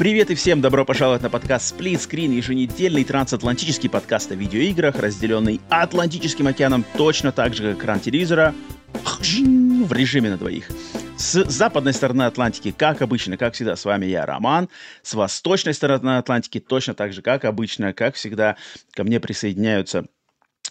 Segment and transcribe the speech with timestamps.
[0.00, 5.60] Привет и всем добро пожаловать на подкаст Split Screen, еженедельный трансатлантический подкаст о видеоиграх, разделенный
[5.68, 8.54] Атлантическим океаном точно так же, как экран телевизора,
[8.94, 10.70] в режиме на двоих.
[11.18, 14.70] С западной стороны Атлантики, как обычно, как всегда, с вами я, Роман.
[15.02, 18.56] С восточной стороны Атлантики, точно так же, как обычно, как всегда,
[18.92, 20.06] ко мне присоединяются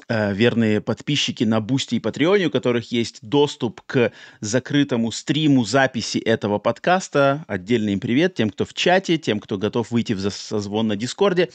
[0.10, 6.18] верные подписчики на Boosty и Patreon е, у которых есть доступ к закрытому стриму записи
[6.18, 7.46] этого подкаста.
[7.48, 11.50] Отдельный им привет тем, кто в чате, тем, кто готов выйти в созвон на Дискорде.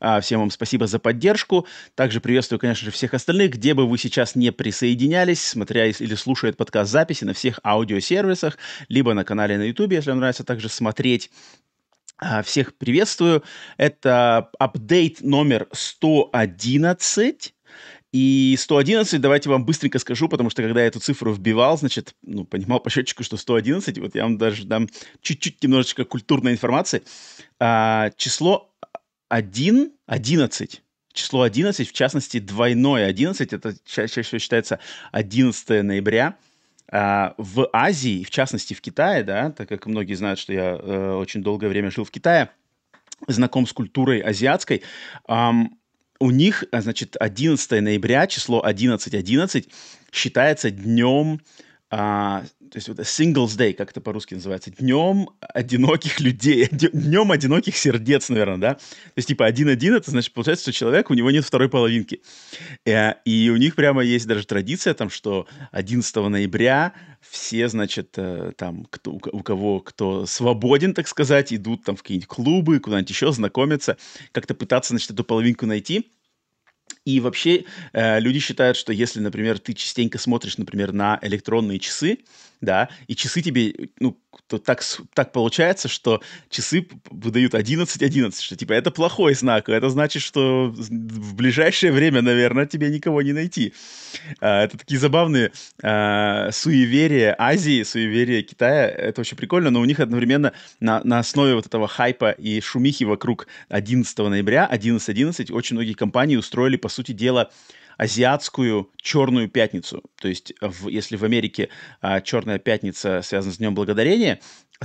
[0.00, 1.66] А, всем вам спасибо за поддержку.
[1.94, 6.52] Также приветствую, конечно же, всех остальных, где бы вы сейчас не присоединялись, смотря или слушая
[6.52, 8.56] подкаст записи на всех аудиосервисах,
[8.88, 11.30] либо на канале на YouTube, если вам нравится также смотреть
[12.16, 13.42] а, всех приветствую.
[13.76, 17.54] Это апдейт номер 111
[18.12, 22.44] и 111, давайте вам быстренько скажу, потому что когда я эту цифру вбивал, значит, ну,
[22.44, 24.88] понимал по счетчику, что 111, вот я вам даже дам
[25.22, 27.02] чуть-чуть немножечко культурной информации.
[27.60, 28.74] А, число
[29.28, 34.80] 1, 11, число 11, в частности, двойное 11, это чаще всего считается
[35.12, 36.36] 11 ноября,
[36.90, 41.12] а, в Азии, в частности в Китае, да, так как многие знают, что я э,
[41.14, 42.50] очень долгое время жил в Китае,
[43.28, 44.82] знаком с культурой азиатской,
[45.28, 45.78] эм,
[46.20, 49.68] у них, а, значит, 11 ноября, число 11.11, 11,
[50.12, 51.40] считается днем
[51.90, 57.76] а, то есть вот Singles Day, как это по-русски называется, днем одиноких людей, днем одиноких
[57.76, 58.74] сердец, наверное, да?
[58.74, 62.22] То есть типа один-один, это значит, получается, что человек, у него нет второй половинки.
[62.86, 66.92] Э, и у них прямо есть даже традиция, там, что 11 ноября
[67.28, 72.28] все, значит, э, там, кто, у кого кто свободен, так сказать, идут там в какие-нибудь
[72.28, 73.96] клубы, куда-нибудь еще знакомиться,
[74.30, 76.12] как-то пытаться, значит, эту половинку найти.
[77.04, 82.18] И вообще э, люди считают, что если, например, ты частенько смотришь, например, на электронные часы,
[82.60, 84.82] да, и часы тебе, ну, то так,
[85.14, 91.34] так получается, что часы выдают 11-11, что, типа, это плохой знак, это значит, что в
[91.34, 93.72] ближайшее время, наверное, тебе никого не найти.
[94.40, 100.00] А, это такие забавные а, суеверия Азии, суеверия Китая, это очень прикольно, но у них
[100.00, 105.94] одновременно на, на основе вот этого хайпа и шумихи вокруг 11 ноября, 11-11, очень многие
[105.94, 107.50] компании устроили, по сути дела,
[108.00, 110.02] азиатскую черную пятницу.
[110.16, 111.68] То есть, в, если в Америке
[112.00, 114.40] а, черная пятница связана с Днем Благодарения,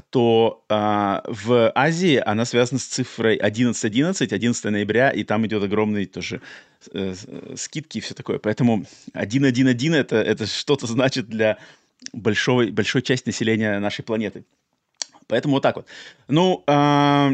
[0.09, 6.07] то а, в Азии она связана с цифрой 11.11, 11 ноября, и там идет огромный
[6.07, 6.41] тоже
[6.91, 7.13] э,
[7.55, 8.37] скидки и все такое.
[8.37, 11.57] Поэтому 1.1.1 это, это что-то значит для
[12.11, 14.43] большой, большой части населения нашей планеты.
[15.27, 15.87] Поэтому вот так вот.
[16.27, 17.31] Ну, а,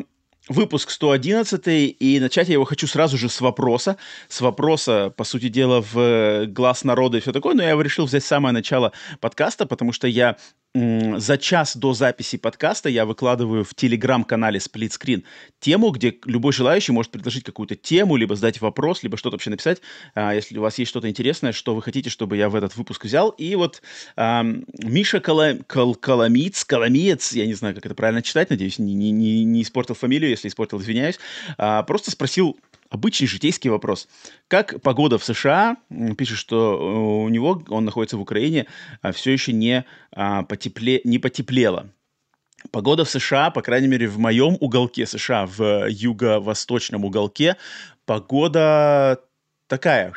[0.48, 3.98] выпуск 111, и начать я его хочу сразу же с вопроса.
[4.28, 8.24] С вопроса, по сути дела, в глаз народа и все такое, но я решил взять
[8.24, 10.38] самое начало подкаста, потому что я
[10.74, 15.24] за час до записи подкаста я выкладываю в телеграм-канале Split Screen
[15.60, 19.82] тему, где любой желающий может предложить какую-то тему, либо задать вопрос, либо что-то вообще написать,
[20.16, 23.04] а, если у вас есть что-то интересное, что вы хотите, чтобы я в этот выпуск
[23.04, 23.30] взял.
[23.32, 23.82] И вот
[24.16, 25.58] а, Миша Кала...
[25.68, 25.94] Кал...
[25.94, 29.12] Каламиц, Каламиец, я не знаю, как это правильно читать, надеюсь, не, не,
[29.44, 31.20] не, испортил фамилию, если испортил, извиняюсь,
[31.58, 32.58] а, просто спросил
[32.92, 34.10] Обычный житейский вопрос.
[34.50, 35.78] Как погода в США?
[36.18, 38.68] Пишет, что э, у него, он находится в Украине,
[39.02, 41.90] а, все еще не, а, потепле, не потеплело.
[42.70, 47.56] Погода в США, по крайней мере, в моем уголке США, в юго-восточном уголке,
[48.06, 49.22] погода
[49.68, 50.12] такая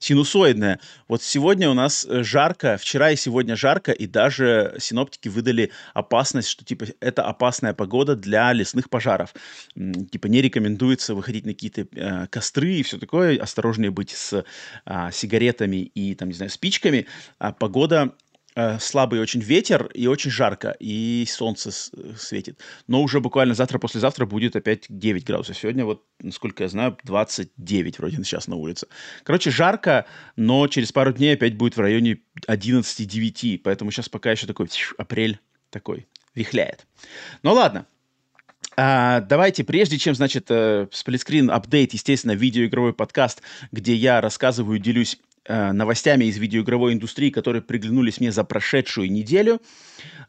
[0.00, 0.80] синусоидная.
[1.06, 6.48] Вот сегодня у нас э, жарко, вчера и сегодня жарко, и даже синоптики выдали опасность,
[6.48, 9.34] что типа это опасная погода для лесных пожаров.
[9.76, 14.44] Типа не рекомендуется выходить на какие-то э, костры и все такое, осторожнее быть с
[14.86, 17.06] э, сигаретами и там, не знаю, спичками.
[17.38, 18.14] А погода
[18.60, 22.60] Э, слабый очень ветер и очень жарко, и солнце светит.
[22.86, 25.56] Но уже буквально завтра-послезавтра будет опять 9 градусов.
[25.56, 28.86] Сегодня, вот, насколько я знаю, 29 вроде сейчас на улице.
[29.22, 30.04] Короче, жарко,
[30.36, 34.68] но через пару дней опять будет в районе 11-9, поэтому сейчас пока еще такой
[34.98, 35.40] апрель
[35.70, 36.86] такой вихляет.
[37.42, 37.86] Ну ладно,
[38.76, 40.50] а, давайте, прежде чем, значит,
[40.92, 43.40] сплитскрин апдейт, естественно, видеоигровой подкаст,
[43.72, 49.60] где я рассказываю, делюсь Э, новостями из видеоигровой индустрии, которые приглянулись мне за прошедшую неделю.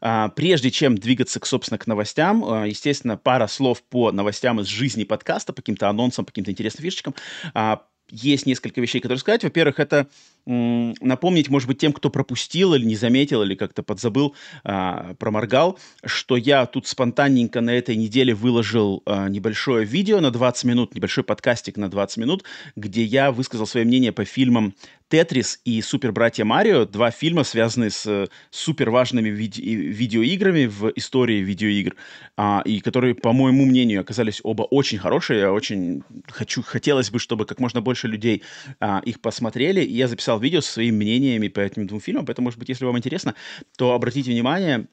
[0.00, 4.66] А, прежде чем двигаться, к, собственно, к новостям, э, естественно, пара слов по новостям из
[4.66, 7.14] жизни подкаста, по каким-то анонсам, по каким-то интересным фишечкам.
[7.54, 9.44] А, есть несколько вещей, которые сказать.
[9.44, 10.08] Во-первых, это
[10.46, 14.34] напомнить, может быть, тем, кто пропустил или не заметил, или как-то подзабыл,
[14.64, 20.64] а, проморгал, что я тут спонтанненько на этой неделе выложил а, небольшое видео на 20
[20.64, 22.44] минут, небольшой подкастик на 20 минут,
[22.76, 24.74] где я высказал свое мнение по фильмам
[25.12, 30.90] «Тетрис» и «Супер братья Марио», два фильма, связанные с э, супер важными виде- видеоиграми в
[30.96, 31.96] истории видеоигр,
[32.38, 35.40] а, и которые, по моему мнению, оказались оба очень хорошие.
[35.40, 38.42] Я очень хочу, хотелось бы, чтобы как можно больше людей
[38.80, 39.82] а, их посмотрели.
[39.82, 42.84] И я записал видео со своими мнениями по этим двум фильмам, поэтому, может быть, если
[42.84, 43.34] вам интересно,
[43.76, 44.88] то обратите внимание,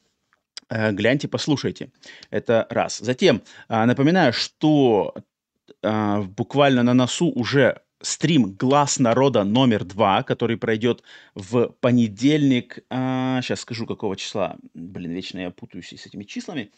[0.69, 1.91] э, гляньте, послушайте.
[2.29, 2.99] Это раз.
[2.99, 5.15] Затем а, напоминаю, что
[5.83, 11.03] а, буквально на носу уже стрим «Глаз народа» номер два, который пройдет
[11.35, 16.71] в понедельник, а, сейчас скажу, какого числа, блин, вечно я путаюсь с этими числами,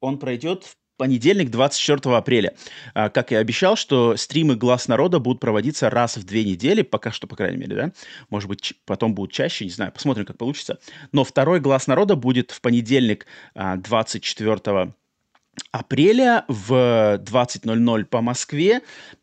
[0.00, 2.52] он пройдет в понедельник, 24 апреля.
[2.92, 7.10] А, как я обещал, что стримы «Глаз народа» будут проводиться раз в две недели, пока
[7.10, 7.92] что, по крайней мере, да?
[8.28, 10.78] Может быть, потом будут чаще, не знаю, посмотрим, как получится.
[11.12, 14.92] Но второй «Глаз народа» будет в понедельник, 24 а,
[15.72, 18.80] апреля в 20.00 по Москве.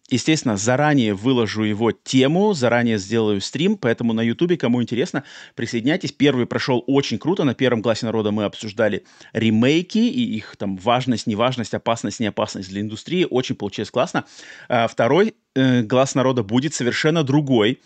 [0.09, 5.25] Естественно, заранее выложу его тему, заранее сделаю стрим, поэтому на Ютубе, кому интересно,
[5.55, 6.13] присоединяйтесь.
[6.13, 7.43] Первый прошел очень круто.
[7.43, 9.03] На первом классе народа мы обсуждали
[9.33, 13.27] ремейки и их там важность, неважность, опасность, неопасность для индустрии.
[13.29, 14.23] Очень получилось классно.
[14.69, 17.81] А второй э, глаз народа будет совершенно другой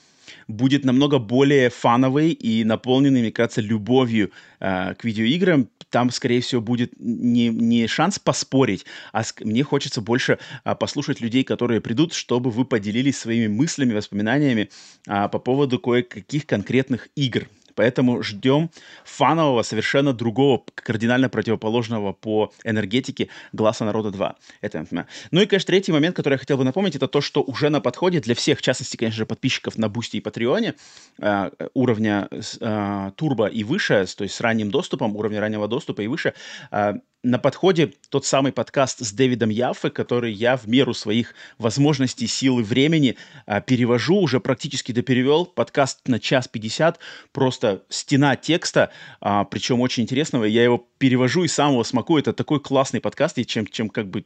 [0.48, 5.68] будет намного более фановый и наполненный, мне кажется, любовью э, к видеоиграм.
[5.90, 11.44] Там, скорее всего, будет не, не шанс поспорить, а мне хочется больше э, послушать людей,
[11.44, 14.70] которые придут, чтобы вы поделились своими мыслями, воспоминаниями
[15.08, 17.48] э, по поводу кое-каких конкретных игр.
[17.82, 18.70] Поэтому ждем
[19.06, 24.36] фанового, совершенно другого, кардинально противоположного по энергетике «Глаза народа 2».
[24.62, 24.86] Это,
[25.32, 27.82] ну и, конечно, третий момент, который я хотел бы напомнить, это то, что уже на
[27.82, 30.76] подходе для всех, в частности, конечно же, подписчиков на Boosty и Patreon е
[31.18, 36.08] э, уровня э, турбо и выше, то есть с ранним доступом, уровня раннего доступа и
[36.08, 36.36] выше,
[36.70, 42.28] э, на подходе тот самый подкаст с Дэвидом Яффе, который я в меру своих возможностей,
[42.28, 43.16] сил и времени
[43.46, 45.46] а, перевожу, уже практически доперевел.
[45.46, 47.00] Подкаст на час пятьдесят,
[47.32, 50.46] просто стена текста, а, причем очень интересного.
[50.46, 52.22] Я его перевожу и сам его смакую.
[52.22, 54.26] Это такой классный подкаст, и чем, чем как бы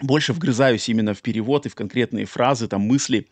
[0.00, 3.28] больше вгрызаюсь именно в перевод и в конкретные фразы, там мысли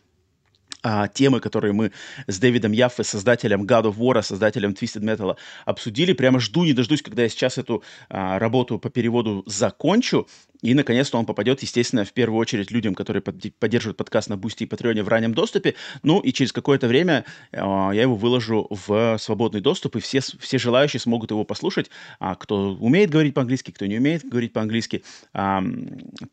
[0.83, 1.91] а, темы, которые мы
[2.27, 5.35] с Дэвидом Яффе, создателем God of War, создателем Twisted Metal,
[5.65, 6.13] обсудили.
[6.13, 10.27] Прямо жду, не дождусь, когда я сейчас эту а, работу по переводу закончу.
[10.61, 14.63] И, наконец-то, он попадет, естественно, в первую очередь людям, которые под, поддерживают подкаст на Boosty
[14.63, 15.75] и Patreon е в раннем доступе.
[16.03, 20.59] Ну, и через какое-то время э, я его выложу в свободный доступ, и все, все
[20.59, 21.89] желающие смогут его послушать.
[22.19, 25.03] А кто умеет говорить по-английски, кто не умеет говорить по-английски.
[25.33, 25.63] А,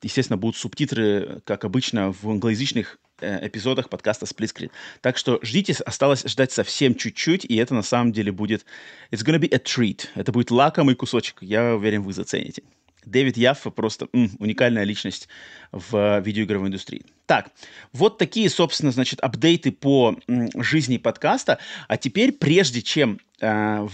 [0.03, 4.71] естественно, будут субтитры, как обычно, в англоязычных Э, эпизодах подкаста Split Screen.
[5.01, 8.65] Так что ждите, осталось ждать совсем чуть-чуть, и это на самом деле будет...
[9.11, 10.09] It's gonna be a treat.
[10.15, 11.39] Это будет лакомый кусочек.
[11.41, 12.63] Я уверен, вы зацените.
[13.05, 15.29] Дэвид Яффа просто м, уникальная личность
[15.73, 17.05] в видеоигровой индустрии.
[17.27, 17.51] Так,
[17.93, 21.59] вот такие, собственно, значит, апдейты по м, жизни подкаста.
[21.89, 23.93] А теперь, прежде чем э, в,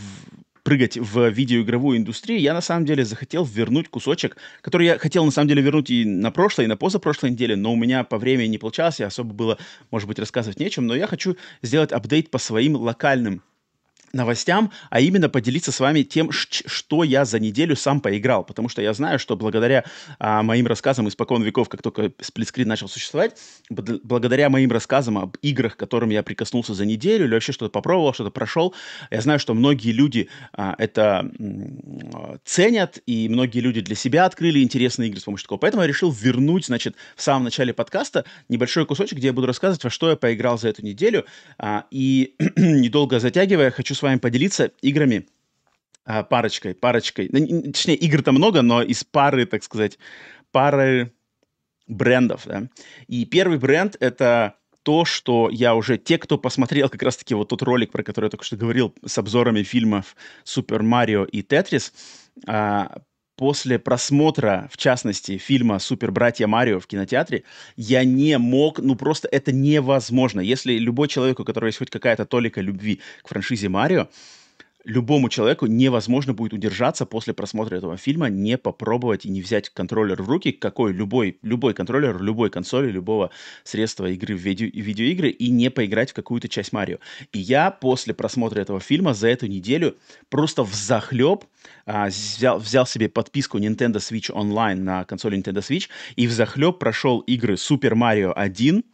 [0.65, 5.31] прыгать в видеоигровую индустрию, я на самом деле захотел вернуть кусочек, который я хотел на
[5.31, 8.49] самом деле вернуть и на прошлой, и на позапрошлой неделе, но у меня по времени
[8.49, 9.59] не получалось, и особо было,
[9.91, 13.43] может быть, рассказывать нечем, но я хочу сделать апдейт по своим локальным
[14.15, 18.83] новостям, а именно поделиться с вами тем, что я за неделю сам поиграл, потому что
[18.83, 19.85] я знаю, что благодаря
[20.19, 23.37] а, моим рассказам испокон веков, как только сплитскрин начал существовать,
[23.71, 28.15] благодаря моим рассказам об играх, к которым я прикоснулся за неделю или вообще что-то попробовал,
[28.15, 28.75] что-то прошел,
[29.11, 31.31] я знаю, что многие люди а, это
[32.45, 35.59] ценят, и многие люди для себя открыли интересные игры с помощью такого.
[35.59, 39.83] Поэтому я решил вернуть, значит, в самом начале подкаста небольшой кусочек, где я буду рассказывать,
[39.85, 41.25] во что я поиграл за эту неделю,
[41.59, 45.27] а, и недолго затягивая, хочу с вами поделиться играми,
[46.05, 49.99] а, парочкой, парочкой, ну, точнее, игр-то много, но из пары, так сказать,
[50.53, 51.13] пары
[51.87, 52.69] брендов, да.
[53.09, 55.97] И первый бренд— это то, что я уже...
[55.99, 59.17] Те, кто посмотрел как раз-таки вот тот ролик, про который я только что говорил, с
[59.19, 61.93] обзорами фильмов «Супер Марио» и «Тетрис»,
[62.47, 62.99] а,
[63.37, 67.45] после просмотра, в частности, фильма «Супер братья Марио» в кинотеатре,
[67.77, 70.41] я не мог, ну просто это невозможно.
[70.41, 74.09] Если любой человек, у которого есть хоть какая-то толика любви к франшизе Марио,
[74.85, 80.23] любому человеку невозможно будет удержаться после просмотра этого фильма, не попробовать и не взять контроллер
[80.23, 83.31] в руки, какой любой, любой контроллер, любой консоли, любого
[83.65, 86.99] средства игры в видео, видеоигры, и не поиграть в какую-то часть Марио.
[87.33, 89.97] И я после просмотра этого фильма за эту неделю
[90.29, 91.45] просто в захлеб
[91.87, 96.79] а, взял, взял себе подписку Nintendo Switch Online на консоли Nintendo Switch и в захлеб
[96.79, 98.85] прошел игры Super Mario 1,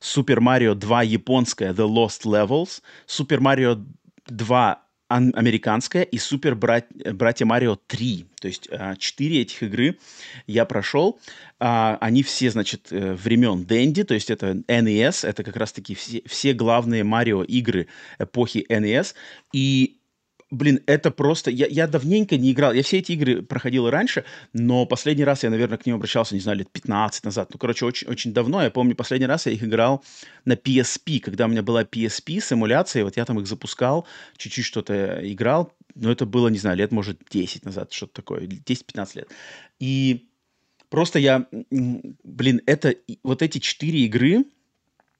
[0.00, 3.84] Super Mario 2 японская The Lost Levels, Super Mario
[4.26, 8.26] 2 американская и Супер брат, Братья Марио 3.
[8.40, 9.98] То есть а, четыре этих игры
[10.46, 11.20] я прошел.
[11.60, 16.22] А, они все, значит, э, времен Дэнди, то есть это NES, это как раз-таки все,
[16.26, 19.14] все главные Марио игры эпохи NES.
[19.52, 19.98] И
[20.54, 21.50] Блин, это просто...
[21.50, 22.72] Я, я давненько не играл.
[22.72, 26.34] Я все эти игры проходил и раньше, но последний раз я, наверное, к ним обращался,
[26.34, 27.50] не знаю, лет 15 назад.
[27.52, 28.62] Ну, короче, очень, очень давно.
[28.62, 30.04] Я помню, последний раз я их играл
[30.44, 33.02] на PSP, когда у меня была PSP с эмуляцией.
[33.02, 34.06] Вот я там их запускал,
[34.36, 35.72] чуть-чуть что-то играл.
[35.96, 38.42] Но это было, не знаю, лет, может, 10 назад, что-то такое.
[38.42, 39.28] 10-15 лет.
[39.80, 40.28] И
[40.88, 41.46] просто я...
[41.70, 42.94] Блин, это...
[43.24, 44.44] Вот эти четыре игры,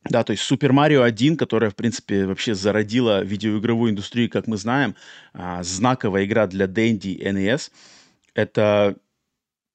[0.04, 4.56] да, то есть Super Mario 1, которая, в принципе, вообще зародила видеоигровую индустрию, как мы
[4.56, 4.94] знаем,
[5.32, 7.70] а, знаковая игра для Dendy NES,
[8.34, 8.96] это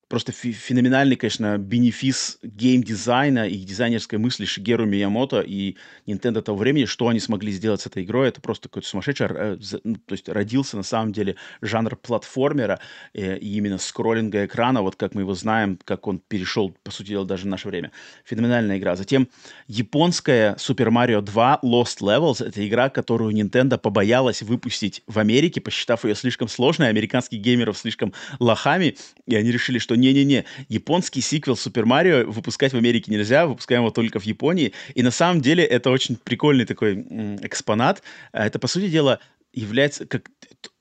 [0.09, 5.75] просто феноменальный, конечно, бенефис геймдизайна и дизайнерской мысли Шигеру Миямото и
[6.07, 9.57] Nintendo того времени, что они смогли сделать с этой игрой, это просто какой-то сумасшедший, э,
[9.83, 12.79] ну, то есть родился на самом деле жанр платформера
[13.13, 17.09] э, и именно скроллинга экрана, вот как мы его знаем, как он перешел, по сути
[17.09, 17.91] дела, даже в наше время.
[18.25, 18.95] Феноменальная игра.
[18.95, 19.29] Затем
[19.67, 26.03] японская Super Mario 2 Lost Levels, это игра, которую Nintendo побоялась выпустить в Америке, посчитав
[26.03, 28.97] ее слишком сложной, американских геймеров слишком лохами,
[29.27, 33.91] и они решили, что не-не-не, японский сиквел Супер Марио выпускать в Америке нельзя, выпускаем его
[33.91, 34.73] только в Японии.
[34.95, 36.95] И на самом деле это очень прикольный такой
[37.41, 38.01] экспонат.
[38.31, 39.19] А это, по сути дела,
[39.53, 40.29] является как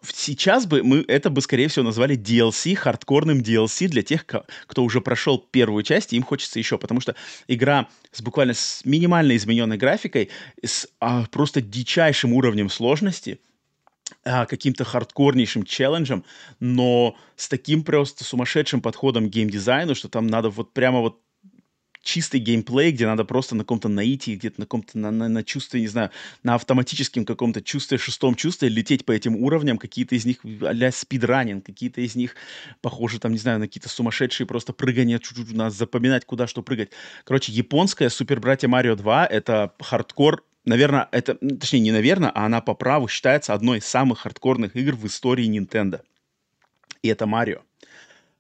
[0.03, 5.01] сейчас бы мы это бы скорее всего назвали DLC хардкорным DLC для тех кто уже
[5.01, 7.15] прошел первую часть и им хочется еще потому что
[7.47, 10.29] игра с буквально с минимально измененной графикой
[10.63, 13.41] с а, просто дичайшим уровнем сложности
[14.23, 16.25] каким-то хардкорнейшим челленджем,
[16.61, 21.21] но с таким просто сумасшедшим подходом к геймдизайну, что там надо вот прямо вот
[22.09, 25.83] чистый геймплей, где надо просто на каком-то наитии, где-то на каком-то на, на, на чувстве,
[25.83, 26.11] не знаю,
[26.43, 31.67] на автоматическом каком-то чувстве, шестом чувстве лететь по этим уровням, какие-то из них а-ля спидранинг,
[31.67, 32.35] какие-то из них
[32.81, 36.91] похожи там, не знаю, на какие-то сумасшедшие просто прыгания, чуть-чуть надо запоминать, куда что прыгать.
[37.25, 42.61] Короче, японская Супер Братья Марио 2— это хардкор наверное, это, точнее, не наверное, а она
[42.61, 46.03] по праву считается одной из самых хардкорных игр в истории Nintendo.
[47.03, 47.63] И это Марио.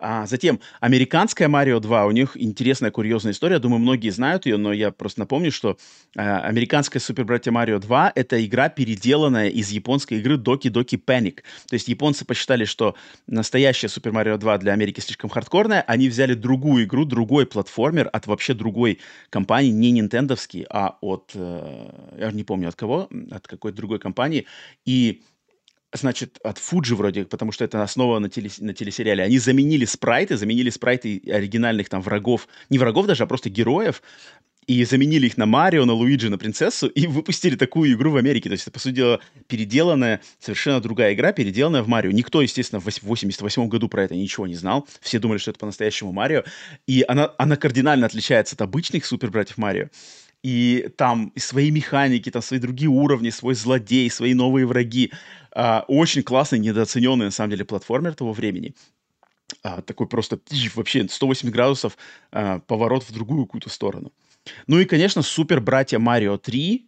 [0.00, 3.58] А затем, американская Марио 2, у них интересная, курьезная история.
[3.58, 5.76] Думаю, многие знают ее, но я просто напомню, что
[6.16, 11.42] э, американская Супер Братья Марио 2— это игра, переделанная из японской игры Doki Doki Panic.
[11.68, 12.94] То есть японцы посчитали, что
[13.26, 15.82] настоящая Супер Марио 2 для Америки слишком хардкорная.
[15.82, 19.00] Они взяли другую игру, другой платформер от вообще другой
[19.30, 21.32] компании, не нинтендовский, а от...
[21.34, 24.46] Э, я не помню от кого, от какой-то другой компании.
[24.84, 25.22] И
[25.92, 29.24] значит, от Fuji вроде, потому что это основа на, теле, на телесериале.
[29.24, 34.02] Они заменили спрайты, заменили спрайты оригинальных там врагов, не врагов даже, а просто героев,
[34.66, 38.50] и заменили их на Марио, на Луиджи, на Принцессу, и выпустили такую игру в Америке.
[38.50, 42.10] То есть это, по сути дела, переделанная, совершенно другая игра, переделанная в Марио.
[42.10, 44.86] Никто, естественно, в 88 году про это ничего не знал.
[45.00, 46.44] Все думали, что это по-настоящему Марио.
[46.86, 49.88] И она, она кардинально отличается от обычных супер-братьев Марио
[50.42, 55.12] и там и свои механики, там свои другие уровни, свой злодей, свои новые враги.
[55.52, 58.74] А, очень классный, недооцененный, на самом деле, платформер того времени.
[59.62, 60.38] А, такой просто
[60.74, 61.98] вообще 180 градусов
[62.30, 64.12] а, поворот в другую какую-то сторону.
[64.66, 66.86] Ну и, конечно, супер братья Марио 3.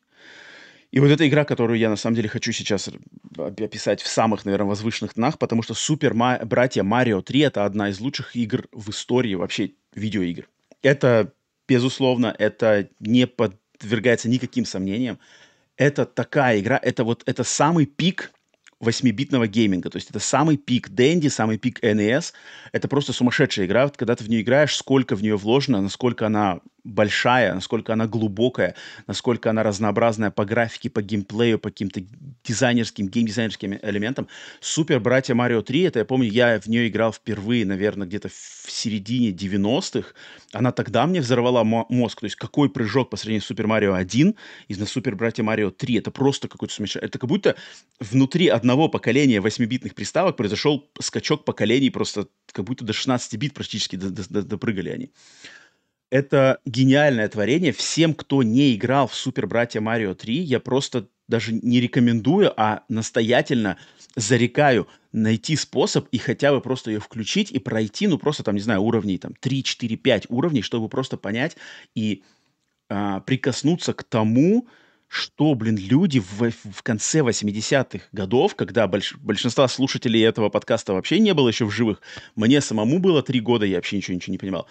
[0.92, 2.90] И вот эта игра, которую я на самом деле хочу сейчас
[3.36, 8.00] описать в самых, наверное, возвышенных тонах, потому что супер братья Марио 3 это одна из
[8.00, 10.48] лучших игр в истории вообще видеоигр.
[10.82, 11.32] Это
[11.70, 15.20] безусловно, это не подвергается никаким сомнениям.
[15.76, 18.32] Это такая игра, это вот это самый пик
[18.82, 19.88] 8-битного гейминга.
[19.88, 22.32] То есть это самый пик Дэнди, самый пик NES.
[22.72, 23.88] Это просто сумасшедшая игра.
[23.88, 28.74] Когда ты в нее играешь, сколько в нее вложено, насколько она большая, насколько она глубокая,
[29.06, 32.02] насколько она разнообразная по графике, по геймплею, по каким-то
[32.44, 34.28] дизайнерским, геймдизайнерским элементам.
[34.60, 38.70] Супер Братья Марио 3, это я помню, я в нее играл впервые, наверное, где-то в
[38.70, 40.08] середине 90-х.
[40.52, 42.20] Она тогда мне взорвала мозг.
[42.20, 44.34] То есть какой прыжок по сравнению с Супер Марио 1
[44.68, 45.98] и на Супер Братья Марио 3.
[45.98, 47.06] Это просто какой-то сумасшедший.
[47.06, 47.56] Это как будто
[47.98, 53.96] внутри одного поколения 8-битных приставок произошел скачок поколений просто как будто до 16 бит практически
[53.96, 55.12] допрыгали они
[56.10, 57.72] это гениальное творение.
[57.72, 62.82] Всем, кто не играл в Супер Братья Марио 3, я просто даже не рекомендую, а
[62.88, 63.78] настоятельно
[64.16, 68.60] зарекаю найти способ и хотя бы просто ее включить и пройти, ну, просто там, не
[68.60, 71.56] знаю, уровней там 3, 4, 5 уровней, чтобы просто понять
[71.94, 72.24] и
[72.88, 74.66] а, прикоснуться к тому,
[75.06, 81.18] что, блин, люди в, в конце 80-х годов, когда больш, большинства слушателей этого подкаста вообще
[81.18, 82.00] не было еще в живых,
[82.36, 84.68] мне самому было три года, я вообще ничего, ничего не понимал.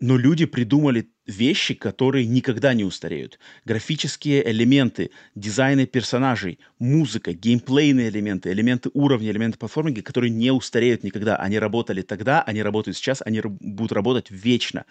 [0.00, 3.38] Но люди придумали вещи, которые никогда не устареют.
[3.66, 11.36] Графические элементы, дизайны персонажей, музыка, геймплейные элементы, элементы уровня, элементы платформинга, которые не устареют никогда.
[11.36, 14.86] Они работали тогда, они работают сейчас, они будут работать вечно.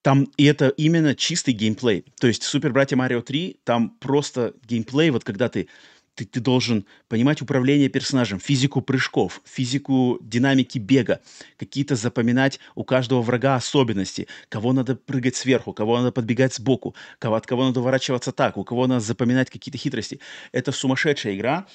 [0.00, 2.04] Там, и это именно чистый геймплей.
[2.20, 5.68] То есть Супер Братья Марио 3, там просто геймплей, вот когда ты,
[6.14, 11.20] ты, ты должен понимать управление персонажем, физику прыжков, физику динамики бега,
[11.56, 17.36] какие-то запоминать у каждого врага особенности, кого надо прыгать сверху, кого надо подбегать сбоку, кого,
[17.36, 20.20] от кого надо уворачиваться так, у кого надо запоминать какие-то хитрости.
[20.52, 21.66] Это сумасшедшая игра,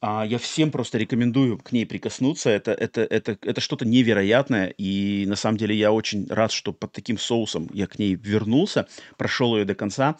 [0.00, 2.48] а, я всем просто рекомендую к ней прикоснуться.
[2.50, 4.72] Это, это, это, это что-то невероятное.
[4.78, 8.88] И на самом деле я очень рад, что под таким соусом я к ней вернулся,
[9.18, 10.16] прошел ее до конца.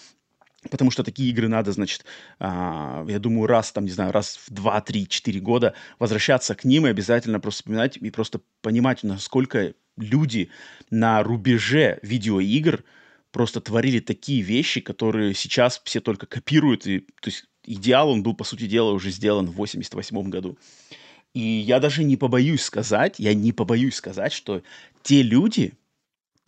[0.69, 2.05] Потому что такие игры надо, значит,
[2.39, 6.65] а, я думаю, раз, там, не знаю, раз в 2, 3, 4 года возвращаться к
[6.65, 10.51] ним и обязательно просто вспоминать и просто понимать, насколько люди
[10.91, 12.85] на рубеже видеоигр
[13.33, 16.87] просто творили такие вещи, которые сейчас все только копируют.
[16.87, 20.59] И, то есть идеал, он был, по сути дела, уже сделан в 88 году.
[21.33, 24.63] И я даже не побоюсь сказать, я не побоюсь сказать, что
[25.03, 25.73] те люди,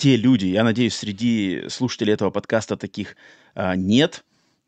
[0.02, 3.14] те люди, я надеюсь, среди слушателей этого подкаста таких
[3.54, 4.24] а, нет,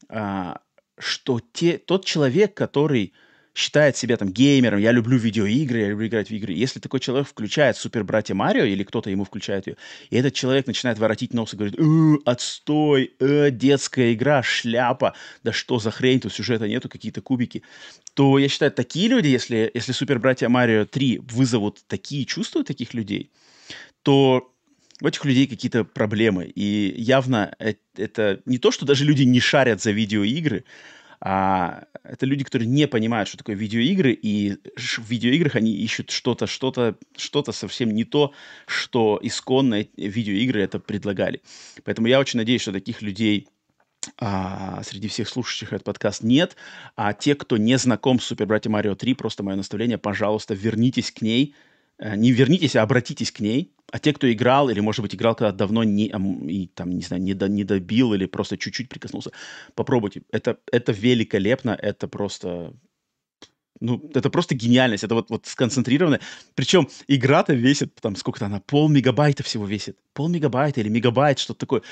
[0.08, 0.60] а,
[0.96, 3.12] что те, тот человек, который
[3.52, 6.52] считает себя там геймером, я люблю видеоигры, я люблю играть в игры.
[6.52, 9.76] Если такой человек включает Супер Братья Марио, или кто-то ему включает ее,
[10.10, 15.50] и этот человек начинает воротить нос и говорит, э, отстой, э, детская игра, шляпа, да
[15.50, 17.64] что за хрень, тут сюжета нету, какие-то кубики,
[18.14, 22.94] то я считаю, такие люди, если, если Супер Братья Марио 3 вызовут такие чувства таких
[22.94, 23.32] людей,
[24.04, 24.53] то
[25.00, 26.44] у этих людей какие-то проблемы.
[26.44, 27.54] И явно
[27.96, 30.64] это не то, что даже люди не шарят за видеоигры,
[31.20, 36.46] а это люди, которые не понимают, что такое видеоигры, и в видеоиграх они ищут что-то,
[36.46, 38.32] что-то, что-то совсем не то,
[38.66, 41.40] что исконно видеоигры это предлагали.
[41.84, 43.48] Поэтому я очень надеюсь, что таких людей
[44.18, 46.56] а, среди всех слушающих этот подкаст нет.
[46.94, 51.10] А те, кто не знаком с Супер Братья Марио 3, просто мое наставление, пожалуйста, вернитесь
[51.10, 51.54] к ней.
[51.98, 53.72] Э, не вернитесь, а обратитесь к ней.
[53.92, 57.22] А те, кто играл, или, может быть, играл когда давно не, и, там, не знаю,
[57.22, 59.30] не, до, не добил или просто чуть-чуть прикоснулся,
[59.74, 60.22] попробуйте.
[60.32, 62.74] Это, это великолепно, это просто
[63.80, 66.20] ну, это просто гениальность, это вот, вот сконцентрированно.
[66.54, 69.98] Причем игра-то весит, там, сколько-то она, пол мегабайта всего весит.
[70.12, 71.82] Пол мегабайта или мегабайт, что-то такое.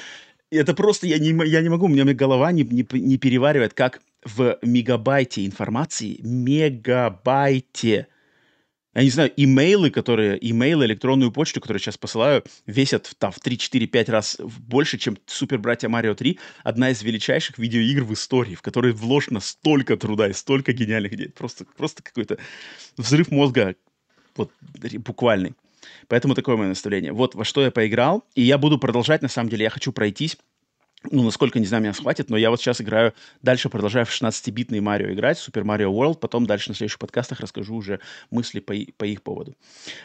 [0.50, 3.74] И это просто, я не, я не могу, у меня голова не, не, не переваривает,
[3.74, 8.08] как в мегабайте информации, мегабайте
[8.94, 13.56] я не знаю, имейлы, которые, имейлы, электронную почту, которую сейчас посылаю, весят там в 3,
[13.56, 16.38] 4, 5 раз больше, чем Супер Братья Марио 3.
[16.62, 21.30] Одна из величайших видеоигр в истории, в которой вложено столько труда и столько гениальных идей.
[21.30, 22.36] Просто, просто какой-то
[22.98, 23.76] взрыв мозга,
[24.36, 24.52] вот
[24.98, 25.54] буквальный.
[26.08, 27.12] Поэтому такое мое наставление.
[27.12, 30.36] Вот во что я поиграл, и я буду продолжать, на самом деле, я хочу пройтись
[31.10, 33.12] ну, насколько, не знаю, меня схватит, но я вот сейчас играю,
[33.42, 37.74] дальше продолжаю в 16-битный Марио играть, Супер Марио World, потом дальше на следующих подкастах расскажу
[37.74, 39.56] уже мысли по, по их поводу.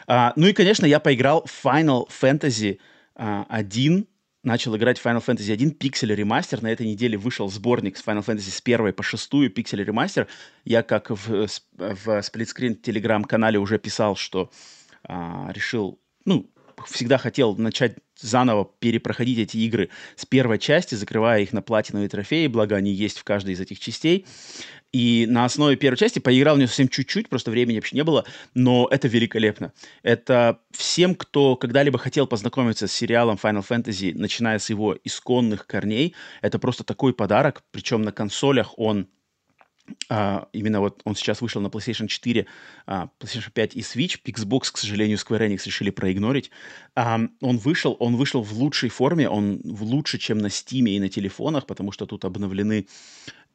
[0.06, 2.78] А, ну и, конечно, я поиграл в Final Fantasy
[3.14, 4.06] а, 1,
[4.42, 6.62] начал играть Final Fantasy 1 Pixel Remaster.
[6.62, 10.26] На этой неделе вышел сборник с Final Fantasy с 1 по 6 Pixel Remaster.
[10.64, 14.50] Я, как в, в сплитскрин телеграм-канале уже писал, что
[15.04, 16.50] а, решил, ну,
[16.86, 22.46] всегда хотел начать заново перепроходить эти игры с первой части, закрывая их на платиновые трофеи,
[22.46, 24.26] благо они есть в каждой из этих частей.
[24.92, 28.24] И на основе первой части поиграл в нее совсем чуть-чуть, просто времени вообще не было,
[28.54, 29.72] но это великолепно.
[30.02, 36.14] Это всем, кто когда-либо хотел познакомиться с сериалом Final Fantasy, начиная с его исконных корней,
[36.40, 39.08] это просто такой подарок, причем на консолях он
[40.08, 42.46] Uh, именно вот он сейчас вышел на PlayStation 4, uh,
[42.86, 44.20] а, PlayStation 5 и Switch.
[44.24, 46.50] Xbox, к сожалению, Square Enix решили проигнорить.
[46.94, 51.66] Он вышел, он вышел в лучшей форме, он лучше, чем на Steam и на телефонах,
[51.66, 52.86] потому что тут обновлены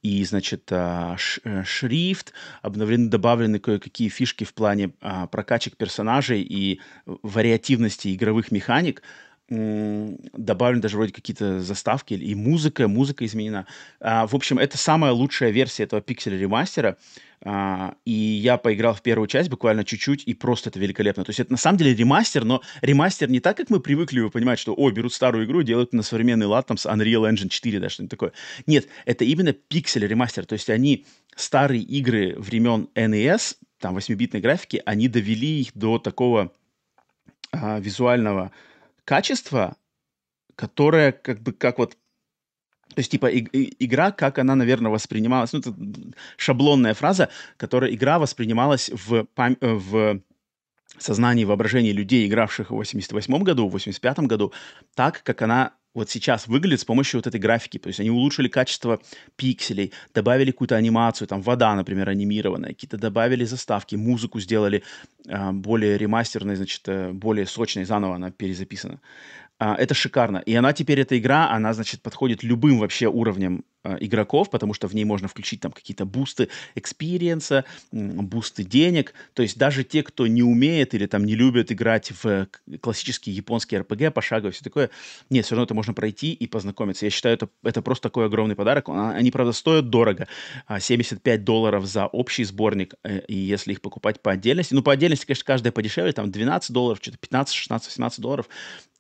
[0.02, 1.16] и, значит, э,
[1.64, 4.90] шрифт, обновлены, добавлены кое-какие фишки в плане
[5.32, 9.02] прокачек персонажей и вариативности игровых механик
[9.50, 13.68] добавлены даже вроде какие-то заставки, и музыка, музыка изменена.
[14.00, 16.98] А, в общем, это самая лучшая версия этого пикселя ремастера.
[17.46, 21.26] А, и я поиграл в первую часть буквально чуть-чуть, и просто это великолепно.
[21.26, 24.30] То есть это на самом деле ремастер, но ремастер не так, как мы привыкли вы
[24.30, 27.80] понимать, что, о, берут старую игру, делают на современный лад, там, с Unreal Engine 4,
[27.80, 28.32] да, что-нибудь такое.
[28.66, 30.46] Нет, это именно пиксель ремастер.
[30.46, 36.54] То есть они старые игры времен NES, там, 8-битной графики, они довели их до такого
[37.52, 38.54] а, визуального
[39.06, 39.76] качество,
[40.56, 41.98] которое как бы как вот
[42.96, 45.74] То есть, типа, и- и- игра, как она, наверное, воспринималась, ну, это
[46.38, 50.22] шаблонная фраза, которая игра воспринималась в, пам- в
[51.00, 54.54] сознании, воображении людей, игравших в 88 году, в 85 году,
[54.96, 57.78] так, как она вот сейчас выглядит с помощью вот этой графики.
[57.78, 59.00] То есть они улучшили качество
[59.36, 64.84] пикселей, добавили какую-то анимацию, там вода, например, анимированная, какие-то добавили заставки, музыку сделали
[65.28, 69.00] а, более ремастерной, значит, э, более сочной, заново она перезаписана.
[69.64, 70.40] А, это шикарно.
[70.40, 74.90] И она теперь, эта игра, она, значит, подходит любым вообще уровням а, игроков, потому что
[74.90, 79.14] в ней можно включить там какие-то бусты experience а, бусты денег.
[79.34, 82.50] То есть даже те, кто не умеет или там не любит играть в
[82.82, 84.90] классические японские RPG, пошагово, все такое,
[85.30, 87.06] нет, все равно это можно пройти и познакомиться.
[87.06, 88.90] Я считаю, это, это просто такой огромный подарок.
[88.90, 90.28] Они, правда, стоят дорого.
[90.78, 94.92] 75 а, долларов за общий сборник, э, и если их покупать по отдельности, ну, по
[94.92, 98.50] отдельности, конечно, каждая подешевле, там 12 долларов, что-то 15, 16, 18 долларов,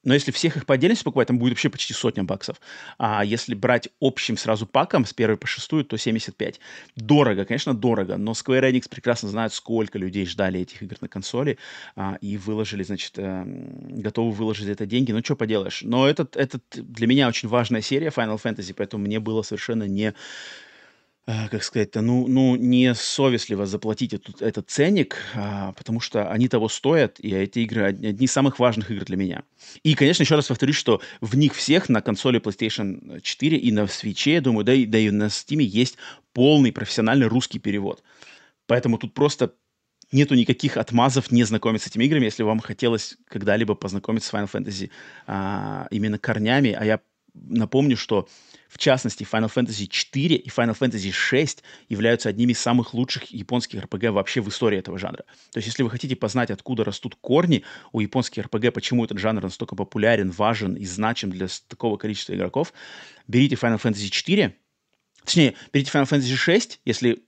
[0.04, 2.60] но если всех их по отдельности покупать, там будет вообще почти сотня баксов.
[2.98, 6.60] А если брать общим сразу паком с первой по шестую, то 75.
[6.96, 11.58] Дорого, конечно, дорого, но Square Enix прекрасно знают, сколько людей ждали этих игр на консоли
[11.96, 15.12] а, и выложили, значит, э, готовы выложить это деньги.
[15.12, 15.82] Ну, что поделаешь.
[15.84, 20.13] Но этот, этот для меня очень важная серия Final Fantasy, поэтому мне было совершенно не
[21.26, 26.50] а, как сказать-то, ну, ну, не совестливо заплатить этот, этот ценник, а, потому что они
[26.50, 29.44] того стоят, и эти игры одни, одни из самых важных игр для меня.
[29.84, 33.82] И, конечно, еще раз повторюсь, что в них всех на консоли PlayStation 4 и на
[33.86, 35.98] Switch, я думаю, да и, да и на Steam есть
[36.34, 38.04] полный профессиональный русский перевод.
[38.68, 39.54] Поэтому тут просто
[40.12, 44.52] нету никаких отмазов не знакомиться с этими играми, если вам хотелось когда-либо познакомиться с Final
[44.52, 44.90] Fantasy
[45.26, 46.72] а, именно корнями.
[46.72, 47.00] А я
[47.34, 48.28] напомню, что
[48.74, 53.84] в частности, Final Fantasy 4 и Final Fantasy 6 являются одними из самых лучших японских
[53.84, 55.26] RPG вообще в истории этого жанра.
[55.52, 59.44] То есть, если вы хотите познать, откуда растут корни у японских RPG, почему этот жанр
[59.44, 62.74] настолько популярен, важен и значим для такого количества игроков,
[63.28, 64.56] берите Final Fantasy 4,
[65.24, 67.24] точнее, берите Final Fantasy 6, если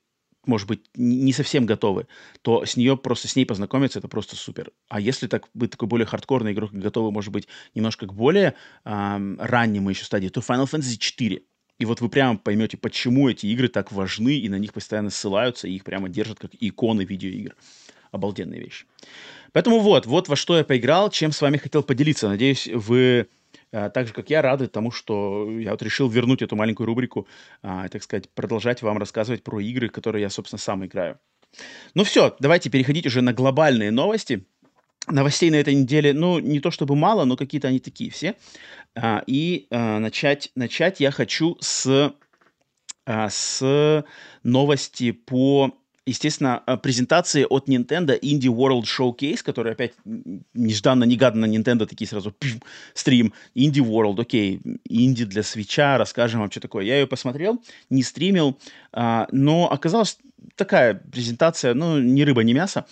[0.48, 2.08] может быть, не совсем готовы,
[2.42, 4.72] то с нее просто с ней познакомиться это просто супер.
[4.88, 9.38] А если так вы такой более хардкорный игрок готовы, может быть, немножко к более эм,
[9.40, 11.42] раннему еще стадии, то Final Fantasy 4.
[11.78, 15.68] И вот вы прямо поймете, почему эти игры так важны, и на них постоянно ссылаются,
[15.68, 17.56] и их прямо держат как иконы видеоигр.
[18.12, 18.86] Обалденная вещь.
[19.52, 22.30] Поэтому вот, вот во что я поиграл, чем с вами хотел поделиться.
[22.30, 23.28] Надеюсь, вы
[23.90, 27.28] так же, как я, рады тому, что я вот решил вернуть эту маленькую рубрику,
[27.62, 31.20] а, так сказать, продолжать вам рассказывать про игры, которые я, собственно, сам играю.
[31.94, 34.46] Ну все, давайте переходить уже на глобальные новости.
[35.08, 38.36] Новостей на этой неделе, ну, не то чтобы мало, но какие-то они такие все.
[38.96, 42.14] А, и начать, начать я хочу с,
[43.06, 44.06] с
[44.44, 49.94] новости по естественно, э, презентации от Nintendo Indie World Showcase, который опять
[50.54, 52.62] нежданно-негаданно Nintendo такие сразу пим,
[52.94, 53.34] стрим.
[53.56, 56.86] Indie World, окей, инди для свеча, расскажем вам, что такое.
[56.86, 58.58] Я ее посмотрел, не стримил,
[58.91, 60.18] а, но оказалась
[60.56, 62.86] такая презентация, ну, ни рыба, ни мясо.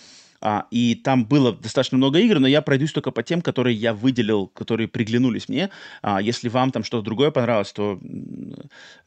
[0.46, 3.94] А, и там было достаточно много игр, но я пройдусь только по тем, которые я
[3.94, 5.70] выделил, которые приглянулись мне.
[6.02, 7.98] А, если вам там что-то другое понравилось, то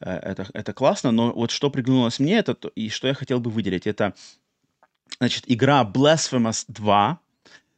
[0.00, 1.12] э, это, это классно.
[1.12, 4.14] Но вот что приглянулось мне, это и что я хотел бы выделить, это
[5.20, 7.20] значит, игра Blasphemous 2.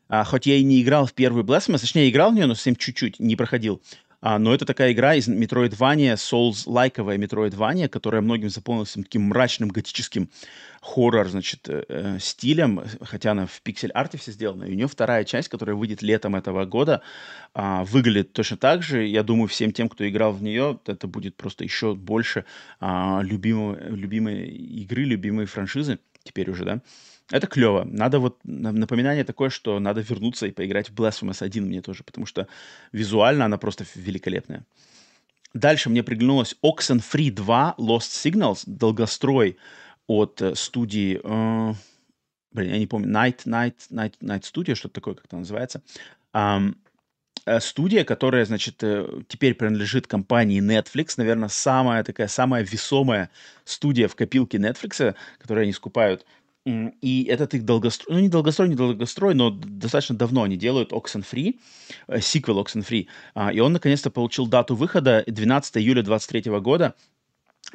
[0.09, 2.77] А, хоть я и не играл в первую Blasphemous, точнее, играл в нее, но совсем
[2.77, 3.83] чуть-чуть, не проходил.
[4.21, 10.29] А, но это такая игра из Metroidvania, Souls-лайковая Metroidvania, которая многим запомнилась таким мрачным готическим
[10.83, 14.65] хоррор, значит, э, э, стилем, хотя она в пиксель-арте все сделана.
[14.65, 17.03] И у нее вторая часть, которая выйдет летом этого года,
[17.55, 19.07] а, выглядит точно так же.
[19.07, 22.45] Я думаю, всем тем, кто играл в нее, это будет просто еще больше
[22.79, 26.83] а, любимой, любимой игры, любимой франшизы теперь уже, да.
[27.31, 27.85] Это клево.
[27.85, 32.27] Надо вот напоминание такое, что надо вернуться и поиграть в Blasphemous 1 мне тоже, потому
[32.27, 32.49] что
[32.93, 34.65] визуально она просто великолепная.
[35.55, 39.59] Дальше мне приглянулась Oxenfree 2 Lost Signals, долгострой
[40.07, 41.75] от э, студии, э,
[42.53, 45.83] блин, я не помню, Night, Night, Night, Night Studio, что-то такое, как это называется.
[46.33, 46.77] Um,
[47.61, 53.31] студия, которая, значит, э, теперь принадлежит компании Netflix, наверное, самая такая, самая весомая
[53.65, 56.25] студия в копилке Netflix, которую они скупают
[56.67, 61.59] и этот их долгострой, ну не долгострой, не долгострой, но достаточно давно они делают Oxenfree,
[62.07, 66.95] э, сиквел Oxenfree, а, и он наконец-то получил дату выхода 12 июля 2023 года,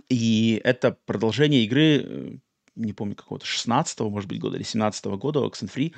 [0.08, 2.32] и это продолжение игры, э,
[2.76, 5.94] не помню какого-то, 16 может быть, года или 17 года Oxenfree,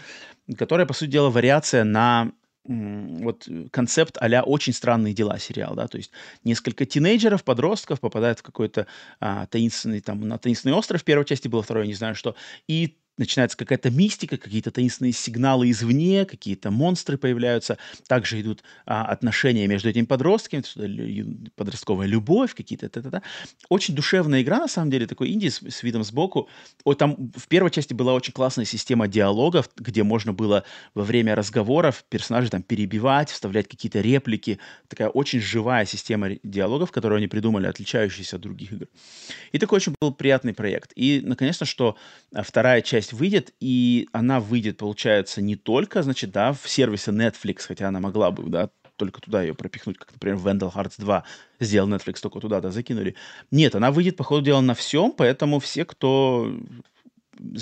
[0.57, 2.31] которая, по сути дела, вариация на
[2.67, 6.11] вот э, концепт а «Очень странные дела» сериал, да, то есть
[6.43, 8.87] несколько тинейджеров, подростков попадают в какой-то
[9.19, 12.35] а, таинственный, там, на таинственный остров в первой части было, второй, не знаю что,
[12.67, 17.77] и начинается какая-то мистика, какие-то таинственные сигналы извне, какие-то монстры появляются.
[18.07, 20.63] Также идут а, отношения между этими подростками,
[21.55, 23.21] подростковая любовь, какие-то та-та-та.
[23.69, 26.49] Очень душевная игра, на самом деле, такой инди с, с видом сбоку.
[26.83, 31.35] О, там в первой части была очень классная система диалогов, где можно было во время
[31.35, 34.59] разговоров персонажей там перебивать, вставлять какие-то реплики.
[34.87, 38.87] Такая очень живая система диалогов, которую они придумали, отличающаяся от других игр.
[39.51, 40.91] И такой очень был приятный проект.
[40.95, 41.97] И, наконец-то, что
[42.33, 47.11] а, вторая часть часть выйдет, и она выйдет, получается, не только, значит, да, в сервисе
[47.11, 51.23] Netflix, хотя она могла бы, да, только туда ее пропихнуть, как, например, Vandal Hearts 2
[51.59, 53.15] сделал Netflix, только туда, да, закинули.
[53.51, 56.51] Нет, она выйдет, по ходу дела, на всем, поэтому все, кто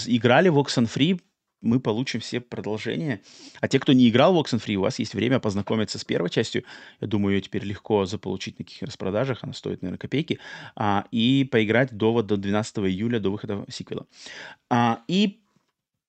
[0.07, 1.19] играли в Oxenfree,
[1.61, 3.21] мы получим все продолжения.
[3.59, 6.63] А те, кто не играл в Oxenfree, у вас есть время познакомиться с первой частью.
[7.01, 9.43] Я думаю, ее теперь легко заполучить на каких распродажах.
[9.43, 10.39] Она стоит, наверное, копейки.
[10.75, 14.05] А, и поиграть до, до 12 июля, до выхода сиквела.
[14.69, 15.39] А, и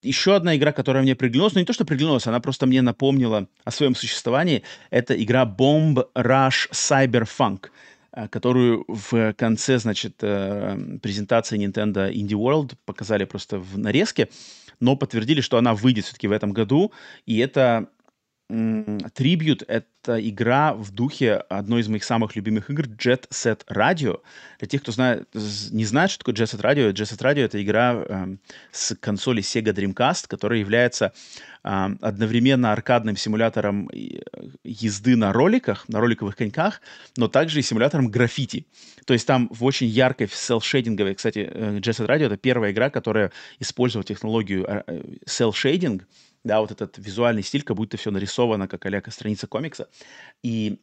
[0.02, 3.48] еще одна игра, которая мне приглянулась, ну не то, что приглянулась, она просто мне напомнила
[3.64, 4.62] о своем существовании.
[4.90, 7.70] Это игра Bomb Rush Cyberpunk
[8.12, 14.28] а, которую в конце, значит, э, презентации Nintendo Indie World показали просто в нарезке
[14.80, 16.92] но подтвердили, что она выйдет все-таки в этом году,
[17.24, 17.88] и это
[18.48, 24.20] Tribute— это игра в духе одной из моих самых любимых игр Jet Set Radio.
[24.60, 27.60] Для тех, кто знает, не знает, что такое Jet Set Radio, Jet Set Radio— это
[27.60, 28.36] игра э,
[28.70, 31.12] с консоли Sega Dreamcast, которая является
[31.64, 33.90] э, одновременно аркадным симулятором
[34.62, 36.80] езды на роликах, на роликовых коньках,
[37.16, 38.66] но также и симулятором граффити.
[39.06, 42.90] То есть там в очень яркой селл-шейдинговой, кстати, э, Jet Set Radio— это первая игра,
[42.90, 46.04] которая использовала технологию э, э, селл-шейдинг,
[46.46, 49.88] да, вот этот визуальный стиль, как будто все нарисовано, как а страница комикса.
[50.42, 50.78] И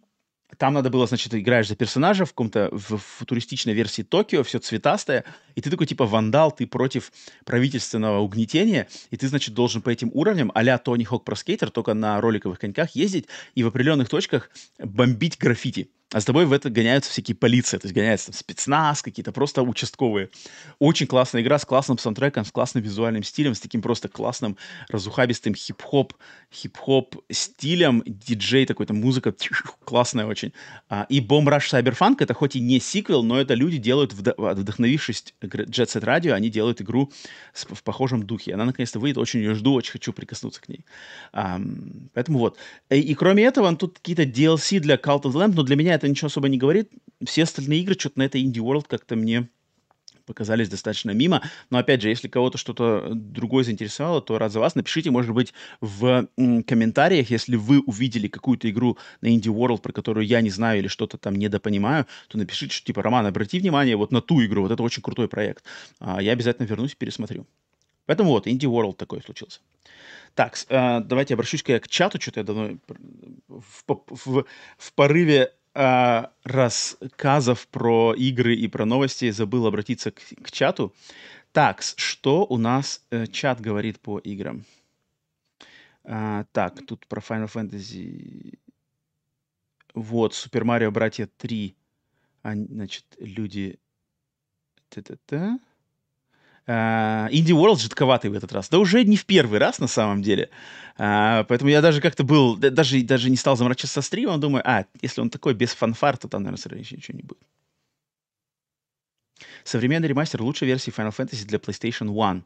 [0.57, 5.23] там надо было, значит, играешь за персонажа в каком-то в футуристичной версии Токио, все цветастое,
[5.55, 7.11] и ты такой типа вандал, ты против
[7.45, 11.93] правительственного угнетения, и ты, значит, должен по этим уровням а-ля Тони Хок про скейтер, только
[11.93, 15.89] на роликовых коньках ездить и в определенных точках бомбить граффити.
[16.13, 19.63] А с тобой в это гоняются всякие полиции, то есть гоняются там, спецназ, какие-то просто
[19.63, 20.29] участковые.
[20.77, 24.55] Очень классная игра с классным саундтреком, с классным визуальным стилем, с таким просто классным
[24.89, 26.13] разухабистым хип-хоп,
[26.53, 29.33] хип-хоп стилем, диджей такой, там музыка
[29.85, 30.53] классная очень.
[30.87, 35.33] А, и Bomb Rush Cyberpunk это хоть и не сиквел, но это люди делают, вдохновившись
[35.41, 37.11] Jet Set Radio, они делают игру
[37.53, 38.53] в похожем духе.
[38.53, 40.85] Она наконец-то выйдет, очень ее жду, очень хочу прикоснуться к ней.
[42.13, 42.59] Поэтому вот.
[42.91, 45.95] И, и кроме этого, тут какие-то DLC для Cult of the Lamb, но для меня
[45.95, 46.91] это это ничего особо не говорит.
[47.25, 49.47] Все остальные игры что-то на этой Indie World как-то мне
[50.25, 51.41] показались достаточно мимо.
[51.69, 54.75] Но опять же, если кого-то что-то другое заинтересовало, то рад за вас.
[54.75, 60.25] Напишите, может быть, в комментариях, если вы увидели какую-то игру на Indie World, про которую
[60.25, 64.11] я не знаю или что-то там недопонимаю, то напишите, что типа, Роман, обрати внимание вот
[64.11, 65.63] на ту игру, вот это очень крутой проект.
[65.99, 67.45] А, я обязательно вернусь и пересмотрю.
[68.05, 69.59] Поэтому вот, Indie World такой случился.
[70.35, 72.77] Так, э, давайте обращусь к чату, что-то я давно
[73.47, 74.45] в, в,
[74.77, 80.93] в порыве а, рассказов про игры и про новости забыл обратиться к, к чату.
[81.51, 84.65] Так, что у нас э, чат говорит по играм?
[86.03, 88.57] А, так, тут про Final Fantasy.
[89.93, 91.75] Вот, Super Mario Братья 3.
[92.43, 93.79] А, значит, люди...
[94.89, 95.59] Та-та-та.
[96.65, 98.69] Uh, Indie World жидковатый в этот раз.
[98.69, 100.49] Да уже не в первый раз, на самом деле.
[100.97, 104.85] Uh, поэтому я даже как-то был, даже, даже не стал заморачиваться со стримом, думаю, а,
[105.01, 107.43] если он такой без фанфар, то там, наверное, ничего не будет.
[109.65, 112.43] Современный ремастер лучшей версии Final Fantasy для PlayStation One.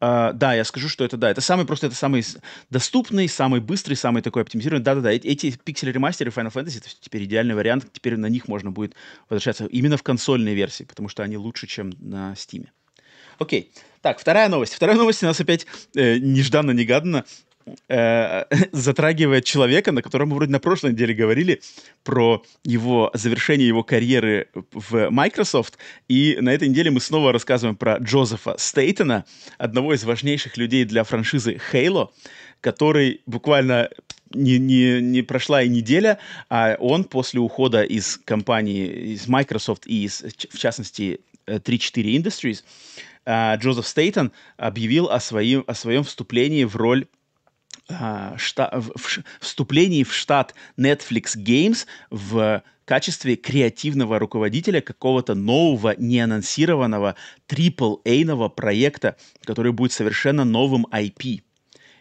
[0.00, 1.30] Uh, да, я скажу, что это да.
[1.30, 2.24] Это самый просто, это самый
[2.70, 4.84] доступный, самый быстрый, самый такой оптимизированный.
[4.84, 7.90] Да-да-да, эти, эти пиксель-ремастеры Final Fantasy, это теперь идеальный вариант.
[7.92, 8.94] Теперь на них можно будет
[9.28, 12.66] возвращаться именно в консольной версии, потому что они лучше, чем на Steam.
[13.38, 13.70] Окей.
[14.02, 14.74] Так, вторая новость.
[14.74, 17.24] Вторая новость у нас опять э, нежданно-негаданно
[17.88, 21.60] э, затрагивает человека, на котором мы вроде на прошлой неделе говорили
[22.04, 25.78] про его завершение его карьеры в Microsoft.
[26.08, 29.24] И на этой неделе мы снова рассказываем про Джозефа Стейтона,
[29.58, 32.10] одного из важнейших людей для франшизы Halo,
[32.60, 33.90] который буквально
[34.32, 36.18] не, не, не прошла и неделя,
[36.48, 43.15] а он после ухода из компании, из Microsoft и, из, в частности, 343 Industries, а,
[43.28, 47.06] Джозеф Стейтон объявил о, своим, о своем вступлении в роль
[47.88, 48.92] а, шта, в,
[49.40, 57.16] вступлении в штат Netflix Games в качестве креативного руководителя какого-то нового, неанонсированного
[57.48, 61.42] AAA-ного проекта, который будет совершенно новым IP.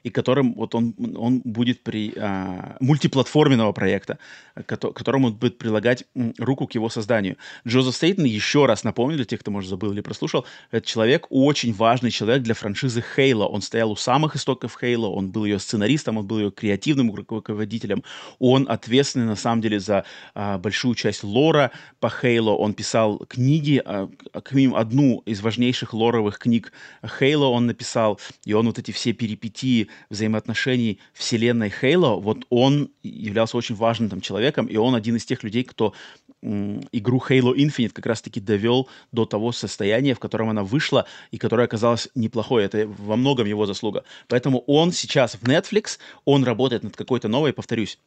[0.05, 4.19] И которым вот он, он будет при а, мультиплатформенного проекта,
[4.53, 6.05] к которому он будет прилагать
[6.37, 7.37] руку к его созданию.
[7.67, 11.73] Джозеф Стейтон, еще раз напомню для тех, кто, может, забыл или прослушал, это человек, очень
[11.73, 13.45] важный человек для франшизы Halo.
[13.45, 18.03] Он стоял у самых истоков Halo, он был ее сценаристом, он был ее креативным руководителем,
[18.37, 23.81] он ответственный, на самом деле, за а, большую часть лора по Halo, он писал книги,
[23.83, 24.07] а,
[24.43, 29.11] к ним одну из важнейших лоровых книг Halo он написал, и он вот эти все
[29.11, 35.25] перипетии взаимоотношений вселенной Halo, вот он являлся очень важным там человеком, и он один из
[35.25, 35.93] тех людей, кто
[36.41, 41.63] игру Halo Infinite как раз-таки довел до того состояния, в котором она вышла, и которое
[41.63, 42.65] оказалось неплохое.
[42.65, 44.03] Это во многом его заслуга.
[44.27, 47.99] Поэтому он сейчас в Netflix, он работает над какой-то новой, повторюсь,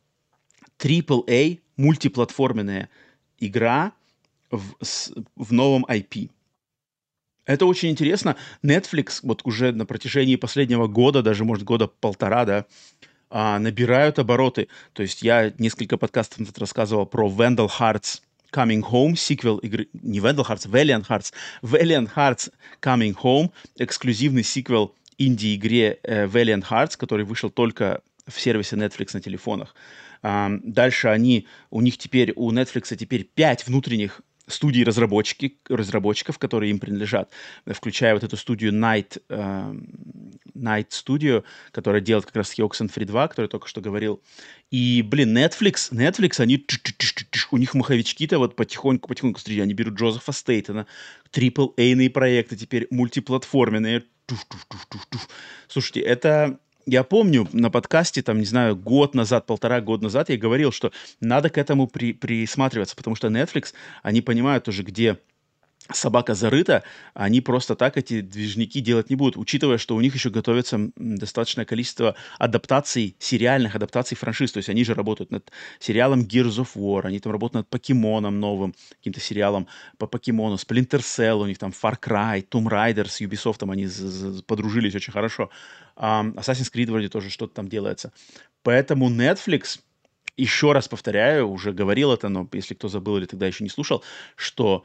[0.79, 2.88] AAA мультиплатформенная
[3.38, 3.92] игра
[4.51, 6.31] в, с, в новом IP.
[7.48, 8.37] Это очень интересно.
[8.62, 12.66] Netflix вот уже на протяжении последнего года, даже, может, года полтора, да,
[13.30, 14.68] а, набирают обороты.
[14.92, 18.20] То есть я несколько подкастов назад рассказывал про Vandal Hearts
[18.52, 21.32] Coming Home, сиквел игры, не Vandal Hearts, Valiant Hearts,
[21.62, 28.76] Valiant Hearts Coming Home, эксклюзивный сиквел инди-игре э, Valiant Hearts, который вышел только в сервисе
[28.76, 29.74] Netflix на телефонах.
[30.20, 36.78] Дальше они, у них теперь, у Netflix теперь пять внутренних студий разработчики, разработчиков, которые им
[36.78, 37.30] принадлежат,
[37.66, 39.74] включая вот эту студию Night, э,
[40.54, 44.22] Night Studio, которая делает как раз Oxenfree 2, который только что говорил.
[44.70, 46.64] И, блин, Netflix, Netflix, они,
[47.50, 50.87] у них маховички-то вот потихоньку-потихоньку, смотрите, они берут Джозефа Стейтона,
[51.32, 54.04] AAA-ные проекты теперь, мультиплатформенные,
[55.68, 60.37] Слушайте, это я помню на подкасте, там, не знаю, год назад, полтора года назад я
[60.37, 65.18] говорил, что надо к этому при, присматриваться, потому что Netflix, они понимают уже, где
[65.92, 66.83] собака зарыта,
[67.14, 71.64] они просто так эти движники делать не будут, учитывая, что у них еще готовится достаточное
[71.64, 74.53] количество адаптаций, сериальных адаптаций франшиз.
[74.53, 78.38] То есть они же работают над сериалом Gears of War, они там работают над покемоном
[78.40, 83.20] новым, каким-то сериалом по покемону, Splinter Cell, у них там Far Cry, Tomb Raider с
[83.20, 83.88] Ubisoft, там они
[84.46, 85.51] подружились очень хорошо.
[85.96, 88.12] Um, Assassin's Creed вроде тоже что-то там делается.
[88.62, 89.81] Поэтому Netflix,
[90.37, 94.05] еще раз повторяю, уже говорил это, но если кто забыл или тогда еще не слушал,
[94.37, 94.85] что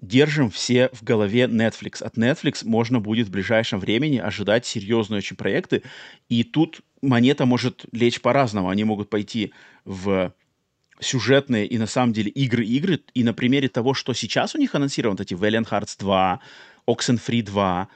[0.00, 2.02] держим все в голове Netflix.
[2.02, 5.82] От Netflix можно будет в ближайшем времени ожидать серьезные очень проекты.
[6.28, 8.68] И тут монета может лечь по-разному.
[8.68, 9.52] Они могут пойти
[9.84, 10.34] в
[11.00, 13.00] сюжетные и на самом деле игры-игры.
[13.14, 16.40] И на примере того, что сейчас у них анонсировано, эти Valiant Hearts 2,
[16.86, 17.88] Oxenfree 2,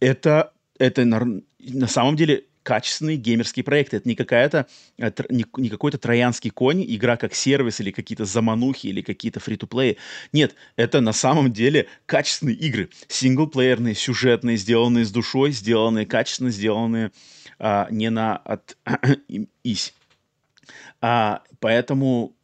[0.00, 3.98] это, это на, на самом деле качественные геймерские проекты.
[3.98, 4.66] Это не какая-то,
[4.98, 9.98] э, не, не какой-то троянский конь, игра как сервис или какие-то заманухи или какие-то фри-то-плеи.
[10.32, 12.88] Нет, это на самом деле качественные игры.
[13.06, 17.12] Синглплеерные, сюжетные, сделанные с душой, сделанные качественно, сделанные
[17.60, 18.76] а, не на от
[19.62, 19.94] ись.
[21.00, 22.34] А, поэтому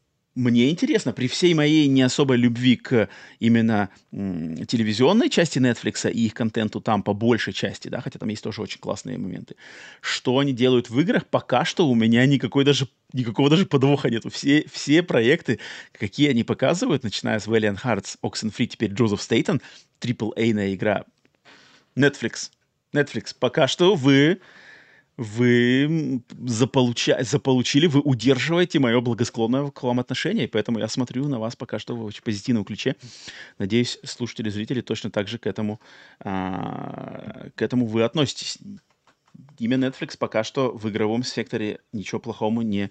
[0.41, 6.35] мне интересно, при всей моей не особой любви к именно телевизионной части Netflix и их
[6.35, 9.57] контенту там по большей части, да, хотя там есть тоже очень классные моменты,
[10.01, 14.31] что они делают в играх, пока что у меня никакой даже, никакого даже подвоха нету.
[14.31, 15.61] Все, все проекты,
[15.93, 19.61] какие они показывают, начиная с Valiant Hearts, Oxenfree, теперь Joseph Staten,
[20.01, 21.05] AAA-ная игра,
[21.95, 22.51] Netflix,
[22.95, 24.41] Netflix, пока что вы
[25.21, 27.23] вы заполуча...
[27.23, 31.95] заполучили, вы удерживаете мое благосклонное к вам отношение, поэтому я смотрю на вас пока что
[31.95, 32.97] в очень позитивном ключе.
[33.59, 35.79] Надеюсь, слушатели, зрители точно так же к этому,
[36.21, 38.57] а, к этому вы относитесь.
[39.59, 42.91] Имя Netflix пока что в игровом секторе ничего плохому не...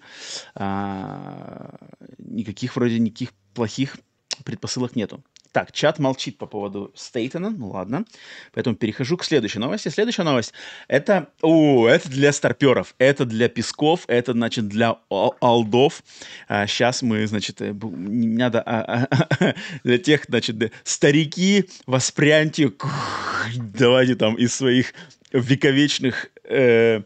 [0.54, 1.78] А,
[2.18, 3.98] никаких вроде никаких плохих
[4.44, 5.22] предпосылок нету.
[5.52, 8.04] Так, чат молчит по поводу Стейтона, ну ладно.
[8.52, 9.88] Поэтому перехожу к следующей новости.
[9.88, 10.52] Следующая новость—
[10.88, 11.28] это...
[11.42, 16.04] О, это для старперов, это для песков, это, значит, для алдов.
[16.46, 18.62] А, сейчас мы, значит, э, не надо...
[18.64, 22.72] А, а, для тех, значит, старики, воспряньте,
[23.56, 24.94] давайте там из своих
[25.32, 26.30] вековечных...
[26.44, 27.02] Э,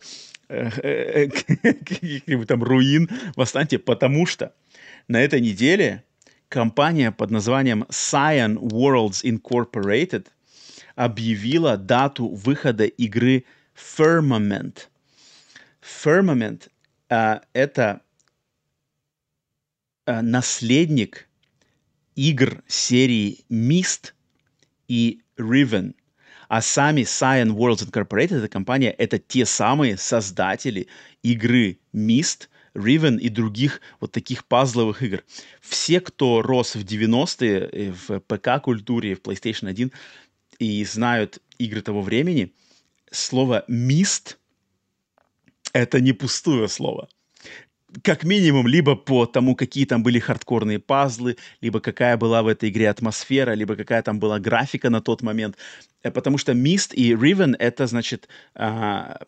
[0.48, 1.28] э, э,
[1.62, 4.52] каких-нибудь там руин восстаньте, потому что
[5.08, 6.04] на этой неделе
[6.54, 10.28] компания под названием Cyan Worlds Incorporated
[10.94, 14.86] объявила дату выхода игры Firmament.
[15.82, 16.70] Firmament
[17.10, 18.02] uh, это
[20.06, 21.28] uh, наследник
[22.14, 24.12] игр серии Mist
[24.86, 25.96] и Riven.
[26.46, 30.86] А сами Cyan Worlds Incorporated, эта компания, это те самые создатели
[31.24, 35.22] игры Mist– Riven и других вот таких пазловых игр.
[35.60, 39.92] Все, кто рос в 90-е э, в ПК-культуре, в PlayStation 1
[40.58, 42.52] и знают игры того времени,
[43.10, 44.38] слово «мист»
[45.72, 47.08] это не пустое слово
[48.02, 52.70] как минимум, либо по тому, какие там были хардкорные пазлы, либо какая была в этой
[52.70, 55.56] игре атмосфера, либо какая там была графика на тот момент.
[56.02, 59.20] Э, потому что Mist и Riven— это, значит, а,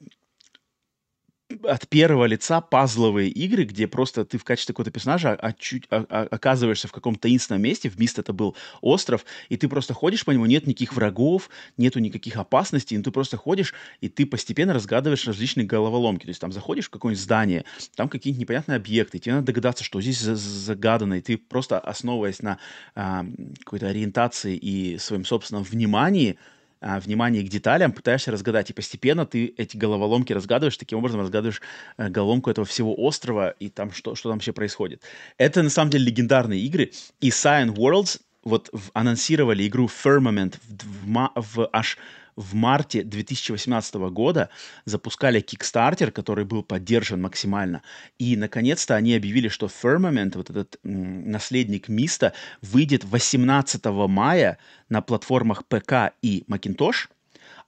[1.62, 6.04] от первого лица пазловые игры, где просто ты в качестве какого-то персонажа а, чуть, а,
[6.08, 10.24] а, оказываешься в каком-то таинственном месте, в Мист это был остров, и ты просто ходишь
[10.24, 14.72] по нему, нет никаких врагов, нету никаких опасностей, но ты просто ходишь, и ты постепенно
[14.72, 16.24] разгадываешь различные головоломки.
[16.24, 20.00] То есть там заходишь в какое-нибудь здание, там какие-нибудь непонятные объекты, тебе надо догадаться, что
[20.00, 22.58] здесь загадано, и ты просто основываясь на
[22.94, 23.24] а,
[23.60, 26.38] какой-то ориентации и своем собственном внимании,
[26.80, 31.62] а, внимание к деталям, пытаешься разгадать, и постепенно ты эти головоломки разгадываешь, таким образом разгадываешь
[31.96, 35.02] э, головоломку этого всего острова, и там что, что там вообще происходит.
[35.38, 41.06] Это на самом деле легендарные игры, и Cyan Worlds вот в, анонсировали игру Firmament в,
[41.06, 41.98] в, в аж
[42.36, 44.50] в марте 2018 года
[44.84, 47.82] запускали Kickstarter, который был поддержан максимально.
[48.18, 54.58] И, наконец-то, они объявили, что Firmament, вот этот м, наследник Миста, выйдет 18 мая
[54.88, 57.08] на платформах ПК и Macintosh,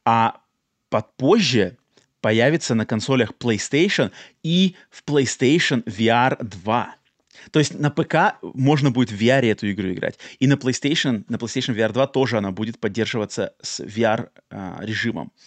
[0.04, 0.40] а
[1.16, 1.76] позже
[2.20, 4.10] появится на консолях PlayStation
[4.42, 6.94] и в PlayStation VR 2.
[7.50, 10.18] То есть на ПК можно будет в VR эту игру играть.
[10.38, 15.32] И на PlayStation, на PlayStation VR 2 тоже она будет поддерживаться с VR-режимом.
[15.34, 15.40] А,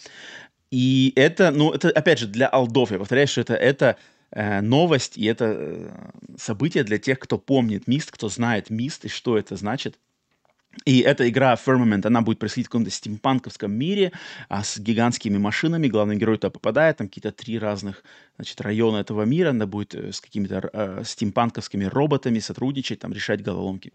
[0.70, 3.96] и это, ну, это, опять же, для алдов, я повторяю, что это, это
[4.30, 5.90] э, новость, и это э,
[6.38, 9.98] событие для тех, кто помнит Мист, кто знает Мист и что это значит.
[10.86, 14.12] И эта игра Firmament, она будет происходить в каком-то стимпанковском мире
[14.48, 15.88] а, с гигантскими машинами.
[15.88, 18.02] Главный герой туда попадает, там какие-то три разных
[18.36, 19.50] значит, района этого мира.
[19.50, 23.92] Она будет э, с какими-то э, стимпанковскими роботами сотрудничать, там, решать головоломки.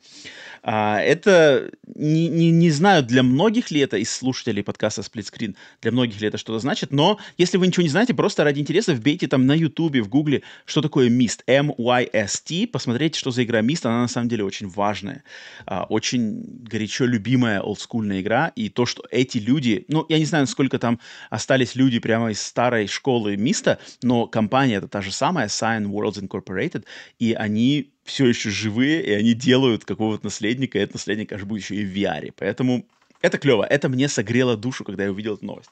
[0.64, 5.92] А, это, не, не, не знаю, для многих ли это из слушателей подкаста Split для
[5.92, 9.28] многих ли это что-то значит, но если вы ничего не знаете, просто ради интереса вбейте
[9.28, 14.02] там на YouTube, в Гугле, что такое Mist, M-Y-S-T, посмотрите, что за игра Mist, она
[14.02, 15.24] на самом деле очень важная,
[15.66, 20.48] а, очень горячо любимая олдскульная игра, и то, что эти люди, ну, я не знаю,
[20.48, 25.48] сколько там остались люди прямо из старой школы Миста, но компания это та же самая,
[25.48, 26.86] Sign Worlds Incorporated,
[27.20, 31.64] и они все еще живые, и они делают какого-то наследника, и этот наследник аж будет
[31.64, 32.34] еще и в VR.
[32.38, 32.86] Поэтому
[33.22, 35.70] это клево, это мне согрело душу, когда я увидел эту новость.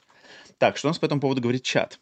[0.57, 1.99] Так, что у нас по этому поводу говорит чат?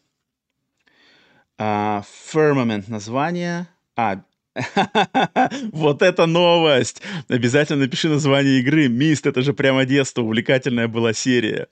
[1.58, 3.68] Uh, Firmament название.
[3.96, 4.22] А,
[5.72, 7.02] Вот это новость!
[7.28, 8.88] Обязательно напиши название игры.
[8.88, 11.68] Мист, это же прямо детство, увлекательная была серия.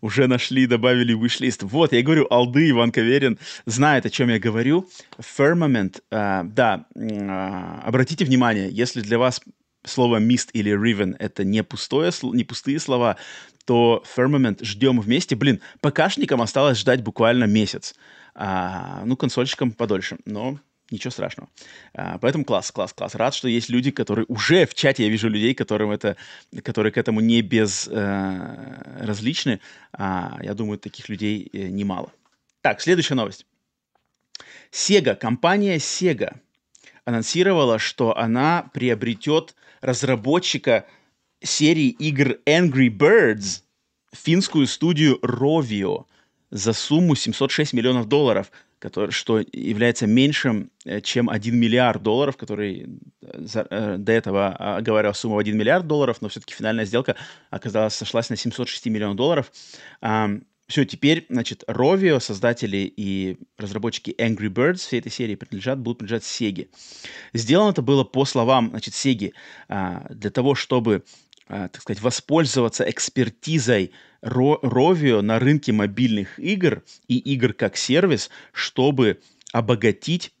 [0.00, 1.62] Уже нашли, добавили вышлист.
[1.62, 4.88] Вот, я говорю, Алды, Иван Каверин знает, о чем я говорю.
[5.18, 9.40] Firmament, э, да, э, обратите внимание, если для вас
[9.84, 13.16] слово Mist или Riven это не, пустое, не пустые слова,
[13.64, 15.36] то Firmament ждем вместе.
[15.36, 17.94] Блин, ПКшникам осталось ждать буквально месяц.
[18.34, 20.58] А, ну, консольщикам подольше, но
[20.90, 21.50] Ничего страшного.
[21.92, 23.14] А, поэтому класс, класс, класс.
[23.14, 26.16] Рад, что есть люди, которые уже в чате, я вижу людей, которым это,
[26.62, 29.50] которые к этому не безразличны.
[29.50, 29.58] Э,
[29.92, 32.10] а, я думаю, таких людей э, немало.
[32.62, 33.44] Так, следующая новость.
[34.72, 36.38] Sega, компания Sega
[37.04, 40.86] анонсировала, что она приобретет разработчика
[41.42, 43.62] серии игр Angry Birds,
[44.14, 46.06] финскую студию Rovio,
[46.50, 52.88] за сумму 706 миллионов долларов– который, что является меньшим, э, чем 1 миллиард долларов, который
[53.22, 57.16] э, за, э, до этого оговаривал сумму в 1 миллиард долларов, но все-таки финальная сделка
[57.50, 59.52] оказалась, сошлась на 706 миллионов долларов.
[60.00, 60.30] А,
[60.68, 66.24] все, теперь, значит, Rovio, создатели и разработчики Angry Birds всей этой серии принадлежат, будут принадлежать
[66.24, 66.68] Sega.
[67.32, 69.32] Сделано это было по словам, значит, Sega,
[69.68, 71.04] а, для того, чтобы
[71.50, 73.92] а, так сказать, воспользоваться экспертизой
[74.22, 79.20] Rovio на рынке мобильных игр и игр как сервис, чтобы
[79.52, 80.32] обогатить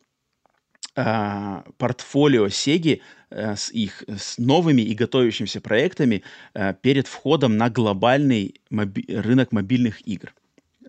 [0.96, 3.00] э, портфолио Sega
[3.30, 6.22] э, с их с новыми и готовящимися проектами
[6.54, 10.34] э, перед входом на глобальный моби рынок мобильных игр.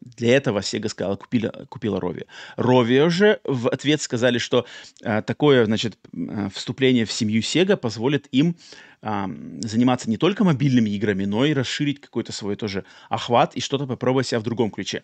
[0.01, 2.25] Для этого Sega сказала, купила, купила Rovio.
[2.57, 4.65] Rovio же в ответ сказали, что
[5.03, 5.97] э, такое, значит,
[6.53, 8.55] вступление в семью Sega позволит им
[9.01, 14.27] заниматься не только мобильными играми, но и расширить какой-то свой тоже охват и что-то попробовать
[14.27, 15.03] себя в другом ключе.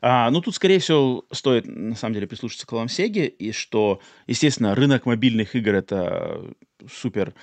[0.00, 4.00] А, ну, тут, скорее всего, стоит, на самом деле, прислушаться к словам Сеги, и что,
[4.26, 6.42] естественно, рынок мобильных игр— это
[6.90, 7.34] супер...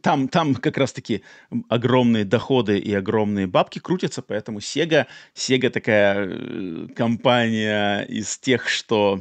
[0.00, 1.22] там, там как раз-таки
[1.68, 9.20] огромные доходы и огромные бабки крутятся, поэтому Sega, Sega такая э, компания из тех, что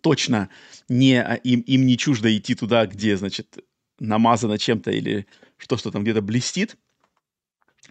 [0.00, 0.48] точно
[0.88, 3.58] не, а, им, им не чуждо идти туда, где, значит,
[3.98, 5.26] намазано чем-то или
[5.56, 6.76] что, что там где-то блестит.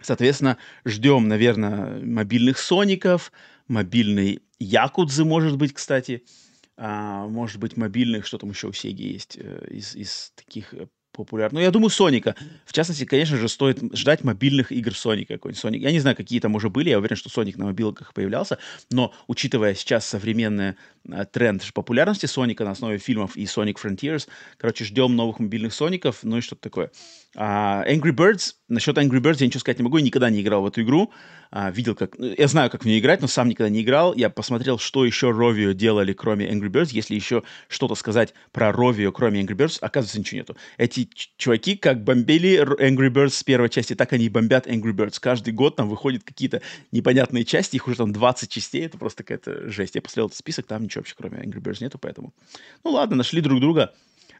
[0.02, 3.32] Соответственно, ждем, наверное, мобильных Соников,
[3.68, 6.24] мобильный Якудзы, может быть, кстати.
[6.76, 10.74] А, может быть, мобильных, что там еще у Сеги есть э, из, из таких
[11.24, 11.60] популярных.
[11.60, 12.34] Ну, я думаю, Соника.
[12.64, 15.60] В частности, конечно же, стоит ждать мобильных игр Соника какой-нибудь.
[15.60, 15.82] Соник.
[15.82, 18.58] Я не знаю, какие там уже были, я уверен, что Соник на мобилках появлялся,
[18.90, 20.74] но учитывая сейчас современный
[21.08, 26.20] э, тренд популярности Соника на основе фильмов и Sonic Frontiers, короче, ждем новых мобильных Соников,
[26.22, 26.90] ну и что-то такое.
[27.36, 30.62] А, Angry Birds, насчет Angry Birds я ничего сказать не могу, я никогда не играл
[30.62, 31.12] в эту игру,
[31.50, 32.18] а, видел как...
[32.18, 34.14] Ну, я знаю, как в нее играть, но сам никогда не играл.
[34.14, 36.90] Я посмотрел, что еще Rovio делали, кроме Angry Birds.
[36.92, 40.56] Если еще что-то сказать про Rovio, кроме Angry Birds, оказывается, ничего нету.
[40.78, 45.18] Эти чуваки как бомбили Angry Birds с первой части, так они и бомбят Angry Birds.
[45.20, 49.68] Каждый год там выходят какие-то непонятные части, их уже там 20 частей, это просто какая-то
[49.68, 49.96] жесть.
[49.96, 52.32] Я посмотрел этот список, там ничего вообще кроме Angry Birds нету, поэтому...
[52.84, 53.92] Ну ладно, нашли друг друга.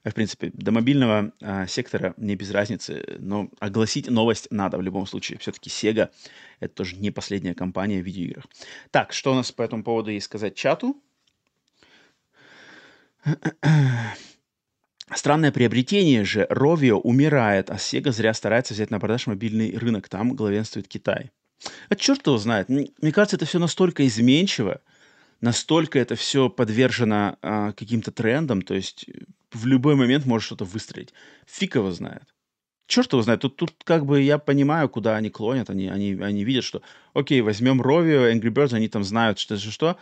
[0.03, 5.07] В принципе, до мобильного а, сектора мне без разницы, но огласить новость надо в любом
[5.07, 5.39] случае.
[5.39, 6.09] Все-таки Sega—
[6.61, 8.47] это тоже не последняя компания в видеоиграх.
[8.91, 10.97] Так, что у нас по этому поводу есть сказать чату?
[15.15, 16.47] Странное приобретение же.
[16.49, 20.09] Rovio умирает, а Sega зря старается взять на продаж мобильный рынок.
[20.09, 21.31] Там главенствует Китай.
[21.91, 22.71] А черт его знает.
[22.71, 24.81] Мне кажется, это все настолько изменчиво,
[25.41, 29.07] настолько это все подвержено а, каким-то трендам, то есть
[29.53, 31.13] в любой момент может что-то выстрелить.
[31.47, 32.25] Фиг его знает.
[32.87, 33.41] Черт его знает.
[33.41, 35.71] Тут, тут как бы я понимаю, куда они клонят.
[35.71, 36.83] Они, они, они видят, что,
[37.15, 39.97] окей, возьмем Rovio, Angry Birds, они там знают, что это что,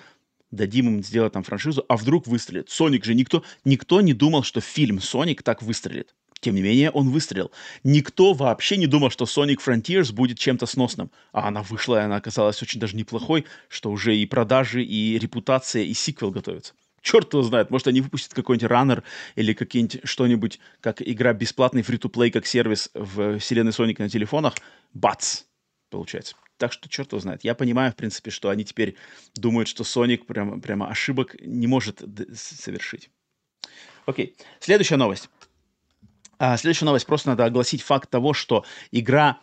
[0.51, 2.71] дадим им сделать там франшизу, а вдруг выстрелит.
[2.71, 6.15] Соник же никто, никто не думал, что фильм Соник так выстрелит.
[6.41, 7.51] Тем не менее, он выстрелил.
[7.85, 11.11] Никто вообще не думал, что Sonic Frontiers будет чем-то сносным.
[11.33, 15.83] А она вышла, и она оказалась очень даже неплохой, что уже и продажи, и репутация,
[15.83, 19.03] и сиквел готовятся черт его знает, может, они выпустят какой-нибудь раннер
[19.35, 24.55] или какие-нибудь что-нибудь, как игра бесплатный фри-то-плей, как сервис в вселенной Соника на телефонах,
[24.93, 25.45] бац,
[25.91, 26.37] получается.
[26.59, 27.45] Так что черт его знает.
[27.45, 28.97] Я понимаю, в принципе, что они теперь
[29.35, 32.03] думают, что Соник прямо, прямо ошибок не может
[32.35, 33.11] совершить.
[34.05, 35.31] Окей, следующая новость.
[36.39, 37.07] А, следующая новость.
[37.07, 39.39] Просто надо огласить факт того, что игра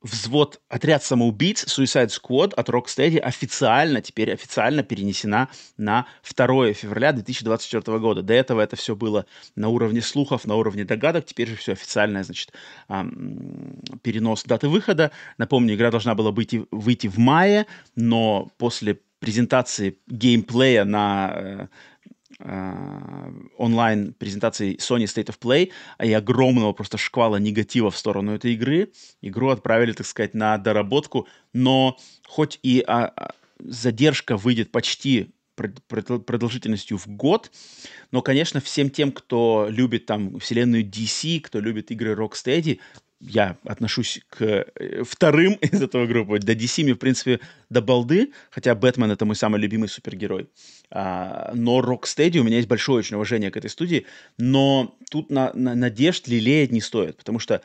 [0.00, 7.98] взвод, отряд самоубийц Suicide Squad от Rocksteady официально, теперь официально перенесена на 2 февраля 2024
[7.98, 8.22] года.
[8.22, 9.26] До этого это все было
[9.56, 12.52] на уровне слухов, на уровне догадок, теперь же все официальное, значит,
[14.02, 15.10] перенос даты выхода.
[15.36, 21.68] Напомню, игра должна была быть, выйти в мае, но после презентации геймплея на
[22.40, 25.72] э, Э, онлайн презентации Sony State of Play
[26.02, 28.92] и огромного просто шквала негатива в сторону этой игры.
[29.20, 36.96] Игру отправили, так сказать, на доработку, но хоть и а, а задержка выйдет почти продолжительностью
[36.98, 37.50] в год.
[38.12, 42.78] Но, конечно, всем тем, кто любит там вселенную DC, кто любит игры Rocksteady,
[43.20, 46.38] я отношусь к э, вторым из этого группы.
[46.38, 47.40] До DC мне, в принципе,
[47.70, 50.48] до балды, хотя Бэтмен— это мой самый любимый супергерой.
[50.90, 54.06] А, но Rocksteady, у меня есть большое очень уважение к этой студии,
[54.38, 57.62] но тут на, на надежд лелеять не стоит, потому что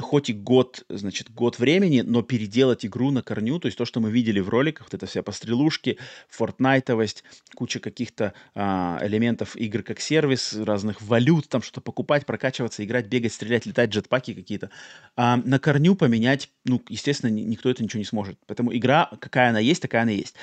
[0.00, 4.00] хоть и год, значит, год времени, но переделать игру на корню, то есть то, что
[4.00, 7.24] мы видели в роликах, вот это вся пострелушки, фортнайтовость,
[7.54, 13.32] куча каких-то а, элементов игр как сервис, разных валют, там что-то покупать, прокачиваться, играть, бегать,
[13.32, 14.70] стрелять, летать, джетпаки какие-то.
[15.16, 18.38] А, на корню поменять, ну, естественно, никто это ничего не сможет.
[18.46, 20.34] Поэтому игра, какая она есть, такая она есть.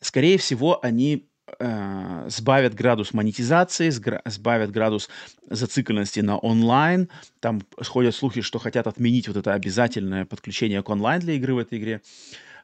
[0.00, 1.28] Скорее всего, они
[1.58, 5.08] э, сбавят градус монетизации, сбавят градус
[5.48, 7.08] зацикленности на онлайн.
[7.40, 11.58] Там ходят слухи, что хотят отменить вот это обязательное подключение к онлайн для игры в
[11.58, 12.02] этой игре.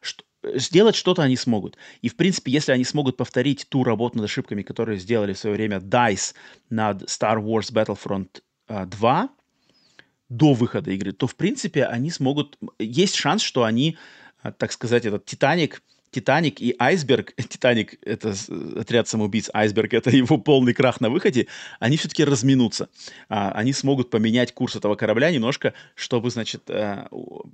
[0.01, 0.25] Что,
[0.55, 1.77] сделать что-то они смогут.
[2.03, 5.57] И, в принципе, если они смогут повторить ту работу над ошибками, которые сделали в свое
[5.57, 6.35] время DICE
[6.71, 9.29] над Star Wars Battlefront э, 2
[10.29, 12.59] до выхода игры, то, в принципе, они смогут...
[12.79, 13.97] Есть шанс, что они,
[14.43, 18.35] э, так сказать, этот Титаник— Титаник и Айсберг, Титаник— это
[18.77, 21.47] отряд самоубийц, Айсберг— это его полный крах на выходе,
[21.81, 22.89] они все-таки разминутся.
[23.29, 27.07] А, они смогут поменять курс этого корабля немножко, чтобы, значит, э,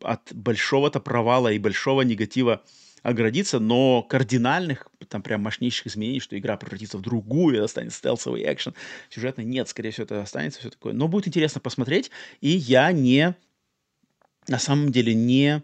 [0.02, 2.62] от большого-то провала и большого негатива
[3.02, 8.42] оградиться, но кардинальных, там прям мощнейших изменений, что игра превратится в другую, это станет стелсовый
[8.50, 8.74] экшен,
[9.10, 10.94] сюжетно нет, скорее всего, это останется все такое.
[10.94, 13.34] Но будет интересно посмотреть, и я не,
[14.48, 15.62] на самом деле, не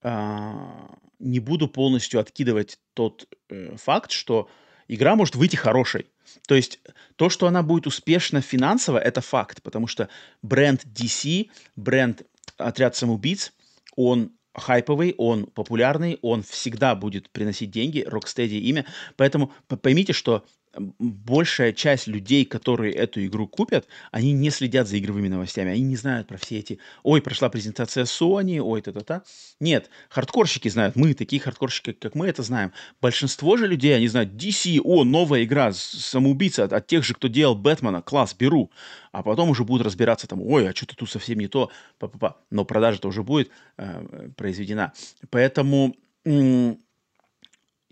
[0.00, 4.48] а, не буду полностью откидывать тот э, факт, что
[4.88, 6.06] игра может выйти хорошей.
[6.46, 6.80] То есть
[7.16, 10.08] то, что она будет успешна финансово, это факт, потому что
[10.42, 12.22] бренд DC, бренд
[12.56, 13.52] Отряд самоубийц,
[13.96, 18.86] он хайповый, он популярный, он всегда будет приносить деньги, Rocksteady имя.
[19.16, 20.44] Поэтому поймите, что
[20.78, 25.96] большая часть людей, которые эту игру купят, они не следят за игровыми новостями, они не
[25.96, 29.22] знают про все эти, ой, прошла презентация Sony, ой, та-та-та.
[29.60, 32.72] Нет, хардкорщики знают, мы, такие хардкорщики, как мы, это знаем.
[33.00, 37.28] Большинство же людей, они знают, DC, о, новая игра, самоубийца от, от тех же, кто
[37.28, 38.70] делал Бэтмена, класс, беру.
[39.12, 42.18] А потом уже будут разбираться там, ой, а что-то тут совсем не то, па -па
[42.18, 42.34] -па.
[42.50, 44.92] но продажа-то уже будет э, произведена.
[45.30, 45.94] Поэтому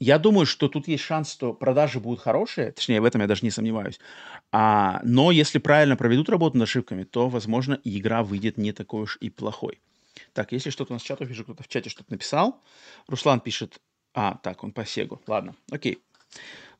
[0.03, 3.45] я думаю, что тут есть шанс, что продажи будут хорошие, точнее, в этом я даже
[3.45, 4.01] не сомневаюсь.
[4.51, 9.17] А, но если правильно проведут работу над ошибками, то, возможно, игра выйдет не такой уж
[9.21, 9.79] и плохой.
[10.33, 12.61] Так, если что-то у нас в чате, вижу, кто-то в чате что-то написал.
[13.07, 13.79] Руслан пишет,
[14.13, 15.23] а, так, он по Сегу.
[15.29, 16.03] Ладно, окей.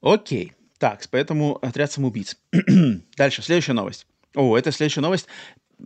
[0.01, 0.55] Окей.
[0.79, 2.37] Так, поэтому отряд самоубийц.
[3.17, 4.09] Дальше, следующая новость.
[4.35, 5.29] О, это следующая новость,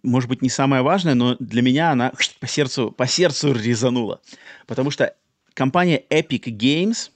[0.03, 4.23] может быть, не самая важная, но для меня она по сердцу, по сердцу резанула.
[4.67, 5.15] Потому что
[5.53, 7.11] компания Epic Games–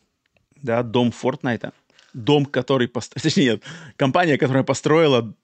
[0.62, 1.72] да, дом Фортнайта,
[2.12, 3.14] дом, который, пост...
[3.22, 3.62] точнее, нет,
[3.96, 5.34] компания, которая построила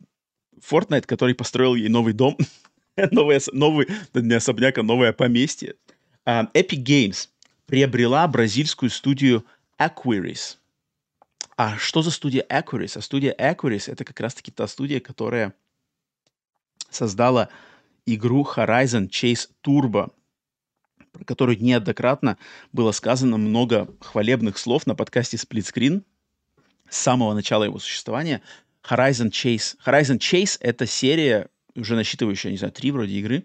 [0.60, 2.36] Fortnite, который построил ей новый дом,
[3.10, 5.74] новый, новый, не особняк, а новое поместье.
[6.24, 7.28] Uh, Epic Games
[7.66, 9.44] приобрела бразильскую студию
[9.78, 10.56] Aquiris.
[11.56, 12.98] А что за студия Aquiris?
[12.98, 15.54] А студия Aquiris— это как раз-таки та студия, которая
[16.90, 17.48] создала
[18.06, 20.12] игру Horizon Chase Turbo—
[21.16, 22.38] про которую неоднократно
[22.72, 26.02] было сказано много хвалебных слов на подкасте Split Screen
[26.88, 28.42] с самого начала его существования.
[28.88, 29.76] Horizon Chase.
[29.84, 33.44] Horizon Chase— это серия, уже насчитывающая, не знаю, три вроде игры,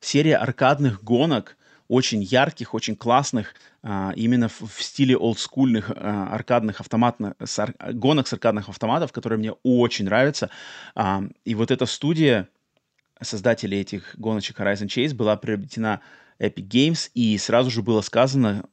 [0.00, 1.56] серия аркадных гонок,
[1.88, 7.34] очень ярких, очень классных, а, именно в, стиле олдскульных а, аркадных автоматных,
[7.92, 10.50] гонок с аркадных автоматов, которые мне очень нравятся.
[10.94, 12.48] А, и вот эта студия,
[13.20, 16.00] создатели этих гоночек Horizon Chase, была приобретена
[16.40, 18.64] Epic Games, и сразу же было сказано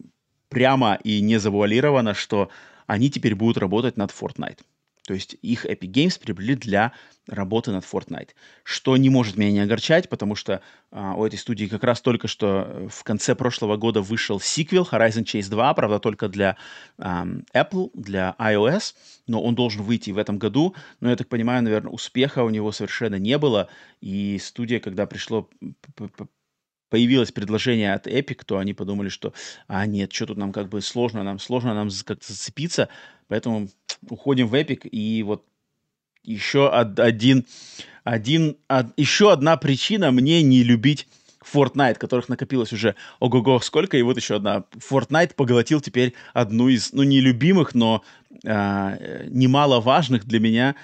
[0.49, 2.49] прямо и не завуалировано, что
[2.87, 4.59] они теперь будут работать над Fortnite.
[5.05, 6.91] То есть их Epic Games приобрели для
[7.27, 8.29] работы над Fortnite.
[8.63, 10.61] Что не может меня не огорчать, потому что
[10.91, 15.23] а, у этой студии как раз только что в конце прошлого года вышел сиквел Horizon
[15.23, 16.57] Chase 2, правда, только для
[16.97, 18.95] а, Apple, для iOS,
[19.27, 20.75] но он должен выйти в этом году.
[20.99, 23.69] Но я так понимаю, наверное, успеха у него совершенно не было.
[24.01, 25.49] И студия, когда пришло
[26.89, 29.33] появилось предложение от Epic, то они подумали, что,
[29.67, 32.89] а нет, что тут нам как бы сложно, нам сложно нам как-то зацепиться,
[33.27, 33.69] поэтому
[34.09, 35.45] уходим в Epic, и вот
[36.23, 37.45] еще один,
[38.03, 41.07] один, од, еще одна причина мне не любить
[41.53, 44.65] Fortnite, которых накопилось уже ого-го сколько, и вот еще одна.
[44.73, 48.03] Fortnite поглотил теперь одну из, ну, не любимых, но
[48.43, 50.75] э, немаловажных для меня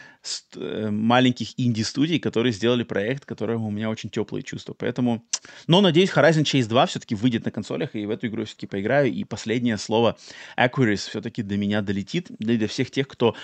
[0.55, 4.73] э, маленьких инди-студий, которые сделали проект, которому у меня очень теплые чувства.
[4.73, 5.23] Поэтому,
[5.67, 9.11] но надеюсь, Horizon Chase 2 все-таки выйдет на консолях, и в эту игру все-таки поиграю,
[9.11, 10.17] и последнее слово
[10.57, 13.35] Aquaris все-таки до меня долетит, да и для всех тех, кто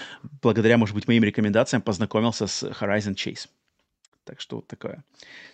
[0.42, 3.48] благодаря, может быть, моим рекомендациям познакомился с Horizon Chase.
[4.24, 5.04] Так что вот такое.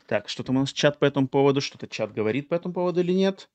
[0.07, 1.61] Так, что там у нас чат по этому поводу?
[1.61, 3.47] Что-то чат говорит по этому поводу или нет?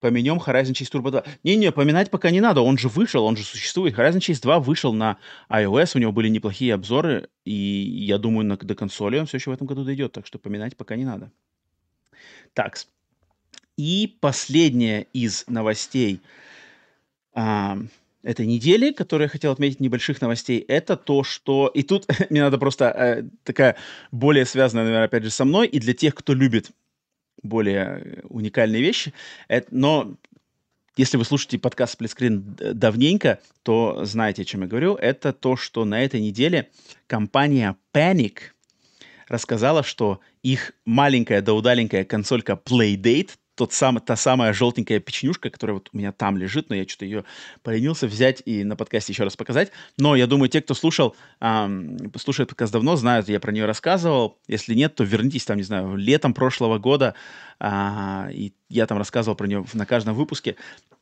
[0.00, 1.24] Поменем Horizon Chase Turbo 2.
[1.44, 3.94] Не-не, поминать пока не надо, он же вышел, он же существует.
[3.94, 5.18] Horizon Chase 2 вышел на
[5.50, 9.50] iOS, у него были неплохие обзоры, и я думаю, на, до консоли он все еще
[9.50, 11.30] в этом году дойдет, так что поминать пока не надо.
[12.54, 12.78] Так,
[13.76, 16.20] и последняя из новостей.
[17.32, 17.78] А,
[18.22, 21.68] этой недели, которую я хотел отметить небольших новостей, это то, что...
[21.68, 23.76] И тут мне надо просто э, такая
[24.12, 26.70] более связанная, наверное, опять же, со мной, и для тех, кто любит
[27.42, 29.12] более э, уникальные вещи.
[29.48, 30.14] Это, но
[30.96, 34.96] если вы слушаете подкаст Сплитскрин давненько, то знаете, о чем я говорю.
[34.96, 36.68] Это то, что на этой неделе
[37.06, 38.52] компания Panic
[39.28, 43.30] рассказала, что их маленькая да удаленькая консолька Playdate
[43.60, 47.04] тот самый, та самая желтенькая печенюшка, которая вот у меня там лежит, но я что-то
[47.04, 47.24] ее
[47.62, 49.70] поленился взять и на подкасте еще раз показать.
[49.98, 54.38] Но я думаю, те, кто слушал, эм, слушает подкаст давно, знают, я про нее рассказывал.
[54.48, 57.14] Если нет, то вернитесь там, не знаю, летом прошлого года,
[57.60, 60.56] э, и я там рассказывал про нее на каждом выпуске.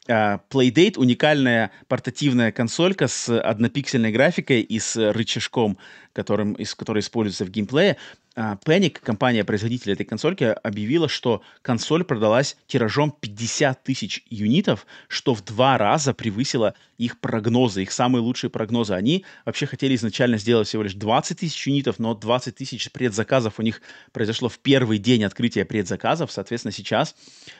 [0.09, 5.77] Uh, Playdate— уникальная портативная консолька с однопиксельной графикой и с рычажком,
[6.15, 7.99] которым, из, который используется в геймплее.
[8.41, 15.45] А, Panic, компания-производитель этой консольки, объявила, что консоль продалась тиражом 50 тысяч юнитов, что в
[15.45, 18.93] два раза превысило их прогнозы, их самые лучшие прогнозы.
[18.95, 23.63] Они вообще хотели изначально сделать всего лишь 20 тысяч юнитов, но 20 тысяч предзаказов у
[23.63, 23.81] них
[24.13, 26.31] произошло в первый день открытия предзаказов.
[26.31, 27.17] Соответственно, сейчас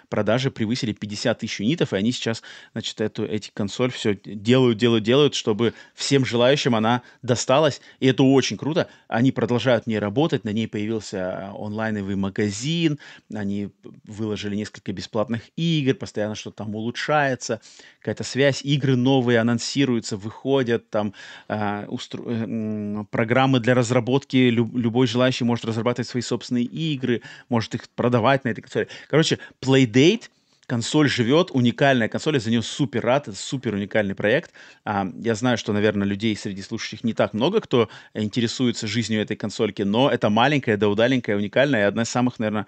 [0.09, 5.05] продажи превысили 50 тысяч юнитов, и они сейчас, значит, эту, эти консоль все делают, делают,
[5.05, 7.81] делают, чтобы всем желающим она досталась.
[7.99, 8.89] И это очень круто.
[9.09, 12.99] Они продолжают в ней работать, на ней появился онлайновый магазин,
[13.35, 13.71] они
[14.05, 17.61] выложили несколько бесплатных игр, постоянно что-то там улучшается,
[18.01, 21.15] какая-то связь, игры новые анонсируются, выходят, там
[21.49, 22.23] э, устро...
[22.27, 24.75] э, программы для разработки, Люб...
[24.75, 28.89] любой желающий может разрабатывать свои собственные игры, может их продавать на этой консоли.
[29.09, 30.31] Короче, Playdate—
[30.69, 34.53] консоль живет, уникальная консоль, я за нее супер рад, это супер уникальный проект.
[34.85, 39.35] А, я знаю, что, наверное, людей среди слушающих не так много, кто интересуется жизнью этой
[39.35, 42.67] консольки, но это маленькая, да удаленькая, уникальная, одна из самых, наверное,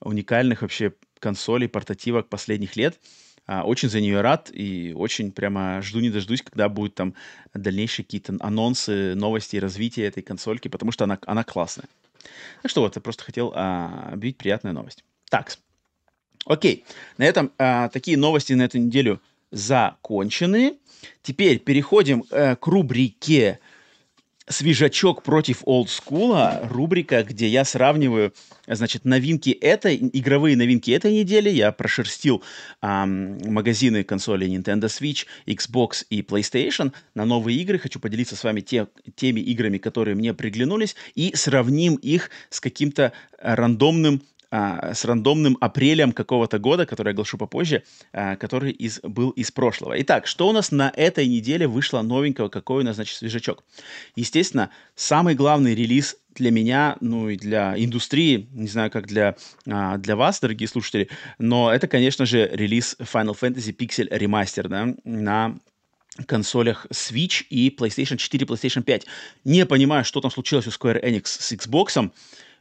[0.00, 3.00] уникальных вообще консолей, портативок последних лет.
[3.46, 7.14] А, очень за нее рад и очень прямо жду не дождусь, когда будут там
[7.52, 11.88] дальнейшие какие-то анонсы, новости и развитие этой консольки, потому что она, она классная.
[12.62, 15.04] Так что вот, я просто хотел а, объявить приятную новость.
[15.30, 15.50] Так,
[16.46, 16.84] Окей,
[17.18, 19.20] на этом а, такие новости на эту неделю
[19.50, 20.76] закончены.
[21.22, 23.58] Теперь переходим э, к рубрике
[24.46, 26.60] «Свежачок против олдскула».
[26.70, 28.34] Рубрика, где я сравниваю,
[28.66, 31.50] значит, новинки этой, игровые новинки этой недели.
[31.50, 32.42] Я прошерстил
[32.82, 37.78] э, магазины консолей Nintendo Switch, Xbox и PlayStation на новые игры.
[37.78, 43.12] Хочу поделиться с вами те, теми играми, которые мне приглянулись, и сравним их с каким-то
[43.38, 49.30] рандомным а, с рандомным апрелем какого-то года, который я оглашу попозже, а, который из, был
[49.30, 50.00] из прошлого.
[50.02, 53.64] Итак, что у нас на этой неделе вышло новенького, какой у нас, значит, свежачок?
[54.16, 59.36] Естественно, самый главный релиз для меня, ну и для индустрии, не знаю, как для,
[59.68, 64.94] а, для вас, дорогие слушатели, но это, конечно же, релиз Final Fantasy Pixel Remaster да,
[65.04, 65.58] на
[66.26, 69.06] консолях Switch и PlayStation 4, PlayStation 5.
[69.44, 72.10] Не понимаю, что там случилось у Square Enix с Xbox,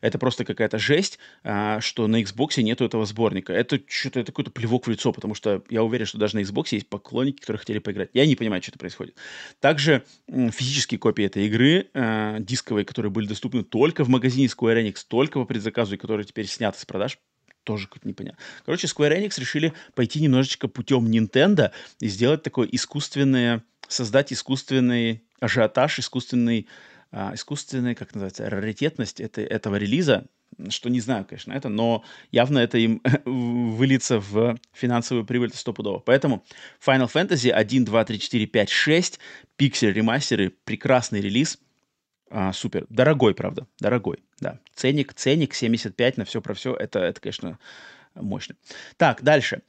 [0.01, 3.53] это просто какая-то жесть, а, что на Xbox нету этого сборника.
[3.53, 6.67] Это что-то это какой-то плевок в лицо, потому что я уверен, что даже на Xbox
[6.71, 8.09] есть поклонники, которые хотели поиграть.
[8.13, 9.15] Я не понимаю, что это происходит.
[9.59, 15.05] Также физические копии этой игры, а, дисковые, которые были доступны только в магазине Square Enix,
[15.07, 17.19] только по предзаказу, и которые теперь сняты с продаж,
[17.63, 18.39] тоже как-то непонятно.
[18.65, 25.99] Короче, Square Enix решили пойти немножечко путем Nintendo и сделать такое искусственное, создать искусственный ажиотаж,
[25.99, 26.67] искусственный
[27.11, 30.25] а, искусственная, как называется, раритетность это, этого релиза,
[30.69, 35.99] что не знаю, конечно, это, но явно это им выльется в финансовую прибыль стопудово.
[35.99, 36.43] Поэтому
[36.85, 39.19] Final Fantasy 1, 2, 3, 4, 5, 6,
[39.55, 41.59] пиксель ремастеры, прекрасный релиз,
[42.29, 42.85] а, супер.
[42.89, 44.59] Дорогой, правда, дорогой, да.
[44.75, 47.57] Ценник, ценник 75 на все про все, это, это конечно,
[48.21, 48.55] мощно.
[48.97, 49.61] Так, дальше.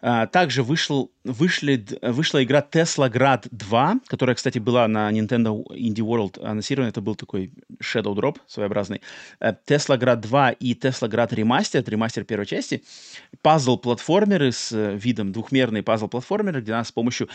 [0.00, 6.04] А, также вышел, вышли, вышла игра Tesla Grad 2, которая, кстати, была на Nintendo Indie
[6.04, 6.90] World анонсирована.
[6.90, 7.52] Это был такой
[7.82, 9.02] Shadow Drop своеобразный.
[9.40, 12.84] Э, Tesla Grad 2 и Tesla Grad Remastered, ремастер первой части.
[13.42, 17.28] Пазл-платформеры с э, видом двухмерные пазл-платформеры, где нас с помощью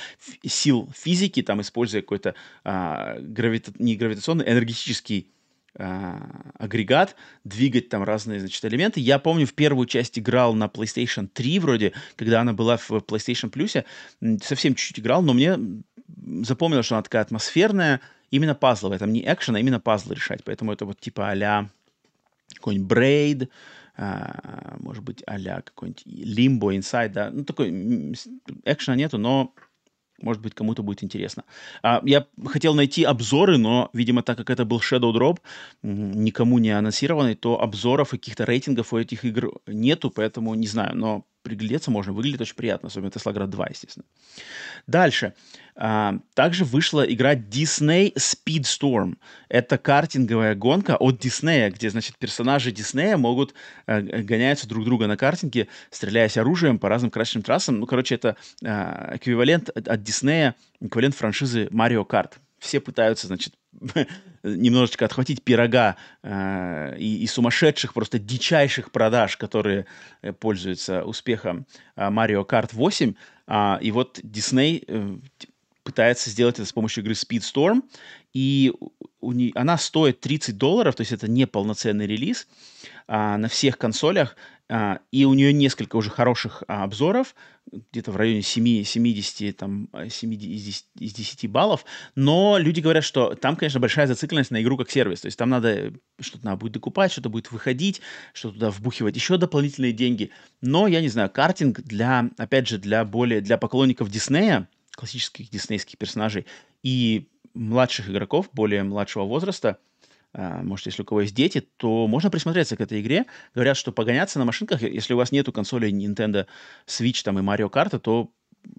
[0.46, 3.74] сил физики, там, используя какой-то а, гравита...
[3.78, 5.43] не гравитационный, энергетический а,
[5.76, 9.00] агрегат, двигать там разные, значит, элементы.
[9.00, 13.52] Я помню, в первую часть играл на PlayStation 3 вроде, когда она была в PlayStation
[13.52, 13.84] Plus,
[14.44, 15.58] совсем чуть-чуть играл, но мне
[16.44, 20.72] запомнилось, что она такая атмосферная, именно пазловая, там не экшен, а именно пазлы решать, поэтому
[20.74, 21.70] это вот типа а-ля
[22.56, 23.50] какой-нибудь Braid,
[23.96, 27.70] а, может быть, а-ля какой-нибудь Limbo Inside, да, ну такой
[28.66, 29.54] экшена нету, но
[30.24, 31.44] может быть, кому-то будет интересно.
[31.84, 35.38] А, я хотел найти обзоры, но, видимо, так как это был Shadow Drop,
[35.84, 40.96] никому не анонсированный, то обзоров и каких-то рейтингов у этих игр нету, поэтому не знаю,
[40.96, 44.06] но приглядеться можно, выглядит очень приятно, особенно Tesla Grad 2, естественно.
[44.88, 45.34] Дальше.
[45.76, 49.18] А, также вышла игра Disney Speedstorm.
[49.50, 53.54] Это картинговая гонка от Disney, где, значит, персонажи Disney могут
[53.86, 57.80] а, гоняются друг друга на картинге, стреляясь оружием по разным красочным трассам.
[57.80, 62.34] Ну, короче, это а, эквивалент от, от Disney, эквивалент франшизы Mario Kart.
[62.60, 63.54] Все пытаются, значит,
[64.44, 69.86] немножечко отхватить пирога э, и, и сумасшедших, просто дичайших продаж, которые
[70.22, 71.66] э, пользуются успехом
[71.96, 73.14] э, Mario Kart 8.
[73.48, 75.18] А, и вот Disney э,
[75.84, 77.84] пытается сделать это с помощью игры Speedstorm,
[78.34, 78.74] и
[79.22, 82.48] у не, она стоит 30 долларов, то есть это не полноценный релиз
[83.08, 84.36] а, на всех консолях,
[85.12, 87.36] и у нее несколько уже хороших а, обзоров,
[87.92, 93.04] где-то в районе 7, 70, там, 7 из 10, из 10 баллов, но люди говорят,
[93.04, 96.58] что там, конечно, большая зацикленность на игру как сервис, то есть там надо, что-то надо
[96.58, 98.02] будет докупать, что-то будет выходить,
[98.34, 103.06] что туда вбухивать еще дополнительные деньги, но, я не знаю, картинг для, опять же, для
[103.06, 106.48] более, для поклонников Диснея, классических диснейских персонажей,
[106.82, 109.93] и младших игроков, более младшего возраста, а,
[110.34, 113.26] может, если у кого есть дети, то можно присмотреться к этой игре.
[113.54, 116.48] Говорят, что погоняться на машинках, если у вас нету консоли Nintendo
[116.88, 118.32] Switch там, и Mario Kart, то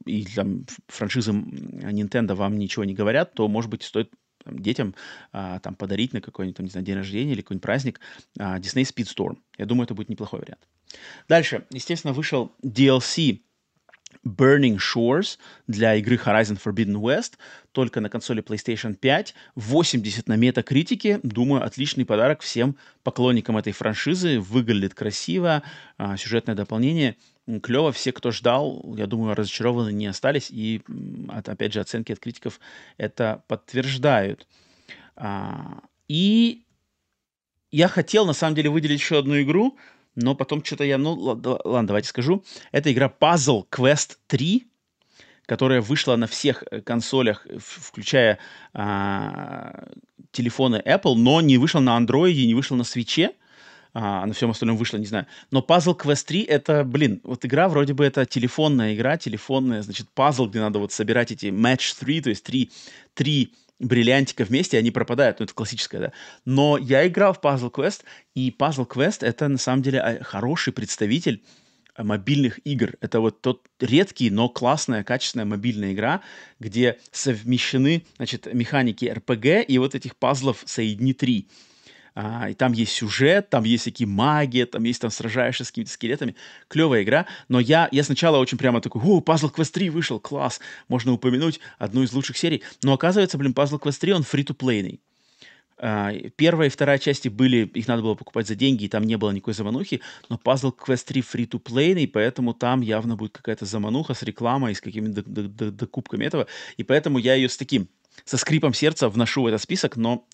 [0.06, 4.10] и там франшизы Nintendo вам ничего не говорят, то, может быть, стоит
[4.44, 4.94] там, детям
[5.32, 8.00] а, там подарить на какой-нибудь, там, не знаю, день рождения или какой-нибудь праздник
[8.38, 9.38] а, Disney Speedstorm.
[9.58, 10.66] Я думаю, это будет неплохой вариант.
[11.28, 13.40] Дальше, естественно, вышел DLC
[14.24, 17.34] Burning Shores для игры Horizon Forbidden West,
[17.72, 24.40] только на консоли PlayStation 5, 80 на метакритике, думаю, отличный подарок всем поклонникам этой франшизы,
[24.40, 25.62] выглядит красиво,
[25.98, 27.16] а, сюжетное дополнение,
[27.62, 30.82] клево, все, кто ждал, я думаю, разочарованы не остались, и,
[31.28, 32.60] опять же, оценки от критиков
[32.96, 34.46] это подтверждают.
[35.16, 36.64] А, и
[37.70, 39.76] я хотел, на самом деле, выделить еще одну игру,
[40.16, 40.98] но потом что-то я...
[40.98, 42.44] Ну, ладно, давайте скажу.
[42.72, 44.66] Это игра Puzzle Quest 3,
[45.46, 48.38] которая вышла на всех э, консолях, включая
[48.72, 49.88] а,
[50.30, 53.34] телефоны Apple, но не вышла на Android, не вышла на Switch.
[53.96, 55.26] А, на всем остальном вышла, не знаю.
[55.50, 60.08] Но Puzzle Quest 3 это, блин, вот игра вроде бы это телефонная игра, телефонная, значит,
[60.14, 62.70] пазл, где надо вот собирать эти match 3, то есть три,
[63.14, 65.40] три бриллиантика вместе, они пропадают.
[65.40, 66.12] Ну, это классическое, да.
[66.44, 68.02] Но я играл в Puzzle Quest,
[68.34, 71.42] и Puzzle Quest— это, на самом деле, а, хороший представитель
[71.94, 72.94] а, мобильных игр.
[73.00, 76.22] Это вот тот редкий, но классная, качественная мобильная игра,
[76.60, 81.48] где совмещены, значит, механики RPG и вот этих пазлов соедини три.
[82.16, 85.90] А, и там есть сюжет, там есть всякие магии, там есть, там сражаешься с какими-то
[85.90, 86.36] скелетами.
[86.68, 90.60] Клевая игра, но я, я сначала очень прямо такой, о, Puzzle Quest 3 вышел, класс,
[90.88, 92.62] можно упомянуть одну из лучших серий.
[92.82, 95.00] Но оказывается, блин, Puzzle Quest 3, он фри-то-плейный.
[95.76, 99.16] Uh, первая и вторая части были, их надо было покупать за деньги, и там не
[99.16, 104.22] было никакой заманухи, но Puzzle Quest 3 free-to-play, поэтому там явно будет какая-то замануха с
[104.22, 105.22] рекламой, с какими-то
[105.72, 106.46] докупками этого,
[106.76, 107.88] и поэтому я ее с таким,
[108.24, 110.24] со скрипом сердца вношу в этот список, но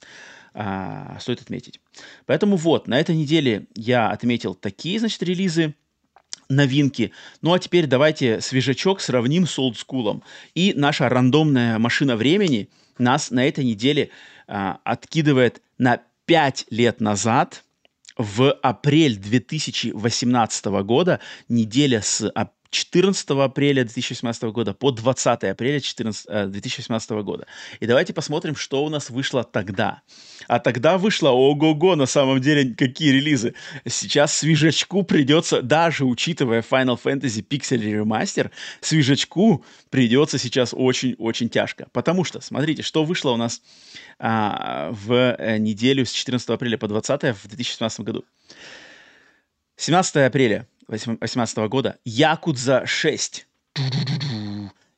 [0.54, 1.80] а, стоит отметить.
[2.26, 5.74] Поэтому вот, на этой неделе я отметил такие, значит, релизы,
[6.48, 7.12] новинки.
[7.42, 10.22] Ну а теперь давайте свежачок сравним с олдскулом.
[10.54, 14.10] И наша рандомная машина времени нас на этой неделе
[14.46, 17.64] а, откидывает на 5 лет назад,
[18.16, 22.28] в апрель 2018 года, неделя с
[22.70, 27.46] 14 апреля 2018 года по 20 апреля 14, 2018 э, года.
[27.80, 30.02] И давайте посмотрим, что у нас вышло тогда.
[30.46, 33.54] А тогда вышло, ого-го, на самом деле, какие релизы.
[33.86, 38.50] Сейчас свежачку придется, даже учитывая Final Fantasy Pixel Remaster,
[38.80, 41.88] свежачку придется сейчас очень-очень тяжко.
[41.92, 43.62] Потому что, смотрите, что вышло у нас
[44.18, 48.24] а, в э, неделю с 14 апреля по 20 в 2017 году.
[49.76, 51.98] 17 апреля 2018 года.
[52.04, 53.46] Якудза 6.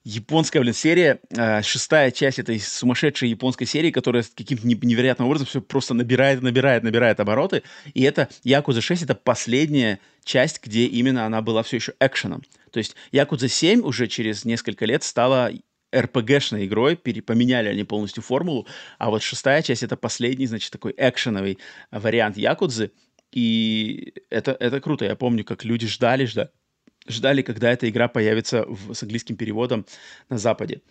[0.05, 5.61] Японская, блин, серия, э, шестая часть этой сумасшедшей японской серии, которая каким-то невероятным образом все
[5.61, 7.63] просто набирает, набирает, набирает обороты.
[7.95, 12.43] И это Якудза 6 это последняя часть, где именно она была все еще экшеном.
[12.73, 15.53] То есть Якудза 7 уже через несколько лет стала
[15.93, 18.67] RPG-шной игрой, поменяли они полностью формулу,
[18.99, 21.59] а вот шестая часть— это последний, значит, такой экшеновый
[21.91, 22.91] вариант Якудзы,
[23.33, 25.05] и это, это круто.
[25.05, 26.51] Я помню, как люди ждали, ждали,
[27.09, 29.87] ждали, когда эта игра появится в, с английским переводом
[30.29, 30.83] на Западе.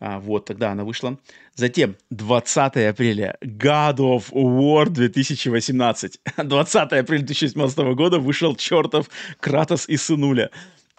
[0.00, 1.18] А, вот, тогда она вышла.
[1.54, 6.20] Затем, 20 апреля, God of War 2018.
[6.36, 9.08] 20 апреля 2018 года вышел чертов
[9.40, 10.50] Кратос и Сынуля.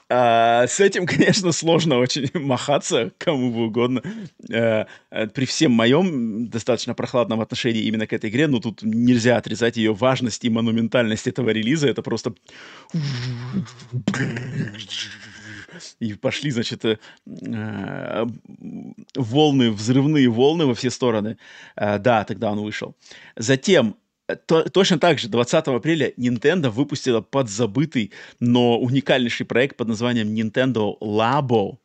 [0.07, 4.03] А, с этим, конечно, сложно очень махаться кому бы угодно.
[4.53, 9.77] А, при всем моем достаточно прохладном отношении именно к этой игре, но тут нельзя отрезать
[9.77, 11.87] ее важность и монументальность этого релиза.
[11.87, 12.33] Это просто...
[15.99, 16.95] И пошли, значит, э,
[19.15, 21.37] волны, взрывные волны во все стороны.
[21.75, 22.95] Да, тогда он вышел.
[23.35, 23.97] Затем
[24.45, 30.97] то, точно так же 20 апреля Nintendo выпустила подзабытый, но уникальнейший проект под названием Nintendo
[30.99, 31.78] Labo.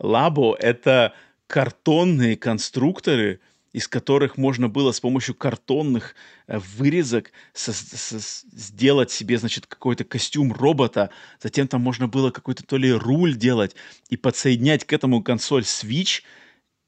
[0.00, 1.14] Labo— это
[1.46, 3.40] картонные конструкторы,
[3.72, 6.16] из которых можно было с помощью картонных
[6.48, 8.18] э, вырезок со- со-
[8.52, 11.10] сделать себе, значит, какой-то костюм робота.
[11.40, 13.76] Затем там можно было какой-то то ли руль делать
[14.08, 16.22] и подсоединять к этому консоль Switch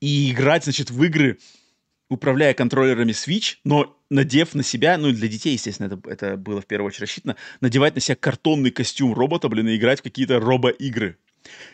[0.01, 1.39] и играть, значит, в игры
[2.13, 6.67] управляя контроллерами Switch, но надев на себя, ну, для детей, естественно, это, это было в
[6.67, 11.17] первую очередь рассчитано, надевать на себя картонный костюм робота, блин, и играть в какие-то робо-игры.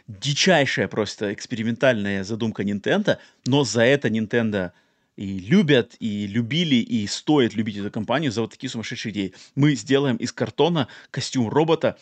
[0.06, 4.72] Дичайшая просто экспериментальная задумка Nintendo, но за это Nintendo
[5.18, 9.34] и любят, и любили, и стоит любить эту компанию за вот такие сумасшедшие идеи.
[9.56, 11.98] Мы сделаем из картона костюм робота,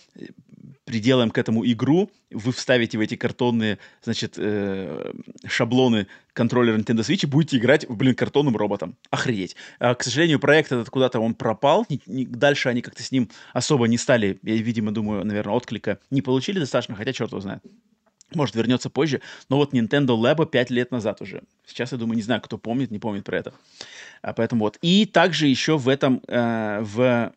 [0.85, 5.15] приделаем к этому игру, вы вставите в эти картонные, значит, э,
[5.47, 8.97] шаблоны контроллера Nintendo Switch и будете играть, блин, картонным роботом.
[9.09, 9.57] Охренеть.
[9.79, 11.87] А, к сожалению, проект этот куда-то он пропал.
[11.89, 15.99] Не, не, дальше они как-то с ним особо не стали, я, видимо, думаю, наверное, отклика
[16.11, 17.63] не получили достаточно, хотя черт его знает.
[18.35, 19.21] Может, вернется позже.
[19.49, 21.43] Но вот Nintendo Labo 5 лет назад уже.
[21.65, 23.55] Сейчас, я думаю, не знаю, кто помнит, не помнит про это.
[24.23, 24.79] А поэтому вот.
[24.83, 27.33] И также еще в этом, э, в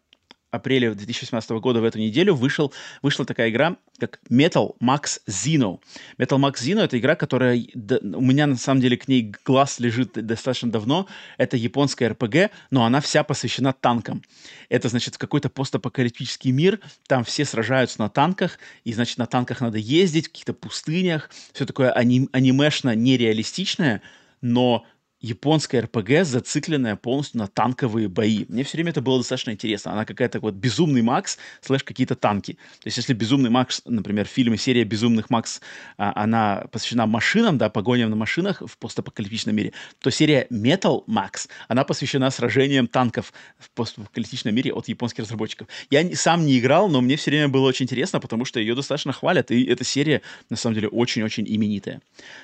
[0.51, 5.79] апреля 2018 года в эту неделю вышел, вышла такая игра, как Metal Max Zeno.
[6.17, 7.55] Metal Max Zeno— это игра, которая...
[7.55, 11.07] у меня, на самом деле, к ней глаз лежит достаточно давно.
[11.37, 14.23] Это японская RPG, но она вся посвящена танкам.
[14.69, 19.77] Это, значит, какой-то постапокалиптический мир, там все сражаются на танках, и, значит, на танках надо
[19.77, 21.29] ездить в каких-то пустынях.
[21.53, 24.01] Все такое аним, анимешно нереалистичное,
[24.41, 24.85] но
[25.21, 28.45] японская РПГ, зацикленная полностью на танковые бои.
[28.47, 29.91] Мне все время это было достаточно интересно.
[29.91, 32.53] Она какая-то вот безумный Макс слэш какие-то танки.
[32.53, 35.61] То есть если безумный Макс, например, фильм серия безумных Макс,
[35.97, 41.49] а, она посвящена машинам, да, погоням на машинах в постапокалиптичном мире, то серия Metal Max,
[41.67, 45.67] она посвящена сражениям танков в постапокалиптичном мире от японских разработчиков.
[45.89, 49.11] Я сам не играл, но мне все время было очень интересно, потому что ее достаточно
[49.11, 52.01] хвалят, и эта серия, на самом деле, очень-очень именитая.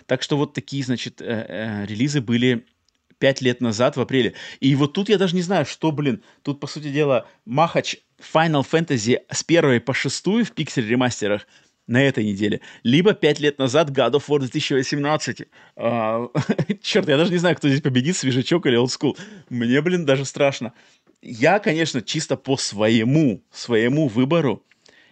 [0.07, 2.64] Так что вот такие, значит, э, э, релизы были
[3.19, 4.33] пять лет назад в апреле.
[4.59, 7.97] И вот тут я даже не знаю, что, блин, тут, по сути дела, Махач
[8.33, 11.47] Final Fantasy с первой по шестую в пиксель ремастерах
[11.87, 15.43] на этой неделе, либо пять лет назад God of War 2018.
[15.75, 16.27] А,
[16.81, 19.17] черт, я даже не знаю, кто здесь победит, свежачок или олдскул.
[19.49, 20.73] Мне, блин, даже страшно.
[21.21, 24.63] Я, конечно, чисто по своему, своему выбору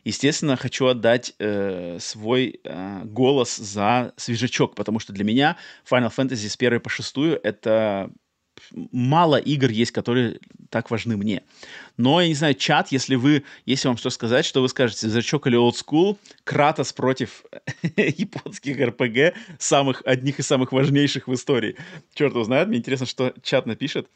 [0.04, 5.58] естественно, хочу отдать э, свой э, голос за свежачок, потому что для меня
[5.90, 8.12] Final Fantasy с первой по шестую это
[8.72, 10.40] мало игр есть, которые
[10.70, 11.44] так важны мне.
[11.98, 15.48] Но, я не знаю, чат, если вы, если вам что сказать, что вы скажете, свежачок
[15.48, 17.44] или Old School, Кратос против
[17.96, 21.76] японских РПГ, самых, одних из самых важнейших в истории.
[22.14, 24.10] Черт его знает, мне интересно, что чат напишет.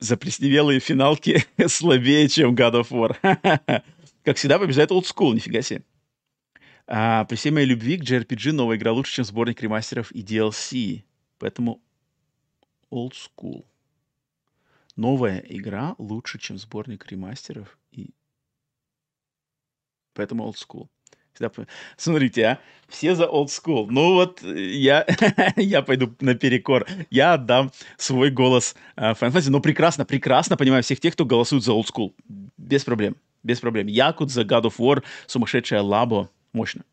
[0.00, 3.82] Заплесневелые финалки слабее, чем God of War.
[4.24, 5.84] Как всегда, побеждает Old School, нифига себе.
[6.86, 11.04] А, при всей моей любви к JRPG новая игра лучше, чем сборник ремастеров и DLC.
[11.38, 11.82] Поэтому
[12.90, 13.66] Old School.
[14.96, 18.10] Новая игра лучше, чем сборник ремастеров и...
[20.14, 20.88] Поэтому Old School.
[21.34, 21.66] Всегда...
[21.98, 23.88] Смотрите, а, все за Old School.
[23.90, 25.06] Ну вот, я,
[25.56, 26.86] я пойду наперекор.
[27.10, 29.50] Я отдам свой голос uh, Final Fantasy.
[29.50, 32.14] Но прекрасно, прекрасно понимаю всех тех, кто голосует за Old School.
[32.56, 33.86] Без проблем без проблем.
[33.86, 36.84] Якудза, God of War, сумасшедшая Лабо, мощно.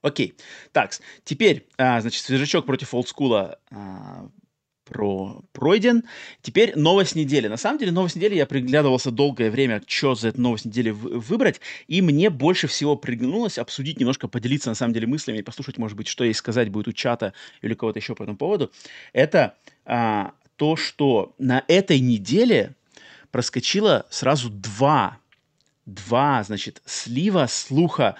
[0.00, 0.34] Окей,
[0.72, 0.92] так,
[1.24, 4.28] теперь, а, значит, свежачок против олдскула а,
[4.84, 6.04] про пройден.
[6.40, 7.48] Теперь новость недели.
[7.48, 11.60] На самом деле, новость недели я приглядывался долгое время, что за эту новость недели выбрать,
[11.88, 15.96] и мне больше всего приглянулось обсудить, немножко поделиться, на самом деле, мыслями и послушать, может
[15.96, 18.70] быть, что есть сказать будет у чата или кого-то еще по этому поводу.
[19.12, 22.74] Это а, то, что на этой неделе
[23.30, 25.18] проскочило сразу два
[25.88, 28.16] два, значит, слива слуха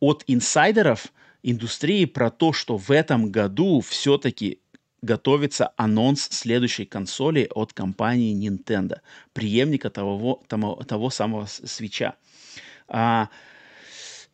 [0.00, 1.12] от инсайдеров
[1.42, 4.60] индустрии про то, что в этом году все-таки
[5.02, 9.00] готовится анонс следующей консоли от компании Nintendo,
[9.32, 12.14] преемника того, того, того самого свеча.
[12.88, 13.28] А,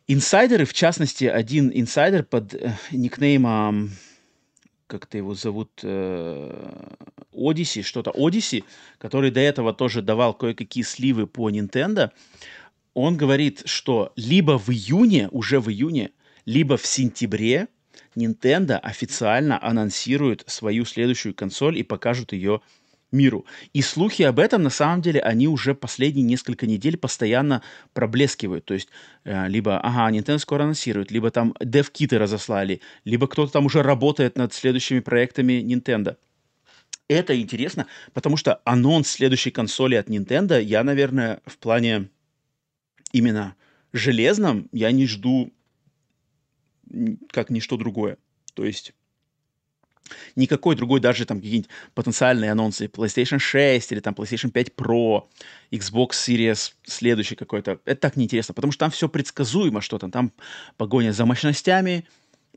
[0.07, 3.91] инсайдеры, в частности, один инсайдер под э, никнеймом,
[4.85, 6.83] как-то его зовут, э,
[7.81, 8.63] что-то Odyssey,
[8.97, 12.11] который до этого тоже давал кое-какие сливы по Nintendo,
[13.01, 16.11] он говорит, что либо в июне, уже в июне,
[16.45, 17.67] либо в сентябре
[18.15, 22.61] Nintendo официально анонсирует свою следующую консоль и покажут ее
[23.11, 23.45] миру.
[23.73, 28.65] И слухи об этом, на самом деле, они уже последние несколько недель постоянно проблескивают.
[28.65, 28.89] То есть,
[29.23, 34.37] э, либо, ага, Nintendo скоро анонсирует, либо там дев-киты разослали, либо кто-то там уже работает
[34.37, 36.17] над следующими проектами Nintendo.
[37.07, 42.09] Это интересно, потому что анонс следующей консоли от Nintendo я, наверное, в плане
[43.11, 43.55] именно
[43.93, 45.51] железном я не жду
[47.31, 48.17] как ничто другое.
[48.53, 48.93] То есть
[50.35, 55.25] никакой другой, даже там какие-нибудь потенциальные анонсы PlayStation 6 или там PlayStation 5 Pro,
[55.71, 60.31] Xbox Series следующий какой-то, это так неинтересно, потому что там все предсказуемо что-то, там
[60.77, 62.07] погоня за мощностями,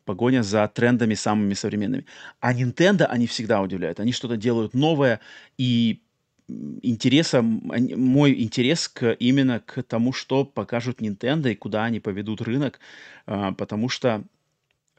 [0.04, 2.06] погоня за трендами самыми современными.
[2.40, 5.20] А Nintendo, они всегда удивляют, они что-то делают новое,
[5.58, 6.02] и
[6.48, 12.80] интереса, мой интерес к, именно к тому, что покажут Nintendo и куда они поведут рынок,
[13.26, 14.24] а, потому что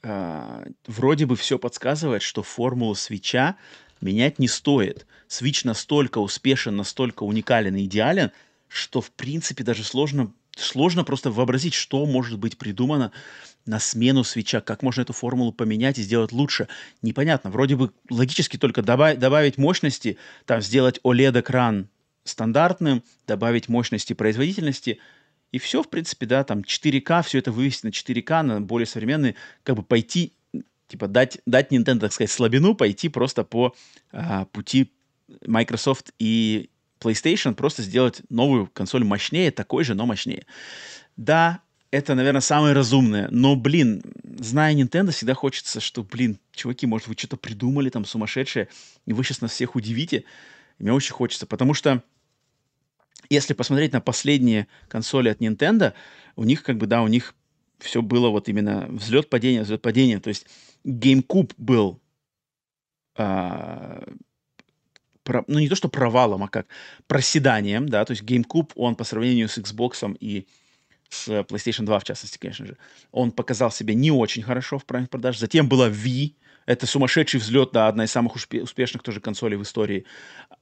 [0.04, 3.58] а, вроде бы все подсказывает, что формулу свеча
[4.02, 5.06] менять не стоит.
[5.30, 8.32] Switch настолько успешен, настолько уникален и идеален,
[8.68, 13.12] что в принципе даже сложно, сложно просто вообразить, что может быть придумано
[13.66, 16.68] на смену свеча, как можно эту формулу поменять и сделать лучше.
[17.02, 17.50] Непонятно.
[17.50, 21.88] Вроде бы логически только добав- добавить мощности, там сделать OLED-экран
[22.24, 25.00] стандартным, добавить мощности производительности,
[25.52, 29.36] и все, в принципе, да, там 4К, все это вывести на 4К, на более современные,
[29.64, 30.34] как бы пойти,
[30.88, 33.76] типа дать, дать Nintendo, так сказать, слабину, пойти просто по
[34.12, 34.92] а, пути
[35.46, 36.70] Microsoft и
[37.04, 40.46] PlayStation, просто сделать новую консоль мощнее, такой же, но мощнее.
[41.18, 43.28] Да, это, наверное, самое разумное.
[43.30, 48.68] Но, блин, зная Nintendo, всегда хочется, что, блин, чуваки, может, вы что-то придумали там сумасшедшее,
[49.06, 50.24] и вы сейчас нас всех удивите.
[50.80, 52.04] И мне очень хочется, потому что
[53.30, 55.94] если посмотреть на последние консоли от Nintendo,
[56.36, 57.36] у них как бы, да, у них
[57.80, 60.20] все было вот именно взлет-падение, взлет-падение.
[60.20, 60.48] То есть
[60.84, 62.02] GameCube был,
[63.16, 64.04] а,
[65.24, 66.68] про, ну не то что провалом, а как
[67.08, 70.48] проседанием, да, то есть GameCube, он по сравнению с Xbox и
[71.10, 72.78] с PlayStation 2, в частности, конечно же,
[73.12, 75.40] он показал себя не очень хорошо в продаже.
[75.40, 76.34] Затем была Wii,
[76.66, 80.06] это сумасшедший взлет, да, одна из самых успешных тоже консолей в истории.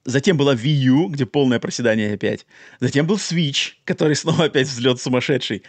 [0.04, 2.46] Затем была Wii U, где полное проседание опять.
[2.80, 5.62] Затем был Switch, который снова опять взлет сумасшедший.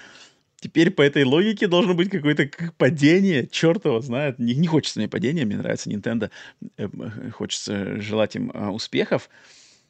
[0.63, 3.47] Теперь по этой логике должно быть какое-то падение.
[3.47, 4.39] Черт его знает.
[4.39, 6.31] Не, не хочется мне падения, мне нравится Nintendo.
[6.77, 6.87] Э,
[7.31, 9.29] хочется желать им а, успехов.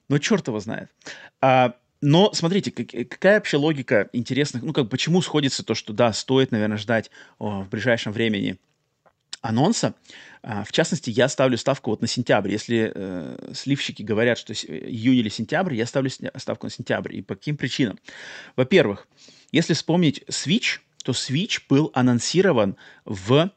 [0.10, 0.90] Но черт его знает.
[1.42, 6.12] А, но смотрите, как, какая вообще логика интересных, ну как почему сходится то, что да,
[6.12, 8.58] стоит, наверное, ждать о, в ближайшем времени
[9.42, 9.94] анонса.
[10.42, 12.50] А, в частности, я ставлю ставку вот на сентябрь.
[12.50, 17.18] Если э, сливщики говорят, что июнь или сентябрь, я ставлю ставку на сентябрь.
[17.18, 18.00] И по каким причинам?
[18.56, 19.08] Во-первых,
[19.54, 22.76] если вспомнить Switch, то Switch был анонсирован
[23.06, 23.51] в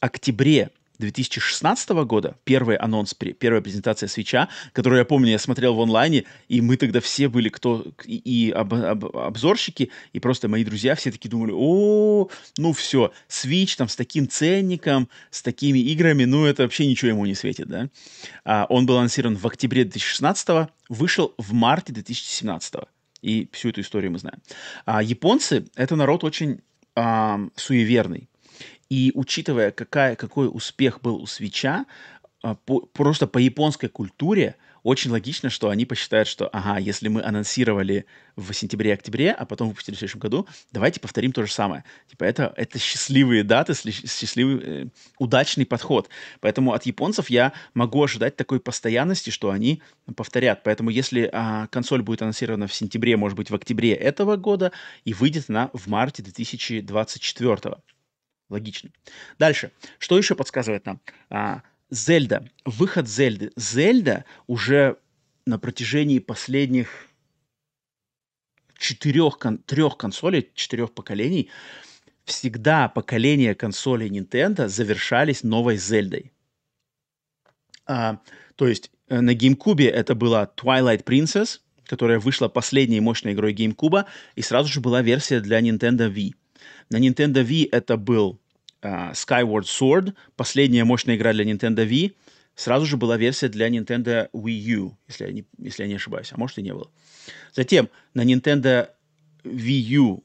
[0.00, 6.24] октябре 2016 года, первый анонс, первая презентация свеча, которую я помню, я смотрел в онлайне,
[6.48, 10.94] и мы тогда все были, кто и, и об, об, обзорщики, и просто мои друзья
[10.94, 16.46] все таки думали, о, ну все, Switch там с таким ценником, с такими играми, ну
[16.46, 17.88] это вообще ничего ему не светит, да.
[18.44, 22.74] А, он был анонсирован в октябре 2016, вышел в марте 2017.
[23.22, 24.40] И всю эту историю мы знаем.
[24.84, 26.60] А японцы— это народ очень
[26.94, 28.28] а, суеверный.
[28.88, 31.86] И учитывая, какая, какой успех был у свеча,
[32.42, 34.56] а, по, просто по японской культуре
[34.86, 38.06] очень логично, что они посчитают, что, ага, если мы анонсировали
[38.36, 41.82] в сентябре-октябре, а потом выпустили в следующем году, давайте повторим то же самое.
[42.08, 44.86] Типа это, это счастливые даты, счастливый, э,
[45.18, 46.08] удачный подход.
[46.38, 49.82] Поэтому от японцев я могу ожидать такой постоянности, что они
[50.14, 50.62] повторят.
[50.62, 54.70] Поэтому если а, консоль будет анонсирована в сентябре, может быть, в октябре этого года,
[55.04, 57.74] и выйдет она в марте 2024
[58.48, 58.90] Логично.
[59.40, 59.72] Дальше.
[59.98, 61.00] Что еще подсказывает нам?
[61.28, 62.48] А, Зельда.
[62.64, 63.52] Выход Зельды.
[63.56, 64.98] Зельда уже
[65.46, 67.08] на протяжении последних
[68.78, 71.50] четырех, трех консолей, четырех поколений,
[72.24, 76.32] всегда поколения консолей Nintendo завершались новой Зельдой.
[77.86, 78.20] А,
[78.56, 84.04] то есть э, на GameCube это была Twilight Princess, которая вышла последней мощной игрой GameCube,
[84.34, 86.34] и сразу же была версия для Nintendo Wii.
[86.90, 88.40] На Nintendo Wii это был
[88.82, 92.14] Skyward Sword, последняя мощная игра для Nintendo Wii.
[92.54, 96.32] Сразу же была версия для Nintendo Wii U, если я не, если я не ошибаюсь,
[96.32, 96.90] а может и не было.
[97.52, 98.88] Затем на Nintendo
[99.44, 100.24] Wii U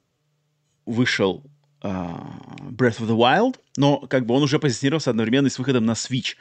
[0.86, 1.43] вышел
[1.82, 5.91] uh, Breath of the Wild, но как бы он уже позиционировался одновременно с выходом на
[5.91, 6.36] Switch.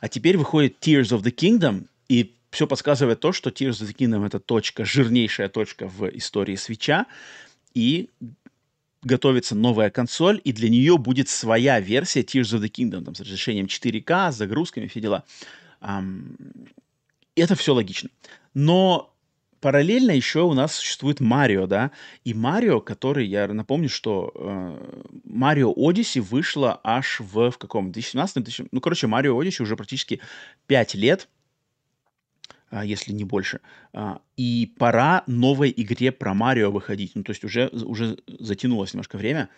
[0.00, 3.96] А теперь выходит Tears of the Kingdom, и все подсказывает то, что Tears of the
[3.96, 7.06] Kingdom это точка, жирнейшая точка в истории свеча,
[7.72, 8.10] и
[9.02, 13.20] готовится новая консоль, и для нее будет своя версия Tears of the Kingdom, там, с
[13.20, 15.24] разрешением 4К, с загрузками, все дела.
[15.80, 16.36] Um,
[17.34, 18.10] это все логично.
[18.52, 19.14] Но
[19.60, 21.90] параллельно еще у нас существует Марио, да,
[22.24, 24.32] и Марио, который, я напомню, что
[25.24, 30.20] Марио uh, Odyssey вышла аж в, в каком, 2017 ну, короче, Марио Odyssey уже практически
[30.66, 31.28] 5 лет,
[32.70, 33.60] если не больше.
[33.92, 37.12] А, и пора новой игре про Марио выходить.
[37.14, 39.48] Ну, то есть уже, уже затянулось немножко время.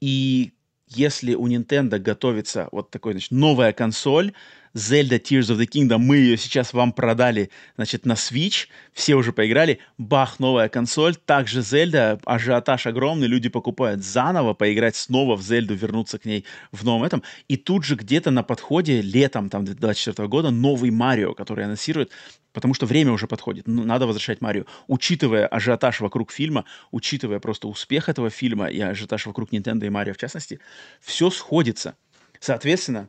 [0.00, 0.52] И
[0.88, 4.32] если у Nintendo готовится вот такой, значит, новая консоль,
[4.74, 9.32] Zelda Tears of the Kingdom, мы ее сейчас вам продали, значит, на Switch, все уже
[9.32, 15.74] поиграли, бах, новая консоль, также Zelda, ажиотаж огромный, люди покупают заново, поиграть снова в Зельду,
[15.74, 20.28] вернуться к ней в новом этом, и тут же где-то на подходе летом там 2024
[20.28, 22.10] года новый Марио, который анонсирует,
[22.52, 24.64] потому что время уже подходит, ну, надо возвращать Марио.
[24.86, 30.14] Учитывая ажиотаж вокруг фильма, учитывая просто успех этого фильма и ажиотаж вокруг Nintendo и Марио
[30.14, 30.60] в частности,
[31.00, 31.94] все сходится.
[32.40, 33.08] Соответственно,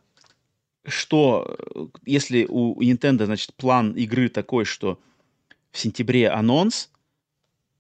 [0.86, 5.00] что э, если у Nintendo, значит, план игры такой, что
[5.72, 6.90] в сентябре анонс,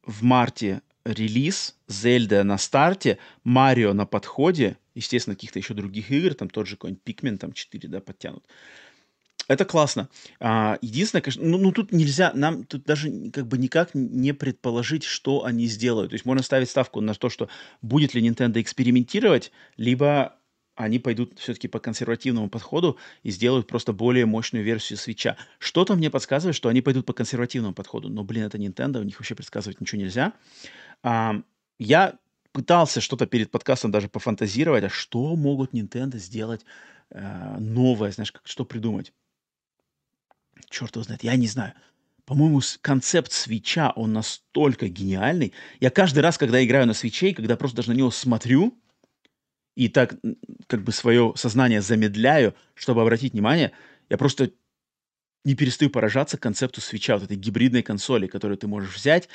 [0.05, 6.49] в марте релиз, Зельда на старте, Марио на подходе, естественно, каких-то еще других игр, там
[6.49, 8.45] тот же какой-нибудь Pikmin, там 4, да, подтянут.
[9.49, 10.09] Это классно.
[10.39, 15.03] А, единственное, конечно, ну, ну тут нельзя, нам тут даже как бы никак не предположить,
[15.03, 16.11] что они сделают.
[16.11, 17.49] То есть можно ставить ставку на то, что
[17.81, 20.37] будет ли Nintendo экспериментировать, либо
[20.75, 25.37] они пойдут все-таки по консервативному подходу и сделают просто более мощную версию свеча.
[25.59, 28.09] Что-то мне подсказывает, что они пойдут по консервативному подходу.
[28.09, 30.33] Но, блин, это Nintendo, у них вообще предсказывать ничего нельзя.
[31.03, 31.41] А,
[31.77, 32.17] я
[32.51, 36.65] пытался что-то перед подкастом даже пофантазировать, а что могут Nintendo сделать
[37.11, 39.13] э, новое, знаешь, как, что придумать.
[40.69, 41.73] Черт его знает, я не знаю.
[42.25, 45.53] По-моему, концепт свеча, он настолько гениальный.
[45.79, 48.77] Я каждый раз, когда играю на свечей, когда просто даже на него смотрю,
[49.75, 50.15] и так
[50.67, 53.71] как бы свое сознание замедляю, чтобы обратить внимание,
[54.09, 54.51] я просто
[55.45, 59.29] не перестаю поражаться концепту свеча, вот этой гибридной консоли, которую ты можешь взять,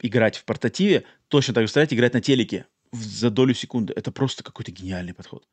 [0.00, 3.92] играть в портативе, точно так же стоять, играть на телеке за долю секунды.
[3.94, 5.46] Это просто какой-то гениальный подход.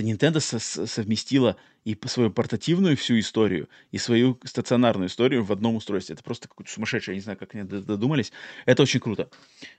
[0.00, 5.76] Это Nintendo со- совместила и свою портативную всю историю, и свою стационарную историю в одном
[5.76, 6.14] устройстве.
[6.14, 8.32] Это просто какой-то сумасшедший, я не знаю, как они додумались.
[8.64, 9.28] Это очень круто.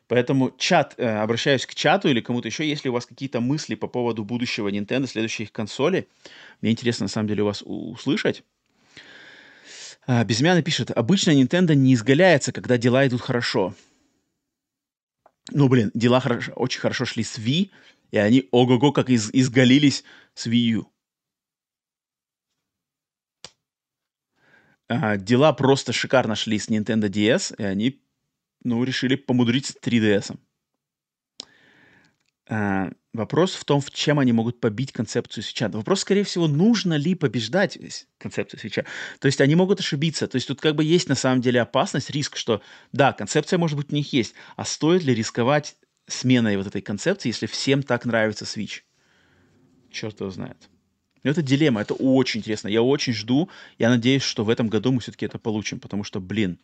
[0.07, 3.88] Поэтому чат, э, обращаюсь к чату или кому-то еще, если у вас какие-то мысли по
[3.88, 6.07] поводу будущего Nintendo, следующей их консоли,
[6.61, 8.43] мне интересно на самом деле у вас услышать.
[10.06, 13.73] А, Безымянный пишет, обычно Nintendo не изгаляется, когда дела идут хорошо.
[15.49, 17.72] Ну, блин, дела хорошо, очень хорошо шли с Wii,
[18.11, 20.03] и они ого-го как из, изгалились
[20.34, 20.88] с Wii U.
[24.88, 28.03] А, дела просто шикарно шли с Nintendo DS, и они,
[28.63, 30.38] ну, решили помудрить с 3DS.
[32.53, 35.69] А, вопрос в том, в чем они могут побить концепцию свеча.
[35.69, 37.77] Вопрос, скорее всего, нужно ли побеждать
[38.17, 38.83] концепцию свеча.
[39.19, 40.27] То есть они могут ошибиться.
[40.27, 42.61] То есть тут как бы есть на самом деле опасность, риск, что
[42.91, 47.29] да, концепция может быть у них есть, а стоит ли рисковать сменой вот этой концепции,
[47.29, 48.81] если всем так нравится Switch?
[49.89, 50.57] Черт его знает.
[51.23, 52.67] Это дилемма, это очень интересно.
[52.67, 53.49] Я очень жду.
[53.77, 56.59] Я надеюсь, что в этом году мы все-таки это получим, потому что, блин,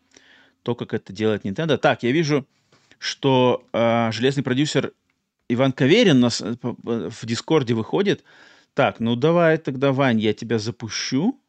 [0.64, 1.77] то, как это делает Nintendo.
[1.77, 2.45] Так, я вижу,
[2.99, 4.91] что э, железный продюсер
[5.49, 8.24] Иван Каверин нас э, в Дискорде выходит.
[8.74, 11.41] Так, ну давай тогда, Вань, я тебя запущу,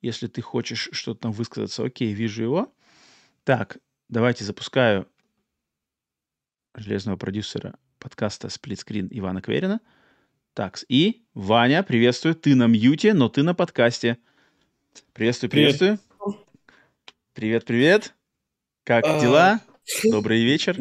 [0.00, 1.84] если ты хочешь что-то там высказаться.
[1.84, 2.74] Окей, вижу его.
[3.44, 3.78] Так,
[4.08, 5.08] давайте запускаю
[6.74, 9.80] железного продюсера подкаста «Сплитскрин» Ивана Кверина.
[10.54, 14.18] Так, и Ваня, приветствую, ты на мьюте, но ты на подкасте.
[15.12, 15.98] Приветствую, приветствую.
[17.32, 18.14] Привет, привет.
[18.84, 19.20] Как а...
[19.20, 19.60] дела?
[20.10, 20.76] Добрый вечер.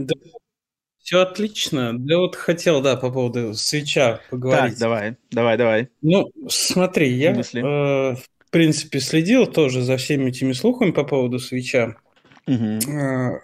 [1.08, 1.98] Все отлично.
[1.98, 4.72] Да вот хотел, да, по поводу свеча поговорить.
[4.72, 5.88] Так, давай, давай, давай.
[6.02, 11.96] Ну, смотри, я, э, в принципе, следил тоже за всеми этими слухами по поводу свеча.
[12.46, 12.92] Угу.
[12.92, 13.40] Э,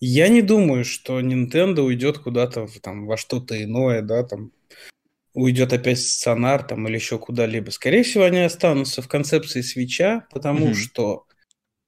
[0.00, 4.52] я не думаю, что Nintendo уйдет куда-то там, во что-то иное, да, там,
[5.34, 7.68] уйдет опять сценар там или еще куда-либо.
[7.68, 10.74] Скорее всего, они останутся в концепции свеча, потому mm-hmm.
[10.74, 11.26] что,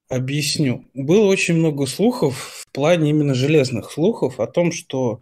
[0.09, 5.21] объясню, было очень много слухов в плане именно железных слухов о том, что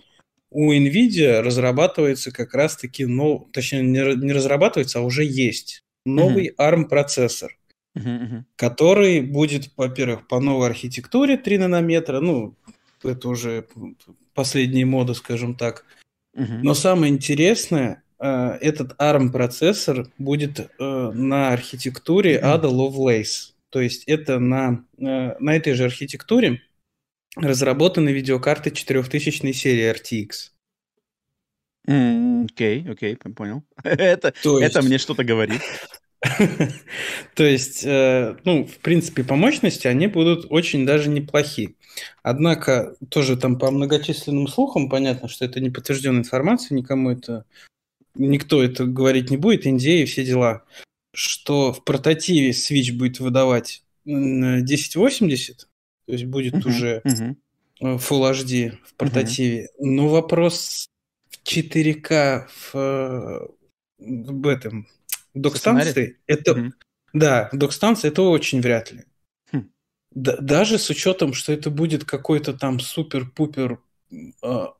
[0.50, 6.56] у NVIDIA разрабатывается как раз-таки, ну, точнее, не, разрабатывается, а уже есть новый mm-hmm.
[6.58, 7.58] ARM-процессор,
[7.96, 8.44] mm-hmm.
[8.54, 12.54] который будет, во-первых, по новой архитектуре 3 нанометра, ну,
[13.02, 13.66] это уже
[14.34, 15.84] последние моды, скажем так.
[16.36, 16.60] Uh-huh.
[16.62, 22.60] Но самое интересное, э, этот ARM-процессор будет э, на архитектуре uh-huh.
[22.60, 23.52] Ada Lovelace.
[23.76, 26.62] То есть это на, э, на этой же архитектуре
[27.36, 30.30] разработаны видеокарты 4000 серии RTX.
[31.84, 33.64] Окей, okay, окей, okay, понял.
[33.84, 34.62] это, есть...
[34.62, 35.60] это мне что-то говорит.
[37.34, 41.76] То есть, э, ну, в принципе, по мощности они будут очень даже неплохи.
[42.22, 47.44] Однако, тоже там по многочисленным слухам понятно, что это не подтвержденная информация, никому это,
[48.14, 50.64] никто это говорить не будет, Индия и все дела,
[51.16, 55.68] что в портативе Switch будет выдавать 1080,
[56.06, 57.36] то есть будет uh-huh, уже uh-huh.
[57.80, 59.64] Full HD в портативе.
[59.64, 59.86] Uh-huh.
[59.86, 60.88] Но вопрос
[61.30, 63.48] в 4К в,
[63.98, 64.86] в этом
[65.36, 66.52] Док-станции это...
[66.52, 66.72] Mm-hmm.
[67.12, 69.04] Да, док-станции это очень вряд ли.
[69.52, 69.70] Хм.
[70.10, 73.80] Да, даже с учетом, что это будет какой-то там супер-пупер
[74.10, 74.16] э,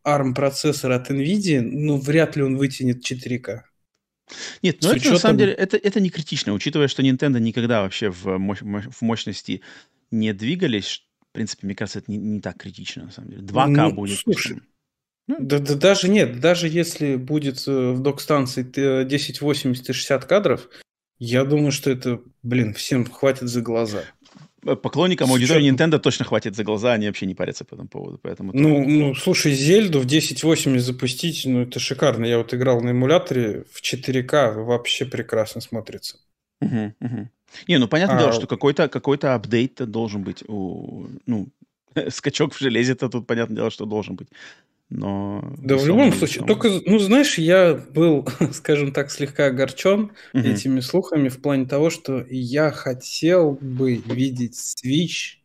[0.05, 3.63] ARM-процессор от NVIDIA, ну, вряд ли он вытянет 4К.
[4.63, 5.13] Нет, ну это учетом...
[5.13, 9.03] на самом деле это, это не критично, учитывая, что Nintendo никогда вообще в, мощ, в
[9.03, 9.63] мощности
[10.11, 11.05] не двигались.
[11.31, 13.43] В принципе, мне кажется, это не, не так критично, на самом деле.
[13.43, 14.19] 2К ну, будет.
[14.19, 14.61] Слушай,
[15.29, 20.69] ну, да, да даже нет, даже если будет э, в док-станции 1080 и 60 кадров,
[21.19, 24.05] я думаю, что это, блин, всем хватит за глаза.
[24.75, 28.19] Поклонникам аудитории Nintendo точно хватит за глаза, они вообще не парятся по этому поводу.
[28.21, 32.25] Поэтому ну, ну, слушай, Зельду в 1080 запустить, ну, это шикарно.
[32.25, 36.19] Я вот играл на эмуляторе в 4К, вообще прекрасно смотрится.
[36.61, 37.29] Угу, угу.
[37.69, 38.21] Не, ну понятное а...
[38.21, 40.43] дело, что какой-то какой апдейт должен быть.
[40.49, 41.49] У, ну,
[42.09, 44.29] скачок в железе-то тут, понятное дело, что должен быть.
[44.89, 45.55] Но...
[45.59, 46.41] Да, в любом случае.
[46.41, 46.49] Самом...
[46.49, 50.43] Только, ну, знаешь, я был, скажем так, слегка огорчен угу.
[50.43, 55.39] этими слухами в плане того, что я хотел бы видеть Switch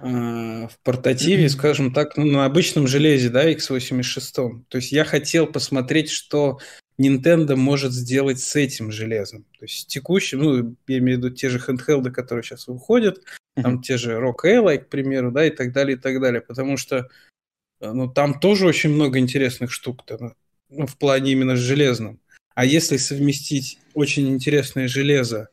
[0.00, 1.52] э, в портативе, угу.
[1.52, 4.62] скажем так, ну, на обычном железе, да, x86.
[4.68, 6.58] То есть я хотел посмотреть, что
[7.00, 9.44] Nintendo может сделать с этим железом.
[9.58, 13.22] То есть текущим, ну, я имею в виду те же handheld, которые сейчас выходят,
[13.54, 16.40] там те же Rock Ally, к примеру, да, и так далее, и так далее.
[16.40, 17.08] Потому что
[17.80, 20.34] ну, там тоже очень много интересных штук-то,
[20.68, 22.20] ну, в плане именно с железным.
[22.54, 25.48] А если совместить очень интересное железо,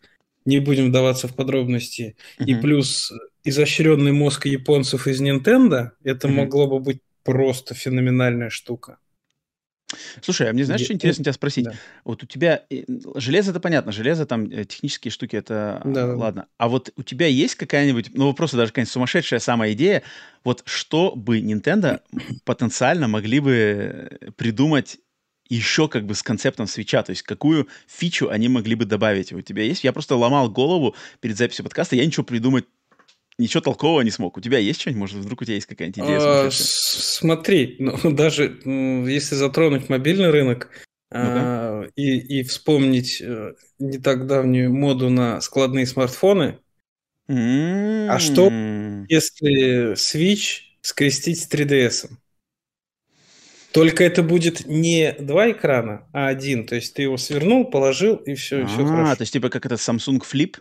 [0.45, 2.45] не будем вдаваться в подробности, mm-hmm.
[2.45, 3.11] и плюс
[3.43, 6.31] изощренный мозг японцев из Nintendo, это mm-hmm.
[6.31, 8.97] могло бы быть просто феноменальная штука.
[10.22, 11.65] Слушай, а мне знаешь, что интересно тебя спросить?
[11.65, 11.73] Да.
[12.03, 12.84] Вот у тебя э,
[13.15, 16.47] железо это понятно, железо там э, технические штуки это да, ладно.
[16.57, 20.03] А вот у тебя есть какая-нибудь, ну просто даже какая-нибудь сумасшедшая самая идея,
[20.43, 22.01] вот что бы Nintendo
[22.43, 24.97] потенциально могли бы э, придумать
[25.49, 29.41] еще как бы с концептом свеча, то есть какую фичу они могли бы добавить у
[29.41, 29.85] тебя есть?
[29.85, 32.65] Я просто ломал голову перед записью подкаста, я ничего придумать
[33.38, 34.38] ничего толкового не смог.
[34.38, 34.99] У тебя есть что-нибудь?
[34.99, 36.19] Может, вдруг у тебя есть какая-нибудь идея?
[36.19, 40.69] А, смотри, ну, даже если затронуть мобильный рынок
[41.11, 46.59] а, и, и вспомнить а, не так давнюю моду на складные смартфоны,
[47.30, 48.07] mm-hmm.
[48.09, 48.49] а что,
[49.07, 52.09] если Switch скрестить с 3DS?
[53.73, 56.65] Только это будет не два экрана, а один.
[56.65, 59.15] То есть ты его свернул, положил, и все, и все а, хорошо.
[59.18, 60.55] то есть типа как это Samsung Flip?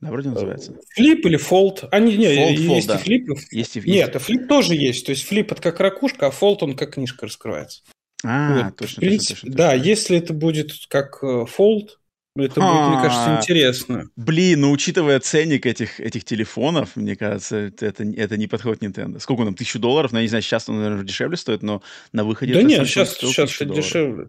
[0.00, 0.74] Да, вроде называется.
[0.94, 1.84] Flip или fold.
[1.90, 3.38] Они, не, fold, есть fold, и flip.
[3.50, 4.26] Есть и, Нет, есть.
[4.26, 5.06] flip тоже есть.
[5.06, 7.82] То есть flip это как ракушка, а fold он как книжка раскрывается.
[8.24, 8.76] А, вот.
[8.76, 9.88] точно, принципе, точно, точно, Да, точно.
[9.88, 11.98] если это будет как fold,
[12.36, 14.08] э, это будет, мне кажется, интересно.
[14.16, 19.18] Блин, ну учитывая ценник этих, этих телефонов, мне кажется, это, это не подходит Nintendo.
[19.18, 20.12] Сколько нам, тысячу долларов?
[20.12, 22.54] Ну, я не знаю, сейчас он, наверное, дешевле стоит, но на выходе...
[22.54, 24.28] Да нет, сейчас, сейчас это дешевле.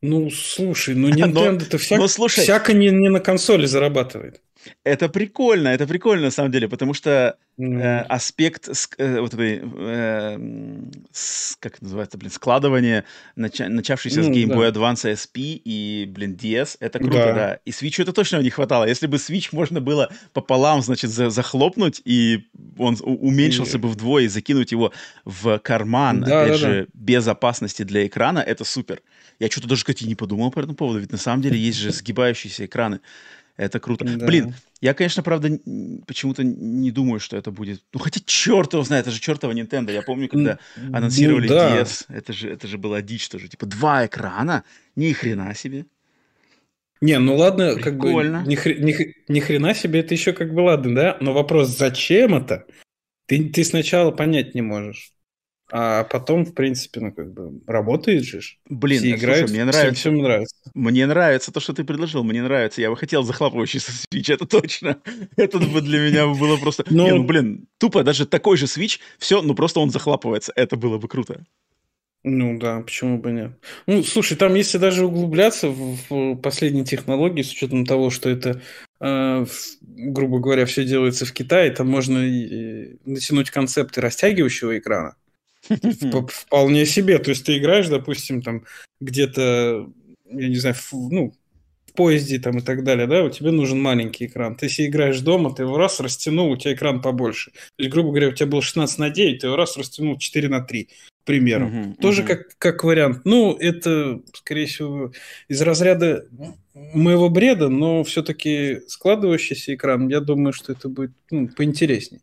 [0.00, 1.98] Ну, слушай, ну Nintendo-то вся...
[2.06, 4.40] всяко не, не на консоли зарабатывает.
[4.84, 7.80] Это прикольно, это прикольно на самом деле, потому что mm.
[7.80, 8.68] э, аспект
[8.98, 10.38] э, вот этой, э,
[11.12, 13.04] с, как это называется, блин, складывания,
[13.36, 14.80] нача, начавшийся mm, с Game Boy да.
[14.80, 17.32] Advance SP и, блин, DS, это круто, да.
[17.32, 17.58] да.
[17.64, 18.84] И Switch это точно не хватало.
[18.84, 23.80] Если бы Switch можно было пополам, значит, за, захлопнуть, и он уменьшился mm.
[23.80, 24.92] бы вдвое, и закинуть его
[25.24, 26.90] в карман, да, опять да, же, да.
[26.94, 29.02] без опасности для экрана, это супер.
[29.38, 31.92] Я что-то даже, кстати, не подумал по этому поводу, ведь на самом деле есть же
[31.92, 33.00] сгибающиеся экраны.
[33.58, 34.04] Это круто.
[34.04, 34.24] Да.
[34.24, 35.50] Блин, я, конечно, правда,
[36.06, 37.82] почему-то не думаю, что это будет.
[37.92, 39.92] Ну, хотя черт его знает, это же чертова Nintendo.
[39.92, 40.60] Я помню, когда
[40.92, 41.82] анонсировали ну, да.
[41.82, 43.48] DS, это же, это же была дичь тоже.
[43.48, 44.62] Типа два экрана,
[44.94, 45.86] ни хрена себе.
[47.00, 48.38] Не, ну ладно, Прикольно.
[48.38, 51.16] как бы ни, хр- ни, ни хрена себе, это еще как бы ладно, да?
[51.20, 52.64] Но вопрос, зачем это?
[53.26, 55.12] Ты, ты сначала понять не можешь.
[55.70, 58.40] А потом, в принципе, ну, как бы, работает же.
[58.68, 60.00] Блин, Все играют, слушай, мне нравится.
[60.00, 60.56] Всем, всем нравится.
[60.72, 62.80] Мне нравится то, что ты предложил, мне нравится.
[62.80, 64.98] Я бы хотел захлапывающийся свич, это точно.
[65.36, 66.84] Это бы для меня было просто...
[66.88, 67.04] Но...
[67.04, 70.52] Не, ну, блин, тупо, даже такой же свич, все, ну, просто он захлапывается.
[70.56, 71.44] Это было бы круто.
[72.24, 73.52] Ну да, почему бы нет?
[73.86, 78.60] Ну, слушай, там если даже углубляться в, в последние технологии, с учетом того, что это,
[79.00, 79.46] э,
[79.80, 85.14] грубо говоря, все делается в Китае, там можно и, и натянуть концепты растягивающего экрана.
[86.28, 87.18] Вполне себе.
[87.18, 88.64] То есть ты играешь, допустим, там
[89.00, 89.88] где-то,
[90.30, 91.32] я не знаю, в, ну,
[91.86, 94.56] в поезде там и так далее, да, у тебя нужен маленький экран.
[94.56, 97.50] Ты если играешь дома, ты его раз растянул, у тебя экран побольше.
[97.50, 100.48] То есть, грубо говоря, у тебя был 16 на 9, ты его раз растянул 4
[100.48, 100.90] на 3, к
[101.24, 101.66] примеру.
[101.66, 102.26] Uh-huh, Тоже uh-huh.
[102.26, 103.22] Как, как вариант.
[103.24, 105.12] Ну, это, скорее всего,
[105.48, 106.26] из разряда
[106.74, 112.20] моего бреда, но все-таки складывающийся экран, я думаю, что это будет ну, поинтереснее.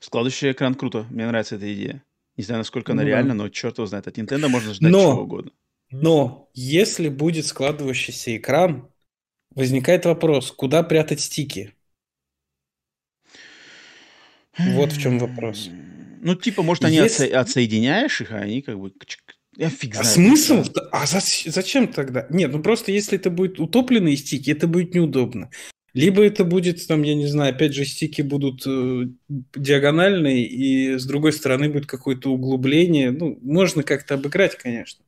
[0.00, 2.02] Складывающий экран круто, мне нравится эта идея.
[2.36, 4.06] Не знаю, насколько она ну, реальна, но черт его знает.
[4.06, 5.52] От Nintendo можно ждать но, чего угодно.
[5.90, 8.90] Но если будет складывающийся экран,
[9.54, 11.74] возникает вопрос, куда прятать стики?
[14.58, 15.70] Вот в чем вопрос.
[16.20, 17.28] Ну, типа, может, они если...
[17.28, 18.92] отсоединяешь их, а они как бы...
[19.56, 20.06] Я фиг знает.
[20.06, 20.64] А смысл?
[20.92, 22.26] А зачем тогда?
[22.28, 25.50] Нет, ну просто если это будет утопленные стики, это будет неудобно.
[25.96, 29.06] Либо это будет, там, я не знаю, опять же, стики будут э,
[29.54, 33.10] диагональные, и с другой стороны будет какое-то углубление.
[33.10, 35.02] Ну, можно как-то обыграть, конечно.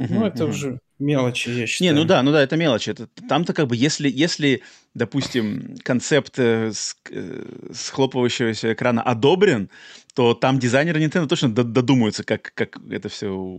[0.00, 0.50] Uh-huh, ну, это uh-huh.
[0.50, 1.92] уже мелочи, я считаю.
[1.92, 2.90] Не, ну да, ну да, это мелочи.
[2.90, 4.62] Это, там-то как бы, если, если
[4.94, 7.42] допустим, концепт э, с, э,
[7.72, 9.68] схлопывающегося экрана одобрен,
[10.14, 13.58] то там дизайнеры Nintendo точно додумаются, как, как это все,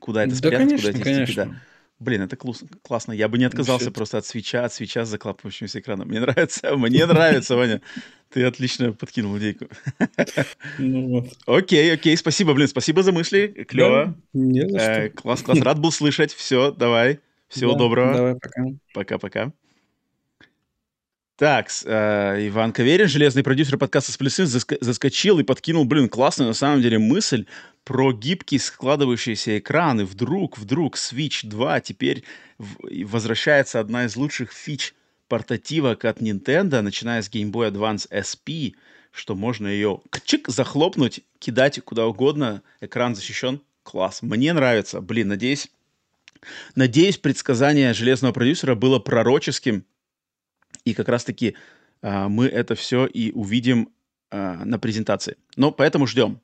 [0.00, 1.26] куда это спрятать, да, конечно, куда конечно.
[1.26, 1.62] Стики, да.
[1.98, 3.12] Блин, это классно.
[3.12, 6.08] Я бы не отказался просто от свеча, от свеча с заклапывающимся экраном.
[6.08, 7.80] Мне нравится, мне нравится, Ваня.
[8.30, 9.68] Ты отлично подкинул идейку.
[10.78, 11.38] Ну, вот.
[11.46, 13.64] Окей, окей, спасибо, блин, спасибо за мысли.
[13.68, 14.14] Клево.
[14.34, 14.90] Да, не за что.
[14.90, 16.34] Э, класс, класс, рад был слышать.
[16.34, 17.20] Все, давай.
[17.48, 18.14] Всего да, доброго.
[18.14, 18.64] Давай, пока.
[18.92, 19.52] Пока-пока.
[21.36, 26.80] Так, э, Иван Каверин, железный продюсер подкаста «Сплесы», заскочил и подкинул, блин, классную на самом
[26.80, 27.44] деле мысль
[27.84, 30.06] про гибкие складывающиеся экраны.
[30.06, 32.24] Вдруг, вдруг Switch 2 теперь
[32.56, 34.94] возвращается одна из лучших фич
[35.28, 38.72] портативок от Nintendo, начиная с Game Boy Advance SP,
[39.12, 43.60] что можно ее чик захлопнуть, кидать куда угодно, экран защищен.
[43.82, 45.02] Класс, мне нравится.
[45.02, 45.68] Блин, надеюсь,
[46.74, 49.84] надеюсь, предсказание железного продюсера было пророческим,
[50.86, 51.56] и как раз-таки
[52.00, 53.92] а, мы это все и увидим
[54.30, 55.36] а, на презентации.
[55.56, 56.40] Но поэтому ждем.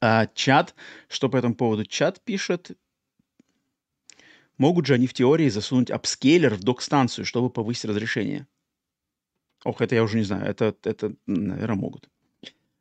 [0.00, 0.74] А, чат,
[1.08, 2.70] что по этому поводу чат пишет?
[4.56, 8.46] Могут же они в теории засунуть апскейлер в док-станцию, чтобы повысить разрешение?
[9.64, 10.46] Ох, это я уже не знаю.
[10.46, 12.08] Это, это наверное, могут.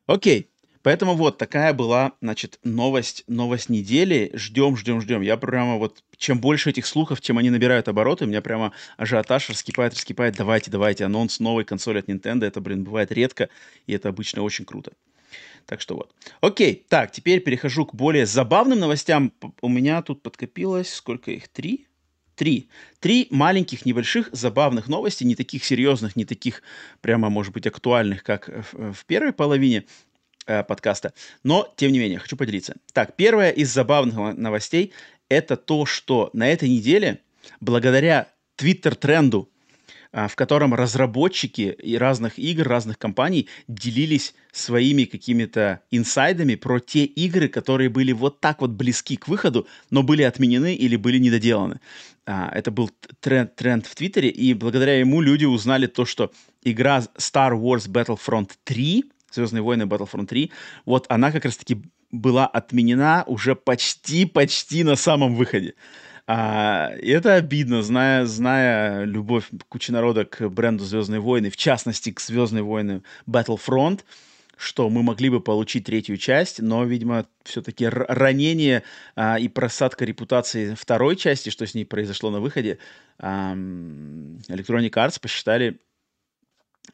[0.06, 0.53] Окей.
[0.84, 4.32] Поэтому вот такая была, значит, новость, новость недели.
[4.34, 5.22] Ждем, ждем, ждем.
[5.22, 9.50] Я прямо вот, чем больше этих слухов, чем они набирают обороты, у меня прямо ажиотаж
[9.50, 10.36] раскипает, раскипает.
[10.36, 12.46] Давайте, давайте, анонс новой консоли от Nintendo.
[12.46, 13.50] Это, блин, бывает редко,
[13.88, 14.92] и это обычно очень круто.
[15.66, 16.14] Так что вот.
[16.42, 19.32] Окей, так, теперь перехожу к более забавным новостям.
[19.62, 21.48] У меня тут подкопилось, сколько их?
[21.48, 21.88] Три?
[22.36, 22.68] Три.
[23.00, 26.62] Три маленьких, небольших, забавных новости, не таких серьезных, не таких
[27.00, 29.86] прямо, может быть, актуальных, как в, в первой половине,
[30.46, 31.14] э, подкаста.
[31.44, 32.76] Но, тем не менее, хочу поделиться.
[32.94, 34.94] Так, первая из забавных новостей–
[35.30, 37.20] это то, что на этой неделе,
[37.60, 39.50] благодаря твиттер-тренду,
[40.12, 47.06] э, в котором разработчики и разных игр, разных компаний делились своими какими-то инсайдами про те
[47.06, 51.80] игры, которые были вот так вот близки к выходу, но были отменены или были недоделаны.
[52.26, 52.90] А, это был
[53.20, 56.32] тренд, тренд в Твиттере, и благодаря ему люди узнали то, что
[56.64, 59.04] игра Star Wars Battlefront 3
[59.34, 60.52] Звездные войны Battlefront 3,
[60.86, 61.82] вот она как раз-таки
[62.12, 65.74] была отменена уже почти-почти на самом выходе.
[66.26, 72.12] А, и это обидно, зная, зная любовь кучи народа к бренду Звездные войны, в частности
[72.12, 74.02] к Звездные войны Battlefront,
[74.56, 78.84] что мы могли бы получить третью часть, но, видимо, все-таки ранение
[79.16, 82.78] а, и просадка репутации второй части, что с ней произошло на выходе,
[83.20, 85.80] а, Electronic Arts посчитали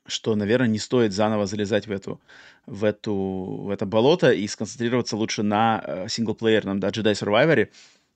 [0.06, 2.20] что, наверное, не стоит заново залезать в эту
[2.66, 7.70] в эту в это болото и сконцентрироваться лучше на э, синглплеерном, да, Jedi Survivor.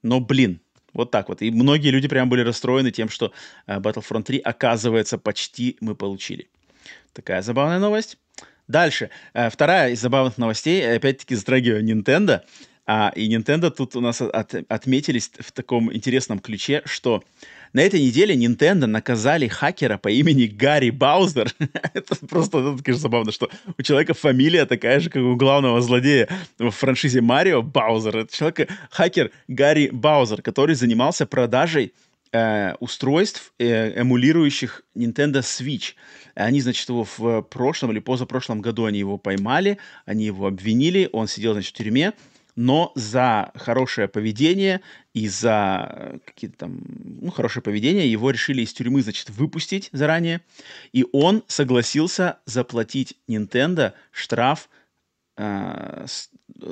[0.03, 0.59] Но, блин,
[0.93, 1.41] вот так вот.
[1.41, 3.31] И многие люди прям были расстроены тем, что
[3.67, 6.49] э, Battlefront 3, оказывается, почти мы получили.
[7.13, 8.17] Такая забавная новость.
[8.67, 9.09] Дальше.
[9.33, 12.41] Э, вторая из забавных новостей, опять-таки, затрагивая Nintendo.
[12.85, 17.23] А, и Nintendo тут у нас от, отметились в таком интересном ключе, что
[17.73, 21.51] на этой неделе Nintendo наказали хакера по имени Гарри Баузер.
[21.93, 26.29] это просто, это, конечно, забавно, что у человека фамилия такая же, как у главного злодея
[26.59, 28.17] в франшизе Марио Баузер.
[28.17, 31.93] Это человек, хакер Гарри Баузер, который занимался продажей
[32.31, 35.93] э, устройств, э, эмулирующих Nintendo Switch.
[36.35, 41.27] Они, значит, его в прошлом или позапрошлом году они его поймали, они его обвинили, он
[41.27, 42.13] сидел, значит, в тюрьме,
[42.55, 44.81] но за хорошее поведение
[45.13, 46.81] и за э, какие-то там,
[47.21, 50.41] ну, хорошее поведение его решили из тюрьмы, значит, выпустить заранее,
[50.91, 54.69] и он согласился заплатить Nintendo штраф
[55.37, 56.29] э, с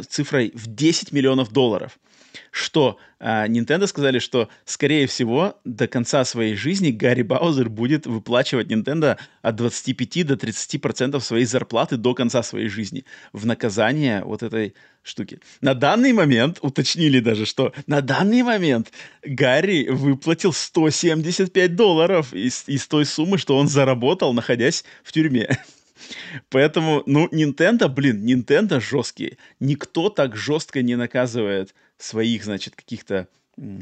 [0.08, 2.00] цифрой в 10 миллионов долларов–
[2.52, 8.68] что э, Nintendo сказали, что, скорее всего, до конца своей жизни Гарри Баузер будет выплачивать
[8.68, 14.44] Nintendo от 25 до 30 процентов своей зарплаты до конца своей жизни в наказание вот
[14.44, 15.40] этой штуки.
[15.62, 18.92] На данный момент, уточнили даже, что на данный момент
[19.24, 25.58] Гарри выплатил 175 долларов из, из той суммы, что он заработал, находясь в тюрьме.
[26.50, 29.38] Поэтому, ну, Nintendo, блин, Nintendo жесткие.
[29.60, 33.28] Никто так жестко не наказывает своих, значит, каких-то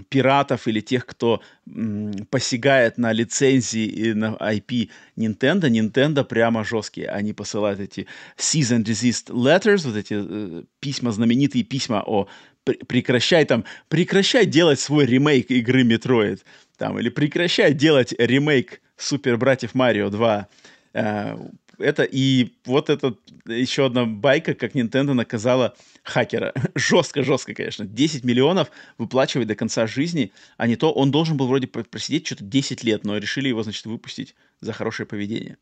[0.10, 7.08] пиратов или тех, кто м, посягает на лицензии и на IP Nintendo, Nintendo прямо жесткие.
[7.08, 12.28] Они посылают эти cease and desist letters, вот эти э, письма, знаменитые письма о
[12.66, 16.42] прекращай там, прекращай делать свой ремейк игры Metroid,
[16.78, 20.48] там, или прекращай делать ремейк Супер Братьев Марио 2,
[20.94, 21.38] э,
[21.80, 23.16] это и вот это
[23.46, 26.54] еще одна байка, как Nintendo наказала хакера.
[26.76, 27.86] Жестко-жестко, конечно.
[27.86, 32.44] 10 миллионов выплачивать до конца жизни, а не то он должен был вроде просидеть что-то
[32.44, 35.58] 10 лет, но решили его, значит, выпустить за хорошее поведение.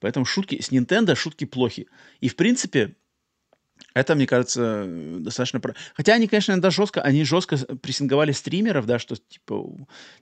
[0.00, 1.86] Поэтому шутки с Nintendo, шутки плохи.
[2.20, 2.94] И, в принципе,
[3.94, 5.60] Это, мне кажется, достаточно...
[5.94, 9.66] Хотя они, конечно, иногда жестко, они жестко прессинговали стримеров, да, что, типа,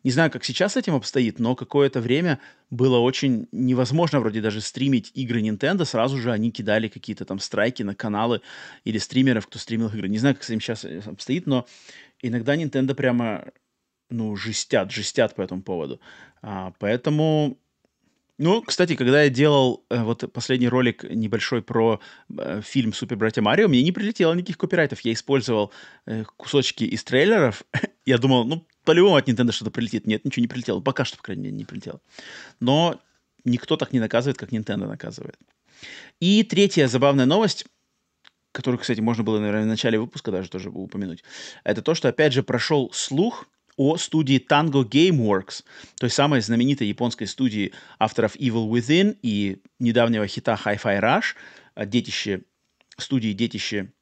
[0.04, 2.40] не знаю, как сейчас с этим обстоит, но какое-то время
[2.70, 7.82] было очень невозможно вроде даже стримить игры Nintendo, сразу же они кидали какие-то там страйки
[7.82, 8.40] на каналы
[8.84, 10.08] или стримеров, кто стримил игры.
[10.08, 11.66] Не знаю, как с этим сейчас э, обстоит, но
[12.22, 13.44] иногда Nintendo прямо,
[14.10, 16.00] ну, жестят, жестят по этому поводу.
[16.40, 17.58] А, поэтому
[18.38, 22.00] ну, кстати, когда я делал э, вот последний ролик небольшой про
[22.38, 25.00] э, фильм «Супер братья Марио», мне не прилетело никаких копирайтов.
[25.00, 25.72] Я использовал
[26.06, 27.64] э, кусочки из трейлеров.
[28.06, 30.06] я думал, ну, по-любому от Nintendo что-то прилетит.
[30.06, 30.80] Нет, ничего не прилетело.
[30.80, 32.00] Пока что, по крайней мере, не прилетело.
[32.60, 33.00] Но
[33.44, 35.36] никто так не наказывает, как Nintendo наказывает.
[36.20, 37.66] И третья забавная новость,
[38.52, 41.24] которую, кстати, можно было, наверное, в начале выпуска даже тоже упомянуть,
[41.64, 43.48] это то, что, опять же, прошел слух,
[43.78, 45.64] о студии Tango Gameworks,
[45.98, 51.34] той самой знаменитой японской студии авторов Evil Within и недавнего хита Hi-Fi Rush,
[51.74, 52.42] а, детище,
[52.98, 53.92] студии детище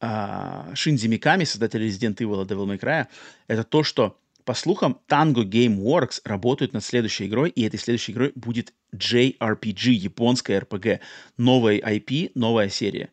[0.00, 3.06] uh, Шинзи Миками, создателя Resident Evil и Devil May Cry,
[3.48, 8.30] это то, что по слухам, Tango Gameworks работают над следующей игрой, и этой следующей игрой
[8.36, 11.00] будет JRPG, японская RPG.
[11.36, 13.10] Новая IP, новая серия.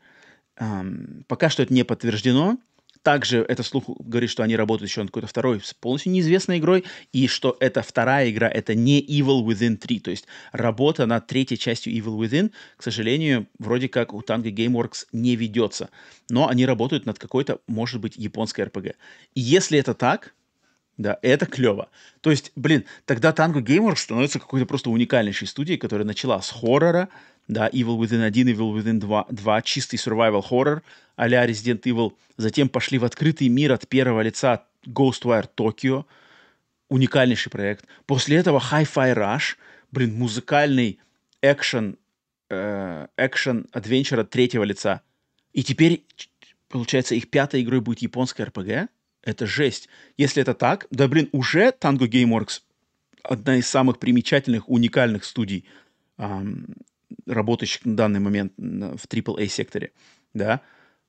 [0.59, 2.59] Um, пока что это не подтверждено,
[3.03, 7.27] также это слух говорит, что они работают еще над какой-то второй полностью неизвестной игрой, и
[7.27, 11.93] что эта вторая игра— это не Evil Within 3, то есть работа над третьей частью
[11.93, 15.89] Evil Within, к сожалению, вроде как у Tango Gameworks не ведется,
[16.29, 18.95] но они работают над какой-то, может быть, японской RPG.
[19.35, 20.33] И если это так,
[20.97, 21.89] да, это клево.
[22.21, 27.09] То есть, блин, тогда Tango Gameworks становится какой-то просто уникальнейшей студией, которая начала с хоррора,
[27.47, 30.81] да, Evil Within 1, Evil Within 2, 2 чистый survival horror
[31.15, 32.13] а-ля Resident Evil.
[32.37, 36.05] Затем пошли в открытый мир от первого лица Ghostwire Tokyo,
[36.89, 37.85] уникальнейший проект.
[38.05, 39.55] После этого Hi-Fi Rush,
[39.91, 40.99] блин, музыкальный
[41.41, 41.97] экшен,
[42.49, 45.01] э, экшен адвенчер от третьего лица.
[45.53, 46.05] И теперь,
[46.69, 48.87] получается, их пятой игрой будет японская RPG?
[49.21, 49.87] Это жесть.
[50.17, 52.61] Если это так, да, блин, уже Tango Gameworks
[53.23, 55.65] одна из самых примечательных, уникальных студий
[57.25, 59.91] работающих на данный момент в AAA-секторе,
[60.33, 60.61] да,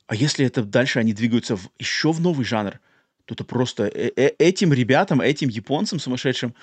[0.06, 2.80] а если это дальше они двигаются в, еще в новый жанр,
[3.24, 6.54] то это просто э -э этим ребятам, этим японцам сумасшедшим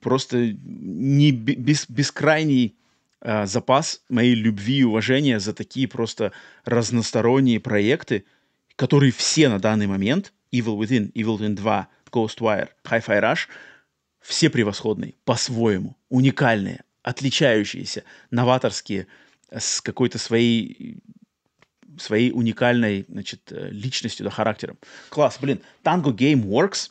[0.00, 2.76] просто не бес бескрайний
[3.20, 6.32] э, запас моей любви и уважения за такие просто
[6.64, 8.24] разносторонние проекты,
[8.76, 13.48] которые все на данный момент, Evil Within, Evil Within 2, Ghostwire, Hi-Fi Rush,
[14.20, 18.02] все превосходные, по-своему, уникальные, отличающиеся,
[18.32, 19.06] новаторские,
[19.50, 20.98] с какой-то своей
[21.98, 24.76] своей уникальной, значит, э, личностью, да, характером.
[25.08, 25.62] Класс, блин.
[25.82, 26.90] Tango Game Works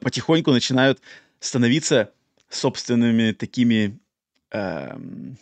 [0.00, 1.00] потихоньку начинают
[1.40, 2.10] становиться
[2.48, 3.98] собственными такими...
[4.50, 5.36] Эм,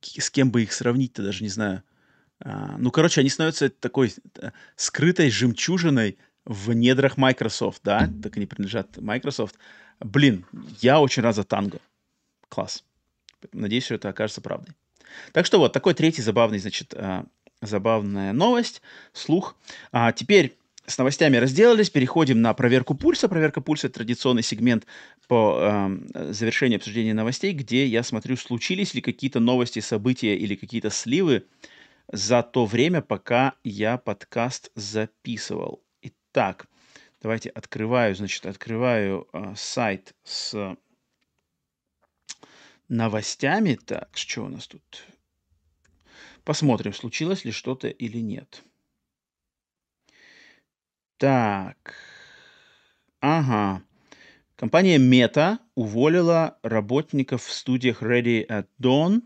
[0.00, 1.82] с кем бы их сравнить-то, даже не знаю.
[2.38, 8.46] А, ну, короче, они становятся такой э, скрытой жемчужиной в недрах Microsoft, да, так они
[8.46, 9.56] принадлежат Microsoft.
[9.98, 10.46] Блин,
[10.80, 11.80] я очень рад за Танго.
[12.48, 12.84] Класс.
[13.52, 14.74] Надеюсь, что это окажется правдой.
[15.32, 17.24] Так что вот такой третий забавный, значит, а,
[17.60, 19.56] забавная новость, слух.
[19.92, 20.56] А теперь
[20.86, 23.28] с новостями разделались, переходим на проверку пульса.
[23.28, 24.86] Проверка пульса– традиционный сегмент
[25.26, 30.88] по э, завершению обсуждения новостей, где я смотрю, случились ли какие-то новости, события или какие-то
[30.88, 31.44] сливы
[32.10, 35.82] за то время, пока я подкаст записывал.
[36.00, 36.66] Итак,
[37.20, 40.76] давайте открываю, значит, открываю э, сайт с
[42.88, 43.74] новостями.
[43.74, 45.04] Так, что у нас тут?
[46.44, 48.62] Посмотрим, случилось ли что-то или нет.
[51.18, 51.94] Так.
[53.20, 53.82] Ага.
[54.56, 59.22] Компания Meta уволила работников в студиях Ready at Dawn.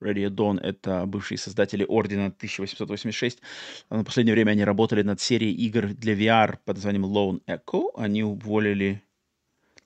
[0.00, 3.40] Ready at Dawn— это бывшие создатели Ордена 1886.
[3.90, 7.90] На последнее время они работали над серией игр для VR под названием Lone Echo.
[7.94, 9.02] Они уволили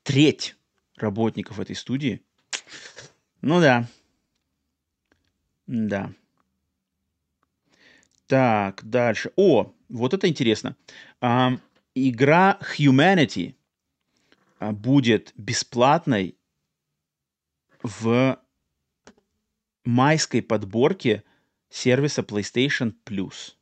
[0.03, 0.57] треть
[0.97, 2.23] работников этой студии.
[3.47, 3.87] Ну да.
[5.67, 6.15] Да.
[8.27, 9.33] Так, дальше.
[9.37, 10.77] О, вот это интересно.
[11.21, 11.59] А,
[11.95, 13.55] игра Humanity
[14.59, 16.39] а, будет бесплатной
[17.83, 18.41] в
[19.85, 21.23] майской подборке
[21.69, 23.57] сервиса PlayStation Plus.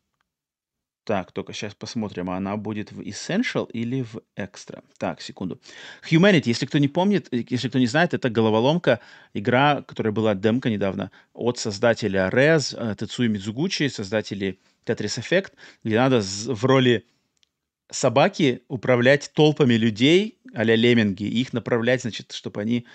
[1.05, 4.85] Так, только сейчас посмотрим, а она будет в Essential или в Extra.
[4.99, 5.61] Так, секунду.
[6.09, 9.01] Humanity, если кто не помнит, э, если кто не знает, это головоломка,
[9.35, 15.53] игра, которая была демка недавно от создателя Rez, Тецуи Мидзугучи, создателей Tetris Effect,
[15.83, 17.05] где надо в роли
[17.91, 22.87] собаки управлять толпами людей, а-ля лемминги, и их направлять, значит, чтобы они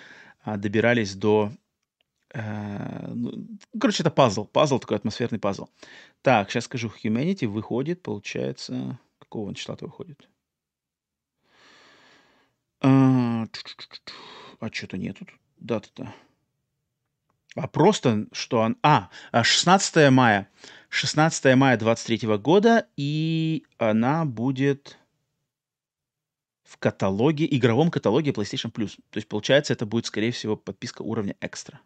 [0.44, 1.52] а, добирались до
[2.34, 4.46] короче, это пазл.
[4.46, 5.68] Пазл, такой атмосферный пазл.
[6.22, 6.92] Так, сейчас скажу.
[7.04, 9.00] Humanity выходит, получается...
[9.20, 10.30] Какого он числа-то выходит?
[12.80, 13.46] А,
[14.60, 16.14] а что-то нету тут даты-то.
[17.56, 18.78] А просто, что он...
[18.84, 20.50] А, 16 а, мая.
[20.90, 24.98] 16 мая 23 года, и она будет
[26.64, 28.98] в каталоге, игровом каталоге PlayStation Plus.
[29.10, 31.82] То есть, получается, это будет, скорее всего, подписка уровня экстра.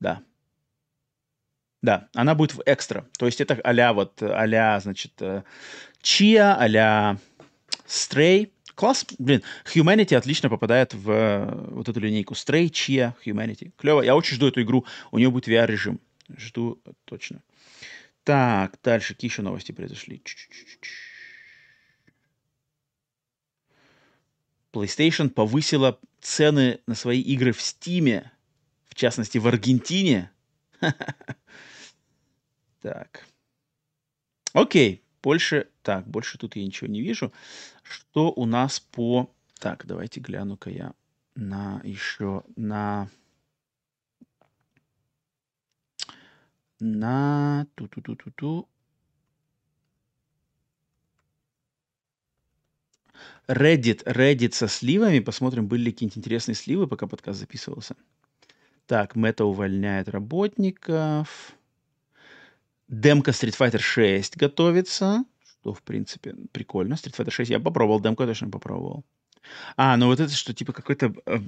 [0.00, 0.22] Да.
[1.82, 3.06] Да, она будет в экстра.
[3.18, 5.42] То есть это а вот, а значит, э,
[6.02, 7.16] а
[7.86, 8.50] Stray.
[8.74, 12.34] Класс, блин, Humanity отлично попадает в э, вот эту линейку.
[12.34, 13.72] Stray, Chia, Humanity.
[13.76, 14.02] Клево.
[14.02, 14.84] Я очень жду эту игру.
[15.12, 15.98] У нее будет VR-режим.
[16.36, 17.42] Жду точно.
[18.24, 19.14] Так, дальше.
[19.14, 20.22] Какие еще новости произошли?
[24.72, 28.26] PlayStation повысила цены на свои игры в Steam,
[28.96, 30.30] в частности в Аргентине.
[32.80, 33.26] Так.
[34.52, 35.68] Окей, больше...
[35.82, 37.32] Так, больше тут я ничего не вижу.
[37.82, 39.34] Что у нас по...
[39.58, 40.94] Так, давайте гляну-ка я
[41.34, 43.10] на еще на...
[46.78, 47.66] На...
[47.74, 48.68] Ту-ту-ту-ту-ту.
[53.48, 55.18] Reddit, Reddit со сливами.
[55.18, 57.96] Посмотрим, были ли какие-нибудь интересные сливы, пока подкаст записывался.
[58.86, 61.56] Так, Мета увольняет работников.
[62.88, 66.94] Демка Street Fighter 6 готовится, что, в принципе, прикольно.
[66.94, 69.04] Street Fighter 6 я попробовал, демку я точно попробовал.
[69.76, 71.38] А, ну вот это что, типа какой-то э,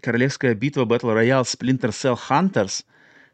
[0.00, 2.84] королевская битва Battle Royale Splinter Cell Hunters,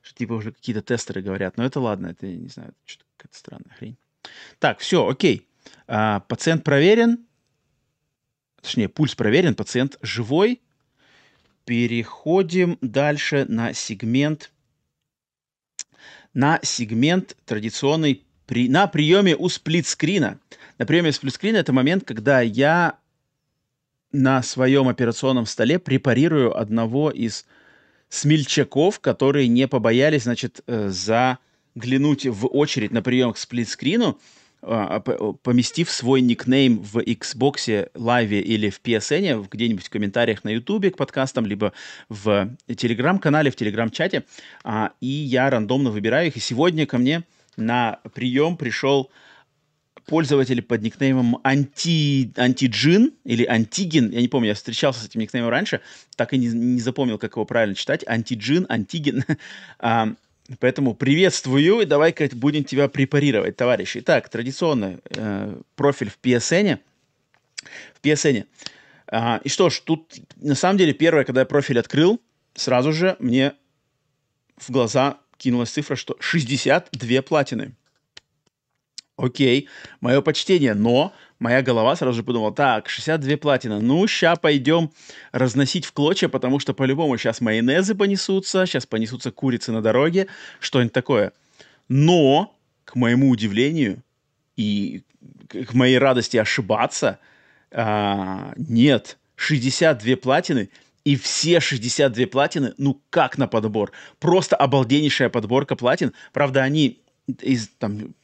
[0.02, 1.56] что типа уже какие-то тестеры говорят.
[1.56, 3.96] Но это ладно, это, я не знаю, что-то какая-то странная хрень.
[4.58, 5.46] Так, все, окей.
[5.86, 7.26] А, пациент проверен,
[8.62, 10.62] точнее, пульс проверен, пациент живой.
[11.70, 14.50] Переходим дальше на сегмент
[16.34, 20.40] на сегмент традиционный при, на приеме у сплитскрина.
[20.78, 22.98] На приеме сплитскрина это момент, когда я
[24.10, 27.46] на своем операционном столе препарирую одного из
[28.08, 35.90] смельчаков, которые не побоялись, значит, э, заглянуть в очередь на прием к сплитскрину, а, поместив
[35.90, 41.46] свой никнейм в Xbox Live или в PSN, где-нибудь в комментариях на YouTube к подкастам,
[41.46, 41.72] либо
[42.08, 44.24] в Telegram-канале, в Telegram-чате,
[44.64, 46.36] а, и я рандомно выбираю их.
[46.36, 47.24] И сегодня ко мне
[47.56, 49.10] на прием пришел
[50.06, 55.50] пользователь под никнеймом Анти, Антиджин или Антиген, я не помню, я встречался с этим никнеймом
[55.50, 55.80] раньше,
[56.16, 59.24] так и не, не запомнил, как его правильно читать, Антиджин, Антиген.
[60.58, 63.98] Поэтому приветствую, и давай-ка будем тебя препарировать, товарищи.
[63.98, 66.80] Итак, традиционно э, профиль в PSN.
[67.94, 68.46] В PSN.
[69.06, 72.20] А, и что ж, тут на самом деле первое, когда я профиль открыл,
[72.54, 73.54] сразу же мне
[74.56, 77.74] в глаза кинулась цифра, что 62 платины.
[79.16, 79.68] Окей,
[80.00, 84.92] мое почтение, но моя голова сразу же подумала, так, 62 платина, ну, ща пойдем
[85.32, 90.28] разносить в клочья, потому что по-любому сейчас майонезы понесутся, сейчас понесутся курицы на дороге,
[90.60, 91.32] что-нибудь такое.
[91.88, 92.54] Но,
[92.84, 94.02] к моему удивлению
[94.56, 95.02] и
[95.48, 97.18] к моей радости ошибаться,
[97.72, 100.70] а, нет, 62 платины,
[101.04, 103.92] и все 62 платины, ну как на подбор.
[104.18, 106.12] Просто обалденнейшая подборка платин.
[106.32, 107.00] Правда, они
[107.40, 108.14] из там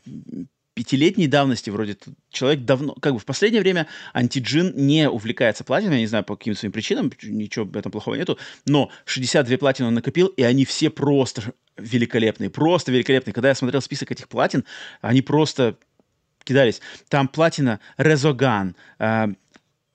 [0.76, 1.96] пятилетней давности вроде
[2.30, 6.36] человек давно, как бы в последнее время антиджин не увлекается платиной, я не знаю по
[6.36, 10.66] каким своим причинам, ничего в этом плохого нету, но 62 платины он накопил, и они
[10.66, 13.32] все просто великолепные, просто великолепные.
[13.32, 14.64] Когда я смотрел список этих платин,
[15.00, 15.78] они просто
[16.44, 16.82] кидались.
[17.08, 19.28] Там платина Резоган, э,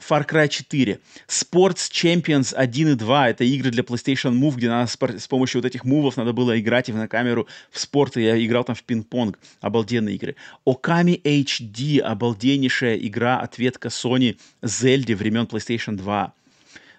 [0.02, 4.90] Far Cry 4, Sports Champions 1 и 2, это игры для PlayStation Move, где надо
[4.90, 8.44] с помощью вот этих мувов надо было играть и на камеру в спорт, и я
[8.44, 10.36] играл там в пинг-понг, обалденные игры.
[10.66, 16.34] Okami HD, обалденнейшая игра, ответка Sony Зельде времен PlayStation 2.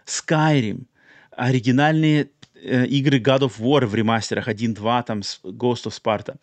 [0.06, 0.84] Skyrim,
[1.32, 2.28] оригинальные
[2.62, 6.36] игры God of War в ремастерах 1-2, там Ghost of Sparta.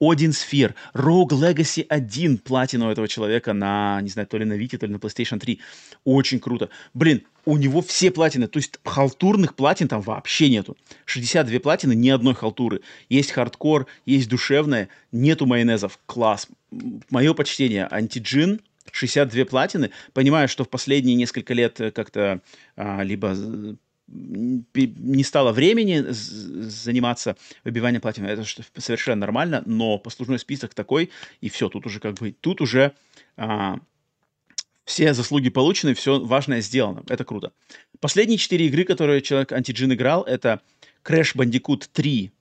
[0.00, 4.78] Odin Sphere, Rogue Legacy 1 платину этого человека на, не знаю, то ли на Vita,
[4.78, 5.58] то ли на PlayStation 3.
[6.04, 6.68] Очень круто.
[6.94, 10.76] Блин, у него все платины, то есть халтурных платин там вообще нету.
[11.06, 12.82] 62 платины, ни одной халтуры.
[13.08, 15.98] Есть хардкор, есть душевное, нету майонезов.
[16.06, 16.46] Класс.
[17.10, 17.88] Мое почтение.
[17.90, 18.60] Антиджин,
[18.92, 19.90] 62 платины.
[20.12, 22.40] Понимаю, что в последние несколько лет как-то
[22.76, 23.34] а, либо
[24.08, 28.44] не стало времени заниматься выбиванием платины, это
[28.78, 31.10] совершенно нормально, но послужной список такой,
[31.40, 32.94] и все, тут уже как бы, тут уже
[33.36, 33.78] а,
[34.84, 37.02] все заслуги получены, все важное сделано.
[37.08, 37.52] Это круто.
[38.00, 40.62] Последние четыре игры, которые человек Антиджин играл, это
[41.04, 42.32] Crash Bandicoot 3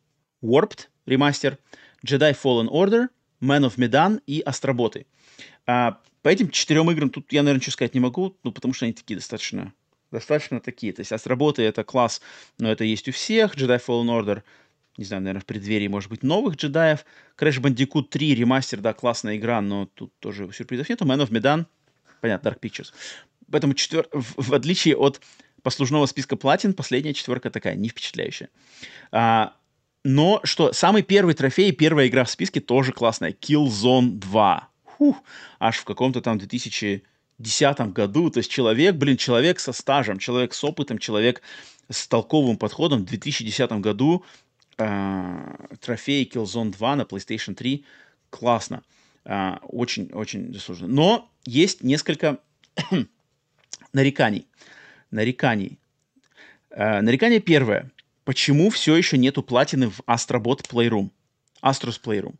[0.41, 1.57] Warped ремастер,
[2.05, 3.07] Jedi Fallen Order,
[3.41, 5.05] Man of Medan и Астроботы.
[5.65, 8.85] А, по этим четырем играм тут я, наверное, ничего сказать не могу, ну, потому что
[8.85, 9.73] они такие достаточно,
[10.11, 10.93] достаточно такие.
[10.93, 12.21] То есть Астроботы— это класс,
[12.59, 13.55] но это есть у всех.
[13.55, 14.43] Jedi Fallen Order—
[14.97, 17.05] не знаю, наверное, в преддверии, может быть, новых джедаев.
[17.37, 21.05] Crash Bandicoot 3 ремастер, да, классная игра, но тут тоже сюрпризов нету.
[21.05, 21.65] Man of Medan,
[22.19, 22.91] понятно, Dark Pictures.
[23.51, 24.07] Поэтому четвер...
[24.11, 25.21] в, в отличие от
[25.61, 28.49] послужного списка платин, последняя четверка такая, не впечатляющая.
[29.11, 29.53] А,
[30.03, 33.31] но что, самый первый трофей, первая игра в списке тоже классная.
[33.31, 34.69] Killzone 2.
[34.97, 35.17] Фух,
[35.59, 36.39] аж в каком-то там
[37.39, 38.29] 2010 году.
[38.29, 41.41] То есть человек, блин, человек со стажем, человек с опытом, человек
[41.89, 44.25] с толковым подходом в 2010 году
[44.77, 47.85] э, трофей Killzone 2 на PlayStation 3
[48.29, 48.83] классно.
[49.25, 50.93] Очень-очень заслуженно.
[50.93, 52.39] Но есть несколько
[53.93, 54.47] нареканий.
[55.11, 55.79] Нареканий.
[56.69, 57.91] Э, нарекание первое.
[58.23, 61.09] Почему все еще нету платины в Astrobot Playroom?
[61.61, 62.35] Astros Playroom.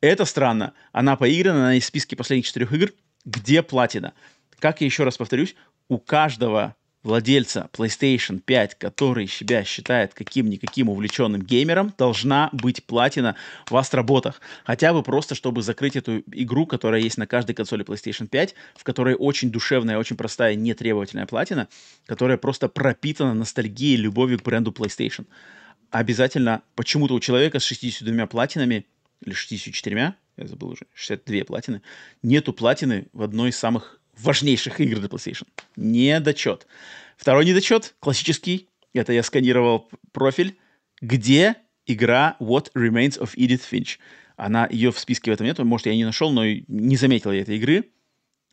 [0.00, 0.72] Это странно.
[0.92, 2.92] Она поиграна, она в списке последних четырех игр.
[3.26, 4.14] Где платина?
[4.60, 5.56] Как я еще раз повторюсь,
[5.88, 13.34] у каждого владельца PlayStation 5, который себя считает каким-никаким увлеченным геймером, должна быть платина
[13.68, 14.40] в астроботах.
[14.64, 18.84] Хотя бы просто, чтобы закрыть эту игру, которая есть на каждой консоли PlayStation 5, в
[18.84, 21.66] которой очень душевная, очень простая, нетребовательная платина,
[22.06, 25.26] которая просто пропитана ностальгией, любовью к бренду PlayStation.
[25.90, 28.86] Обязательно почему-то у человека с 62 платинами,
[29.24, 31.82] или 64, я забыл уже, 62 платины,
[32.22, 35.46] нету платины в одной из самых важнейших игр для PlayStation.
[35.76, 36.66] Недочет.
[37.16, 40.58] Второй недочет, классический, это я сканировал профиль,
[41.00, 41.56] где
[41.86, 43.98] игра What Remains of Edith Finch.
[44.36, 47.40] Она, ее в списке в этом нет, может, я не нашел, но не заметил я
[47.40, 47.90] этой игры.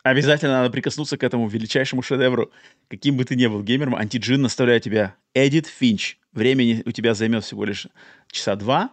[0.04, 2.52] Обязательно надо прикоснуться к этому величайшему шедевру.
[2.90, 6.16] Каким бы ты ни был геймером, антиджин наставляет тебя Edith Finch.
[6.34, 7.88] Времени у тебя займет всего лишь
[8.30, 8.92] часа два,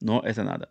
[0.00, 0.70] но это надо.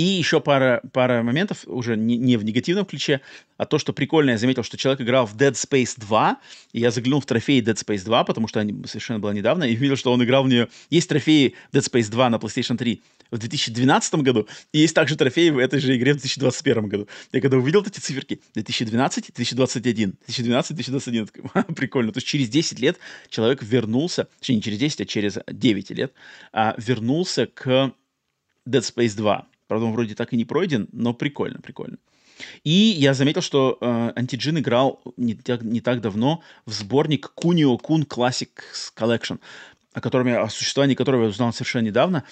[0.00, 3.20] И еще пара, пара моментов, уже не, не в негативном ключе,
[3.58, 6.38] а то, что прикольно, я заметил, что человек играл в Dead Space 2,
[6.72, 9.76] и я заглянул в трофеи Dead Space 2, потому что они совершенно было недавно, и
[9.76, 10.68] увидел, что он играл в нее.
[10.88, 15.50] Есть трофеи Dead Space 2 на PlayStation 3 в 2012 году, и есть также трофеи
[15.50, 17.06] в этой же игре в 2021 году.
[17.32, 21.26] Я когда увидел эти циферки, 2012, 2021, 2012, 2021,
[21.74, 22.12] прикольно.
[22.12, 22.96] То есть через 10 лет
[23.28, 26.14] человек вернулся, точнее не через 10, а через 9 лет,
[26.54, 27.92] а, вернулся к
[28.66, 31.98] Dead Space 2 Правда, он вроде так и не пройден, но прикольно, прикольно.
[32.64, 37.80] И я заметил, что э, Антиджин играл не так, не так давно в сборник Kunio
[37.80, 38.48] Kun Classic
[38.96, 39.38] Collection,
[39.92, 42.24] о котором я, о существовании которого я узнал совершенно недавно.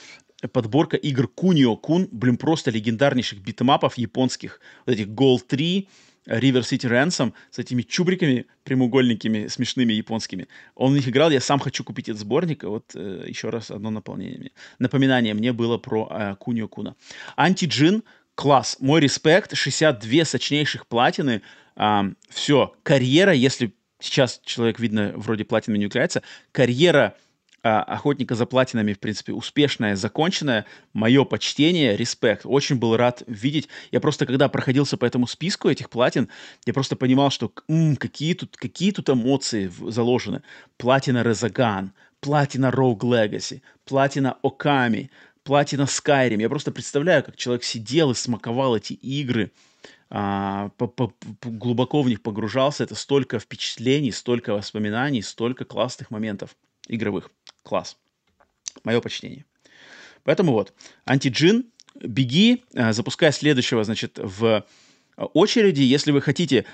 [0.50, 4.60] Подборка игр Kunio Kun, блин, просто легендарнейших битмапов японских.
[4.84, 5.88] Вот этих Goal 3,
[6.28, 10.48] River City Ransom с этими чубриками прямоугольниками смешными японскими.
[10.74, 12.64] Он в них играл, я сам хочу купить этот сборник.
[12.64, 14.52] Вот э, еще раз одно наполнение.
[14.78, 16.94] Напоминание мне было про э, Кунио Куна.
[17.36, 18.02] Антиджин,
[18.34, 21.42] класс, мой респект, 62 сочнейших платины.
[21.76, 26.22] Э, все, карьера, если сейчас человек, видно, вроде платинами не является,
[26.52, 27.27] карьера а,
[27.62, 30.64] охотника за платинами, в принципе, успешная, законченная.
[30.92, 32.42] Мое почтение, респект.
[32.44, 33.68] Очень был рад видеть.
[33.90, 36.28] Я просто, когда проходился по этому списку этих платин,
[36.66, 40.42] я просто понимал, что м, какие, тут, какие тут эмоции заложены.
[40.76, 45.10] Платина Резаган, платина Rogue Legacy, платина Оками,
[45.42, 46.40] платина Skyrim.
[46.40, 49.50] Я просто представляю, как человек сидел и смаковал эти игры,
[50.10, 50.70] а,
[51.42, 52.84] глубоко в них погружался.
[52.84, 56.56] Это столько впечатлений, столько воспоминаний, столько классных моментов
[56.88, 57.30] игровых.
[57.62, 57.96] Класс.
[58.84, 59.44] Мое почтение.
[60.24, 60.74] Поэтому вот,
[61.04, 64.64] антиджин, беги, э, запускай следующего, значит, в
[65.18, 65.82] очереди.
[65.82, 66.64] Если вы хотите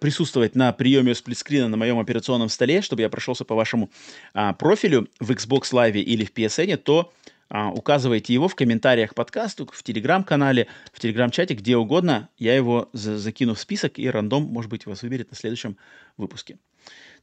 [0.00, 3.90] присутствовать на приеме сплитскрина на моем операционном столе, чтобы я прошелся по вашему
[4.34, 7.12] а, профилю в Xbox Live или в PSN, то
[7.48, 12.28] а, указывайте его в комментариях подкасту, в телеграм-канале, в телеграм-чате, где угодно.
[12.38, 15.76] Я его за закину в список, и рандом, может быть, вас выберет на следующем
[16.16, 16.58] выпуске.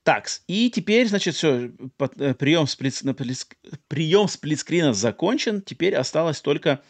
[0.08, 1.70] Так, и теперь, значит, все,
[2.00, 3.04] э, прием, сплит,
[3.90, 5.62] прием Split Screen а закончен.
[5.62, 6.82] Теперь осталось только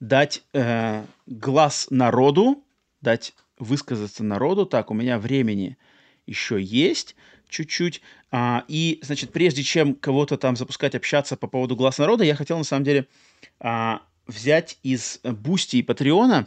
[0.00, 2.64] дать э, глаз народу,
[3.02, 4.64] дать высказаться народу.
[4.64, 5.76] Так, у меня времени
[6.24, 7.16] еще есть
[7.50, 8.00] чуть-чуть.
[8.30, 12.56] А, и, значит, прежде чем кого-то там запускать, общаться по поводу глаз народа, я хотел,
[12.56, 13.08] на самом деле,
[13.60, 16.46] а, взять из Boosty и Patreon а,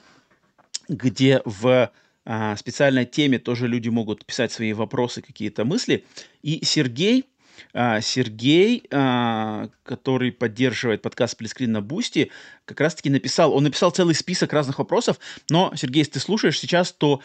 [0.89, 1.91] где в
[2.29, 6.03] а, специальной теме тоже люди могут писать свои вопросы, какие-то мысли.
[6.43, 7.25] И Сергей,
[7.73, 12.29] а, Сергей, а, который поддерживает подкаст Split Screen на Boosty,
[12.65, 16.91] как раз-таки написал, он написал целый список разных вопросов, но, Сергей, если ты слушаешь сейчас,
[16.91, 17.21] то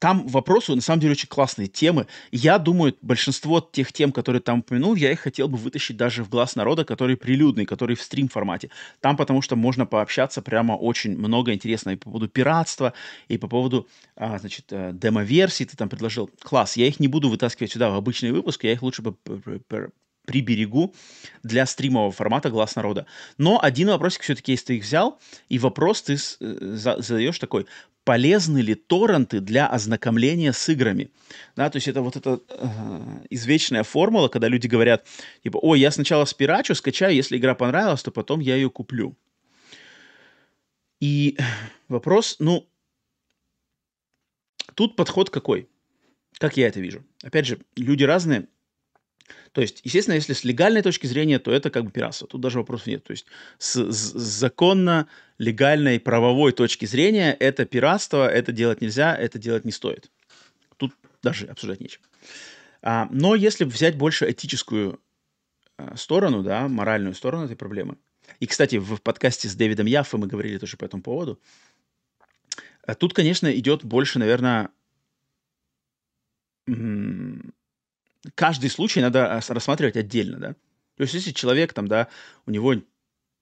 [0.00, 2.06] там вопросы, на самом деле, очень классные темы.
[2.32, 6.30] Я думаю, большинство тех тем, которые там упомянул, я их хотел бы вытащить даже в
[6.30, 8.70] глаз народа, который прилюдный, который в стрим-формате.
[9.00, 12.94] Там потому что можно пообщаться прямо очень много интересного и по поводу пиратства,
[13.28, 16.30] и по поводу, а, значит, э, демо-версий ты там предложил.
[16.42, 19.14] Класс, я их не буду вытаскивать сюда в обычный выпуск, я их лучше бы
[20.30, 20.94] приберегу
[21.42, 23.06] для стримового формата «Глаз народа».
[23.36, 25.18] Но один вопросик все-таки, если ты их взял,
[25.48, 27.66] и вопрос ты э, задаешь такой,
[28.04, 31.10] полезны ли торренты для ознакомления с играми?
[31.56, 35.06] Да, то есть это вот эта э, извечная формула, когда люди говорят,
[35.42, 39.16] типа, ой, я сначала спирачу, скачаю, если игра понравилась, то потом я ее куплю.
[41.00, 41.38] И
[41.88, 42.68] вопрос, ну,
[44.74, 45.68] тут подход какой?
[46.38, 47.04] Как я это вижу?
[47.22, 48.48] Опять же, люди разные,
[49.52, 52.28] то есть, естественно, если с легальной точки зрения, то это как бы пиратство.
[52.28, 53.04] Тут даже вопросов нет.
[53.04, 53.26] То есть,
[53.58, 55.08] с, с законно
[55.38, 60.10] легальной правовой точки зрения это пиратство, это делать нельзя, это делать не стоит.
[60.76, 62.04] Тут даже обсуждать нечего.
[62.82, 65.00] А, но если взять больше этическую
[65.76, 67.96] а, сторону, да, моральную сторону этой проблемы,
[68.38, 71.40] и, кстати, в подкасте с Дэвидом Яффе мы говорили тоже по этому поводу,
[72.86, 74.70] а тут, конечно, идет больше, наверное,
[78.34, 80.54] каждый случай надо а, рассматривать отдельно, да.
[80.96, 82.08] То есть, если человек там, да,
[82.46, 82.74] у него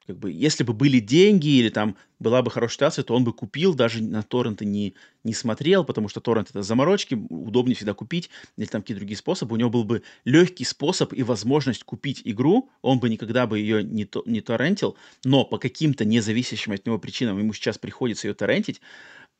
[0.08, 3.34] как бы, если бы были деньги или там была бы хорошая ситуация, то он бы
[3.34, 8.30] купил, даже на торренты не, не смотрел, потому что торрент это заморочки, удобнее всегда купить,
[8.56, 9.52] или там какие-то другие способы.
[9.52, 13.84] У него был бы легкий способ и возможность купить игру, он бы никогда бы ее
[13.84, 18.34] не, то, не торрентил, но по каким-то независящим от него причинам ему сейчас приходится ее
[18.34, 18.80] торрентить,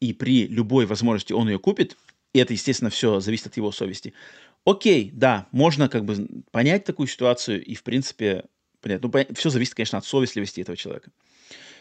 [0.00, 1.96] и при любой возможности он ее купит,
[2.34, 4.12] и это, естественно, все зависит от его совести,
[4.68, 8.44] Окей, да, можно как бы понять такую ситуацию и, в принципе,
[8.82, 9.00] понять.
[9.02, 11.10] Ну, все зависит, конечно, от совестливости этого человека.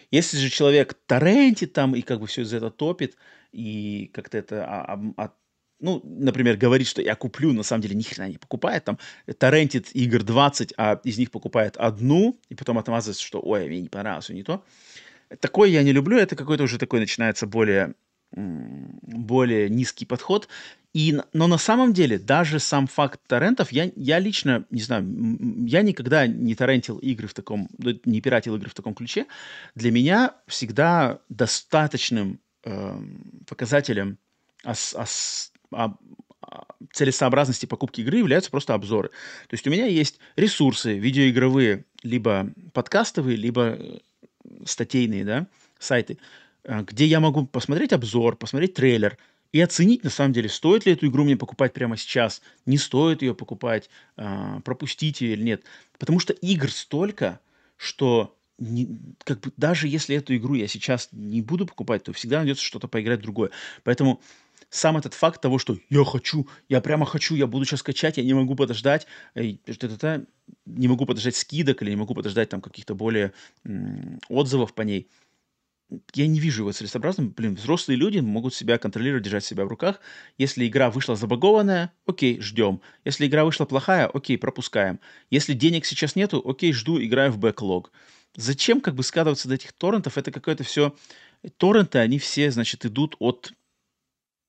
[0.10, 3.18] Если же человек торрентит там и как бы все из этого топит,
[3.52, 5.34] и как-то это, а, а,
[5.82, 9.00] ну, например, говорит, что я куплю, на самом деле ни хрена не покупает, там,
[9.38, 13.90] торрентит игр 20, а из них покупает одну, и потом отмазывается, что, ой, мне не
[13.90, 14.64] понравилось, не то.
[15.42, 17.96] Такое я не люблю, это какой-то уже такой начинается более
[18.32, 20.48] более низкий подход.
[20.98, 25.06] И, но на самом деле, даже сам факт торрентов, я, я лично, не знаю,
[25.68, 29.28] я никогда не торрентил игры в таком, не пиратил игры в таком ключе.
[29.76, 33.00] Для меня всегда достаточным э,
[33.48, 34.18] показателем
[34.66, 35.98] ос, ос, об,
[36.94, 39.10] целесообразности покупки игры являются просто обзоры.
[39.10, 44.00] То есть у меня есть ресурсы видеоигровые, либо подкастовые, либо э,
[44.66, 45.48] статейные, да,
[45.78, 46.18] сайты,
[46.64, 49.20] э, где я могу посмотреть обзор, посмотреть трейлер,
[49.52, 53.22] и оценить, на самом деле, стоит ли эту игру мне покупать прямо сейчас, не стоит
[53.22, 55.64] ее покупать, э, пропустить ее или нет.
[55.98, 57.40] Потому что игр столько,
[57.78, 62.40] что не, как бы даже если эту игру я сейчас не буду покупать, то всегда
[62.40, 63.52] найдется что-то поиграть другое.
[63.84, 64.22] Поэтому
[64.70, 68.24] сам этот факт того, что я хочу, я прямо хочу, я буду сейчас скачать, я
[68.24, 73.34] не могу подождать, не могу подождать скидок или не могу подождать там каких-то более
[74.28, 75.10] отзывов по ней–
[76.14, 77.30] я не вижу его целесообразным.
[77.30, 80.02] Блин, взрослые люди могут себя контролировать, держать себя в руках.
[80.38, 82.82] Если игра вышла забагованная, окей, ждем.
[83.06, 85.00] Если игра вышла плохая, окей, пропускаем.
[85.30, 87.92] Если денег сейчас нету, окей, жду, играю в бэклог.
[88.36, 90.18] Зачем как бы скатываться до этих торрентов?
[90.18, 90.96] Это какое-то все...
[91.58, 93.54] Торренты, они все, значит, идут от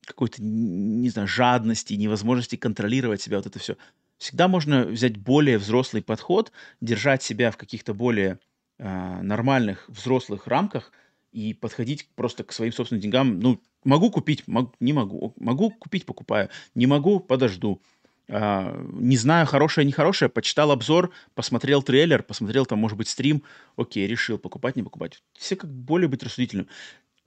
[0.05, 3.77] какой-то, не знаю, жадности, невозможности контролировать себя, вот это все.
[4.17, 6.51] Всегда можно взять более взрослый подход,
[6.81, 8.41] держать себя в каких-то более
[8.79, 10.91] э, нормальных взрослых рамках–
[11.39, 13.39] и подходить просто к своим собственным деньгам.
[13.39, 15.35] Ну, могу купить, мог, не могу.
[15.39, 16.49] Могу купить, покупаю.
[16.75, 17.81] Не могу, подожду.
[18.29, 23.45] А, не знаю, хорошее, нехорошее, почитал обзор, посмотрел трейлер, посмотрел там, может быть, стрим.
[23.77, 25.23] Окей, решил, покупать, не покупать.
[25.35, 26.67] Все как более быть рассудительным.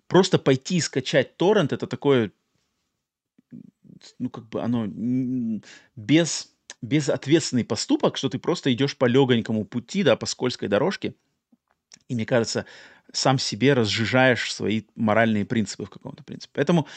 [0.08, 2.34] Просто пойти и скачать торрент, это такое,
[4.20, 4.88] ну, как бы оно
[5.96, 11.16] без, безответственный поступок, что ты просто идешь по легонькому пути, да, по скользкой дорожке.
[12.10, 12.66] И мне кажется,
[13.14, 16.52] сам себе разжижаешь свои моральные принципы в каком-то принципе.
[16.54, 16.88] Поэтому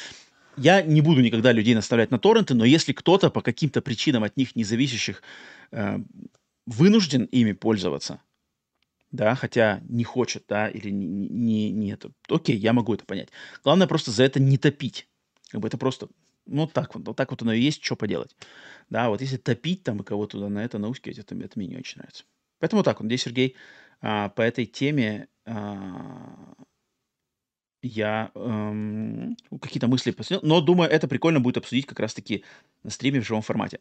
[0.56, 4.36] я не буду никогда людей наставлять на торренты, но если кто-то по каким-то причинам от
[4.36, 5.22] них независящих
[5.72, 5.98] э,
[6.66, 8.20] вынужден ими пользоваться,
[9.10, 13.28] да, хотя не хочет, да, или не, не, не это, окей, я могу это понять.
[13.62, 15.08] Главное просто за это не топить.
[15.50, 16.08] Как бы это просто,
[16.46, 18.34] ну, так вот, вот так вот оно и есть, что поделать.
[18.90, 21.98] Да, вот если топить там и кого-то на это наускивать, это, это мне не очень
[21.98, 22.24] нравится.
[22.58, 23.56] Поэтому так вот, здесь Сергей
[24.04, 26.54] а, по этой теме а,
[27.82, 32.44] я эм, какие-то мысли посмотрел, но думаю, это прикольно будет обсудить как раз-таки
[32.82, 33.80] на стриме в живом формате.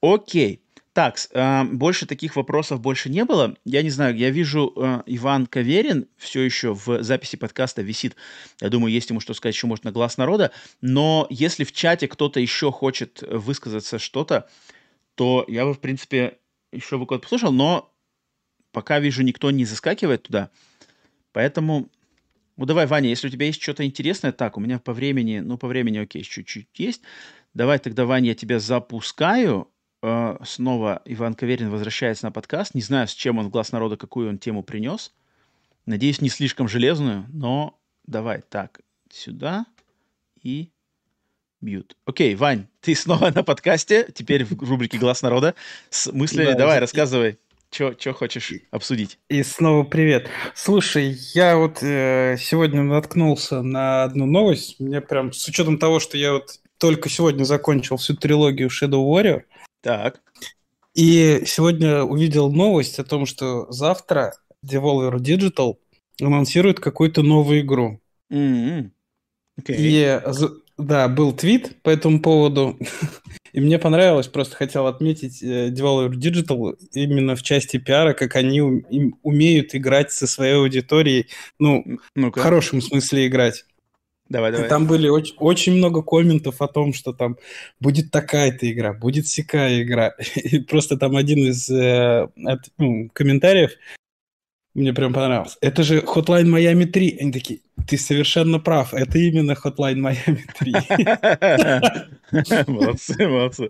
[0.00, 0.62] Окей,
[0.94, 3.56] Так, э, больше таких вопросов больше не было.
[3.64, 8.16] Я не знаю, я вижу, э, Иван Каверин все еще в записи подкаста висит.
[8.60, 10.50] Я думаю, есть ему что сказать еще, может, на глаз народа.
[10.82, 14.48] Но если в чате кто-то еще хочет высказаться что-то,
[15.14, 16.38] то я бы, в принципе,
[16.72, 17.91] еще бы кого-то послушал, но
[18.72, 20.50] пока вижу, никто не заскакивает туда.
[21.32, 21.88] Поэтому,
[22.56, 25.56] ну давай, Ваня, если у тебя есть что-то интересное, так, у меня по времени, ну
[25.56, 27.02] по времени, окей, чуть-чуть есть.
[27.54, 29.68] Давай тогда, Ваня, я тебя запускаю,
[30.02, 32.74] э, снова Иван Каверин возвращается на подкаст.
[32.74, 35.12] Не знаю, с чем он в глаз народа, какую он тему принес.
[35.86, 38.80] Надеюсь, не слишком железную, но давай так,
[39.10, 39.66] сюда
[40.42, 40.70] и
[41.60, 41.96] мьют.
[42.04, 45.54] Окей, Вань, ты снова на подкасте, теперь в рубрике «Глаз народа»
[45.90, 46.46] с мыслями.
[46.46, 47.38] Да, давай, рассказывай,
[47.72, 49.18] что хочешь обсудить.
[49.28, 50.28] И снова привет.
[50.54, 54.78] Слушай, я вот э, сегодня наткнулся на одну новость.
[54.78, 59.42] Мне прям, с учетом того, что я вот только сегодня закончил всю трилогию Shadow Warrior,
[59.80, 60.20] так.
[60.94, 64.34] И сегодня увидел новость о том, что завтра
[64.64, 65.76] Devolver Digital
[66.20, 68.00] анонсирует какую-то новую игру.
[68.30, 68.90] Mm-hmm.
[69.60, 69.74] Okay.
[69.78, 70.20] И
[70.76, 72.78] да, был твит по этому поводу,
[73.52, 78.60] и мне понравилось, просто хотел отметить э, Devolver Digital именно в части пиара, как они
[78.60, 81.84] умеют играть со своей аудиторией, ну,
[82.14, 83.64] ну в хорошем смысле играть.
[84.28, 84.68] Давай, давай.
[84.68, 87.36] Там были очень, очень много комментов о том, что там
[87.80, 90.14] будет такая-то игра, будет сякая игра.
[90.36, 93.72] И просто там один из э, от, ну, комментариев
[94.74, 95.58] мне прям понравился.
[95.60, 97.18] Это же Hotline Miami 3.
[97.20, 100.72] Они такие, ты совершенно прав, это именно Hotline Miami 3.
[102.66, 103.68] Молодцы, молодцы.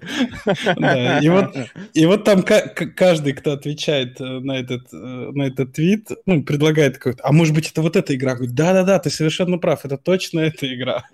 [0.76, 1.56] Да, и, вот,
[1.94, 6.98] и вот там каждый, кто отвечает э, на этот, э, на этот твит, ну, предлагает
[6.98, 8.34] какой-то, а может быть это вот эта игра?
[8.34, 11.04] Говорит, да-да-да, ты совершенно прав, это точно эта игра.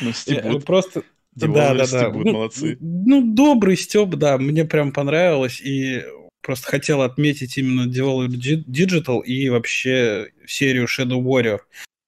[0.00, 0.64] Ну, стебут.
[0.64, 1.02] Просто...
[1.34, 2.08] Да, да, да.
[2.10, 2.78] Ну, молодцы.
[2.80, 6.04] Ну, добрый степ, да, мне прям понравилось, и
[6.44, 11.58] просто хотел отметить именно Devolver Digital и вообще серию Shadow Warrior.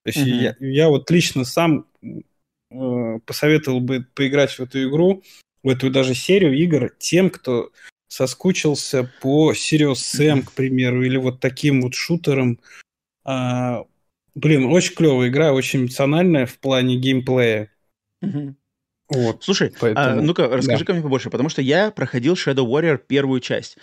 [0.04, 0.56] То есть uh-huh.
[0.60, 5.24] я, я вот лично сам э, посоветовал бы поиграть в эту игру,
[5.62, 7.72] в эту даже серию игр тем, кто
[8.08, 12.60] соскучился по Serious Sam, к примеру, или вот таким вот шутером.
[13.24, 13.84] А,
[14.34, 17.72] блин, очень клевая игра, очень эмоциональная в плане геймплея.
[18.22, 18.54] Uh-huh.
[19.08, 20.06] Вот, Слушай, а, поэтому...
[20.06, 20.86] а, ну-ка, расскажи да.
[20.86, 23.78] ко мне побольше, потому что я проходил Shadow Warrior первую часть.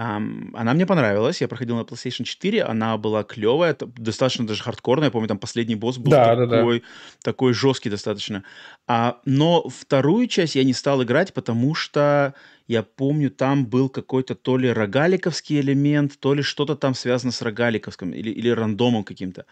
[0.00, 5.08] Um, она мне понравилась, я проходил на PlayStation 4, она была клевая, достаточно даже хардкорная,
[5.08, 7.20] я помню, там последний босс был да, такой, да, да.
[7.22, 8.42] такой жесткий достаточно.
[8.86, 12.32] А, но вторую часть я не стал играть, потому что
[12.66, 17.42] я помню, там был какой-то то ли рогаликовский элемент, то ли что-то там связано с
[17.42, 19.44] рогаликовским или, или рандомом каким-то.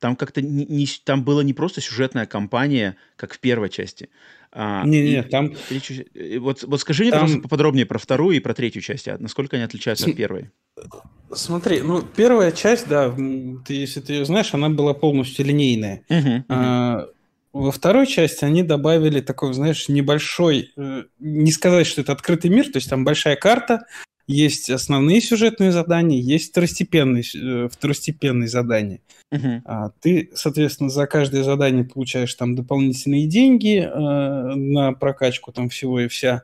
[0.00, 4.08] Там как-то не, не, там было не просто сюжетная кампания, как в первой части,
[4.52, 5.52] а, не, не, там...
[6.40, 7.20] Вот, вот скажи мне, там...
[7.20, 9.06] пожалуйста, поподробнее про вторую и про третью часть.
[9.06, 10.50] А насколько они отличаются от первой?
[11.32, 16.02] Смотри, ну, первая часть, да, ты, если ты ее знаешь, она была полностью линейная.
[16.08, 17.06] Uh-huh, А,
[17.52, 22.64] во второй части они добавили такой, знаешь, небольшой, э, не сказать, что это открытый мир,
[22.64, 23.86] то есть там большая карта,
[24.30, 29.00] есть основные сюжетные задания, есть второстепенные, э, второстепенные задания.
[29.32, 29.60] Uh-huh.
[29.64, 36.00] А, ты, соответственно, за каждое задание получаешь там дополнительные деньги э, на прокачку там всего
[36.00, 36.42] и вся.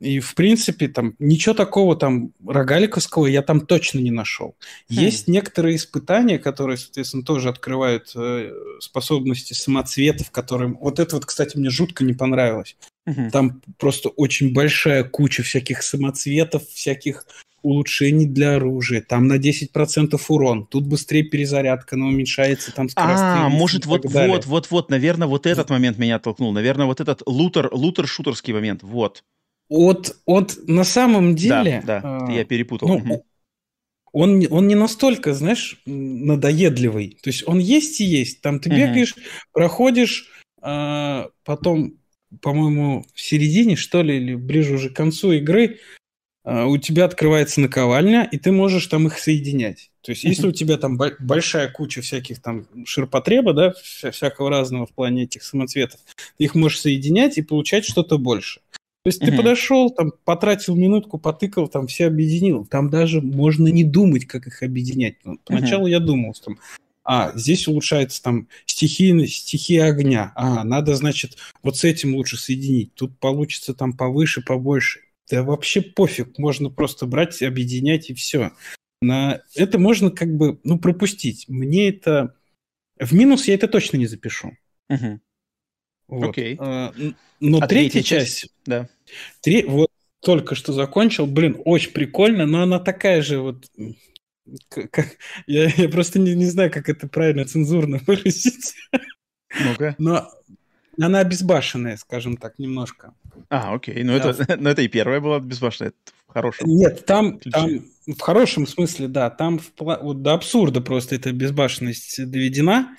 [0.00, 4.56] И, в принципе, там ничего такого там рогаликовского я там точно не нашел.
[4.88, 4.94] Хм.
[4.94, 8.50] Есть некоторые испытания, которые, соответственно, тоже открывают э,
[8.80, 10.78] способности самоцветов, которым...
[10.80, 12.76] Вот это вот, кстати, мне жутко не понравилось.
[13.06, 13.30] Угу.
[13.30, 17.26] Там просто очень большая куча всяких самоцветов, всяких
[17.62, 23.22] улучшений для оружия, там на 10% урон, тут быстрее перезарядка, но уменьшается там скорость.
[23.22, 27.22] А, может, вот, вот, вот, вот, наверное, вот этот момент меня толкнул, наверное, вот этот
[27.26, 29.24] лутер, лутер-шутерский момент, вот.
[29.70, 31.82] Вот, вот на самом деле...
[31.86, 32.88] Да, да, а, я перепутал.
[32.88, 33.24] Ну,
[34.12, 37.16] он, он не настолько, знаешь, надоедливый.
[37.22, 38.42] То есть он есть и есть.
[38.42, 39.22] Там ты бегаешь, угу.
[39.52, 40.28] проходишь,
[40.60, 42.00] а, потом
[42.40, 45.78] по-моему, в середине, что ли, или ближе уже к концу игры,
[46.44, 49.90] а, у тебя открывается наковальня, и ты можешь там их соединять.
[50.02, 53.74] То есть, если у тебя там большая куча всяких там ширпотреба, да,
[54.10, 56.00] всякого разного в плане этих самоцветов,
[56.38, 58.60] ты их можешь соединять и получать что-то больше.
[59.02, 62.66] То есть ты подошел, там, потратил минутку, потыкал, там, все объединил.
[62.66, 65.16] Там даже можно не думать, как их объединять.
[65.46, 66.58] Поначалу я думал, там,
[67.02, 70.32] а, здесь улучшается там стихийность, стихия огня.
[70.36, 72.94] А, надо, значит, вот с этим лучше соединить.
[72.94, 75.00] Тут получится там повыше, побольше.
[75.30, 78.52] Да вообще пофиг, можно просто брать, объединять и все.
[79.00, 81.48] На это можно как бы, ну, пропустить.
[81.48, 82.34] Мне это...
[82.98, 84.58] В минус я это точно не запишу.
[84.90, 85.20] Угу.
[86.10, 86.30] Вот.
[86.30, 86.56] Окей.
[86.58, 86.92] А,
[87.40, 88.40] но а третья, третья часть...
[88.40, 88.88] часть да.
[89.40, 89.64] Тре...
[89.66, 91.26] Вот только что закончил.
[91.26, 93.64] Блин, очень прикольно, но она такая же вот...
[94.68, 95.16] Как,
[95.46, 98.74] я, я просто не, не знаю, как это правильно цензурно выразить.
[99.64, 99.94] Ну-ка.
[99.98, 100.28] Но
[101.00, 103.14] она безбашенная, скажем так, немножко.
[103.48, 104.02] А, окей.
[104.02, 104.30] Ну, да.
[104.30, 105.92] это, ну это и первая была безбашенная,
[106.28, 109.30] в хорошем Нет, там, там в хорошем смысле, да.
[109.30, 112.96] Там в, вот до абсурда просто эта безбашенность доведена.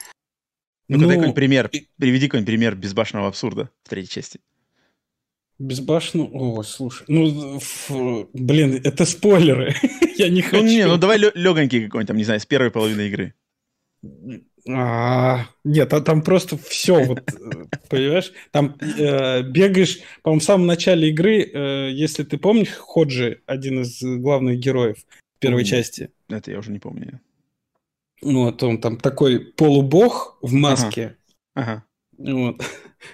[0.91, 1.71] Ну, ну дай какой-нибудь пример.
[1.97, 4.41] Приведи какой-нибудь пример безбашенного абсурда в третьей части.
[5.57, 6.29] Безбашенного...
[6.33, 7.05] О, слушай.
[7.07, 7.91] Ну, ф...
[8.33, 9.73] блин, это спойлеры.
[10.17, 10.61] Я не хочу.
[10.61, 13.33] Ну, не, ну давай легонький какой-нибудь, там, не знаю, с первой половины игры.
[14.67, 18.33] А, нет, а там просто все, вот, э, понимаешь?
[18.51, 24.01] Там э, бегаешь, по-моему, в самом начале игры, э, если ты помнишь, Ходжи, один из
[24.01, 24.97] главных героев
[25.39, 26.09] первой части.
[26.27, 27.21] Это я уже не помню.
[28.21, 31.17] Ну, вот он там такой полубог в маске.
[31.53, 31.85] Ага.
[32.17, 32.33] ага.
[32.33, 32.61] Вот.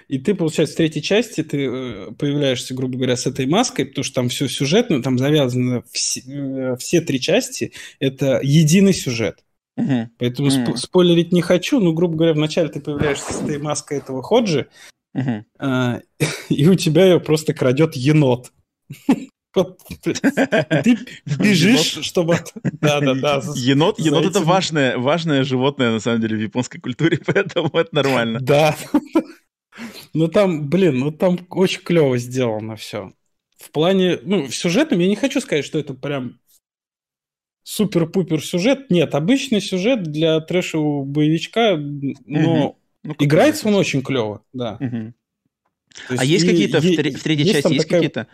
[0.08, 4.04] И ты, получается, в третьей части ты э, появляешься, грубо говоря, с этой маской, потому
[4.04, 9.44] что там все сюжетно, там завязано все, э, все три части, это единый сюжет.
[9.76, 10.10] Угу.
[10.18, 10.76] Поэтому угу.
[10.76, 14.68] спойлерить не хочу, но, грубо говоря, вначале ты появляешься с этой маской этого Ходжи,
[15.14, 15.44] угу.
[15.58, 16.00] а,
[16.48, 18.52] и у тебя ее просто крадет енот.
[19.64, 20.98] Ты
[21.38, 22.38] бежишь, чтобы...
[22.80, 23.42] Да, да, да.
[23.56, 28.40] Енот, енот это важное, важное животное, на самом деле, в японской культуре, поэтому это нормально.
[28.40, 28.76] Да.
[30.14, 33.12] Ну там, блин, ну там очень клево сделано все.
[33.58, 36.38] В плане, ну, в сюжетном я не хочу сказать, что это прям
[37.64, 38.90] супер-пупер сюжет.
[38.90, 44.78] Нет, обычный сюжет для трэшевого боевичка, но ну, играется он очень клево, да.
[44.80, 45.12] Угу.
[46.18, 48.00] А есть какие-то в, в третьей есть части есть такая...
[48.00, 48.26] какие-то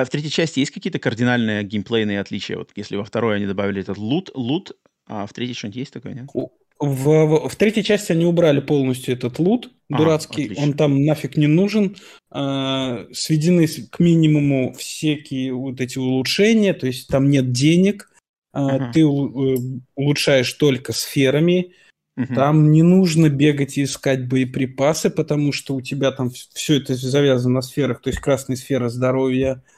[0.00, 2.56] э, в третьей части есть какие-то кардинальные геймплейные отличия?
[2.56, 4.72] Вот если во второй они добавили этот лут, лут,
[5.06, 6.28] а в третьей что-нибудь есть такое, нет?
[6.34, 6.46] В,
[6.80, 10.64] в, в третьей части они убрали полностью этот лут а, дурацкий, отлично.
[10.64, 11.96] он там нафиг не нужен.
[12.30, 18.08] А, сведены к минимуму всякие вот эти улучшения, то есть там нет денег,
[18.54, 18.92] Uh-huh.
[18.92, 21.72] Ты э, улучшаешь только сферами.
[22.18, 22.34] Uh-huh.
[22.34, 27.56] Там не нужно бегать и искать боеприпасы, потому что у тебя там все это завязано
[27.56, 28.00] на сферах.
[28.00, 29.77] То есть красная сфера здоровья, а,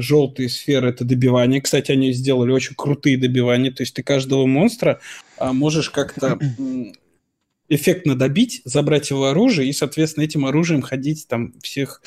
[0.00, 1.60] желтые сферы это добивание.
[1.60, 3.72] Кстати, они сделали очень крутые добивания.
[3.72, 5.00] То есть ты каждого монстра
[5.36, 6.38] а, можешь как-то
[7.68, 12.02] эффектно добить, забрать его оружие и, соответственно, этим оружием ходить там всех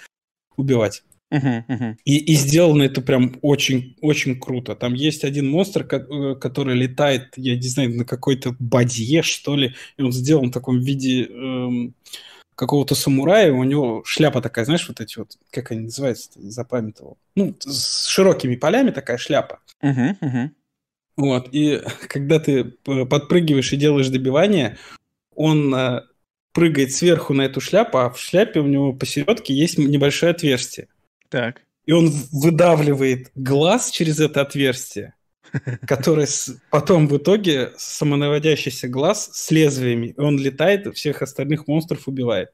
[0.55, 1.03] убивать.
[1.29, 1.95] Uh-huh, uh-huh.
[2.05, 4.75] И, и сделано это прям очень, очень круто.
[4.75, 9.75] Там есть один монстр, э, который летает, я не знаю, на какой-то бадье, что ли,
[9.97, 11.95] и он сделан в таком виде эм,
[12.57, 17.17] какого-то самурая, у него шляпа такая, знаешь, вот эти вот, как они называются, запамятовал.
[17.35, 19.59] Ну, с широкими полями такая шляпа.
[19.81, 20.49] Uh-huh, uh-huh.
[21.17, 24.77] Вот, и когда ты подпрыгиваешь и делаешь добивание,
[25.35, 26.01] он э,
[26.51, 30.87] прыгает сверху на эту шляпу, а в шляпе у него посередке есть небольшое отверстие.
[31.29, 31.61] Так.
[31.85, 35.13] И он выдавливает глаз через это отверстие,
[35.85, 36.27] который
[36.69, 42.49] потом в итоге самонаводящийся глаз с лезвиями, он летает, всех остальных монстров убивает.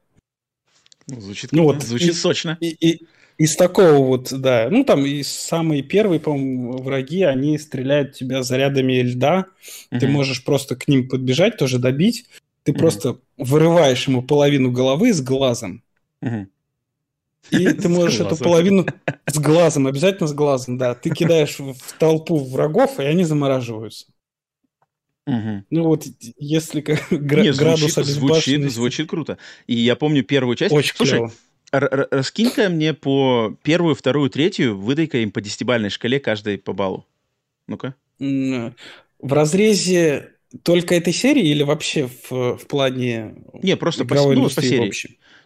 [1.06, 2.56] Ну, звучит, ну, вот, звучит и, сочно.
[2.60, 3.06] И, и,
[3.36, 4.68] из такого вот, да.
[4.70, 9.46] Ну, там и самые первые, по-моему, враги, они стреляют тебя зарядами льда.
[9.90, 10.00] Угу.
[10.00, 12.26] Ты можешь просто к ним подбежать, тоже добить.
[12.62, 12.78] Ты угу.
[12.78, 15.82] просто вырываешь ему половину головы с глазом.
[16.22, 16.46] Угу.
[17.50, 18.86] И ты можешь эту половину
[19.26, 20.94] с глазом, обязательно с глазом, да.
[20.94, 24.06] Ты кидаешь в толпу врагов, и они замораживаются.
[25.26, 25.64] Угу.
[25.70, 26.04] Ну вот,
[26.38, 26.80] если
[27.10, 29.38] гра- Нет, градус звучит, звучит, звучит круто.
[29.66, 30.74] И я помню первую часть.
[30.74, 31.30] Очень Слушай,
[31.70, 32.08] клево.
[32.10, 37.06] раскинь-ка мне по первую, вторую, третью, выдай-ка им по десятибальной шкале каждой по баллу.
[37.66, 37.94] Ну-ка.
[38.18, 44.62] В разрезе только этой серии или вообще в, в плане Не, просто по, ну, по
[44.62, 44.92] серии.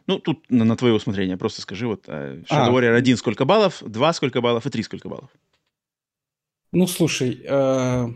[0.09, 1.36] Ну, тут на, на твое усмотрение.
[1.36, 2.72] Просто скажи, вот э, Shadow а.
[2.72, 5.30] Warrior 1 сколько баллов, 2 сколько баллов и 3 сколько баллов?
[6.72, 8.06] Ну, слушай, э,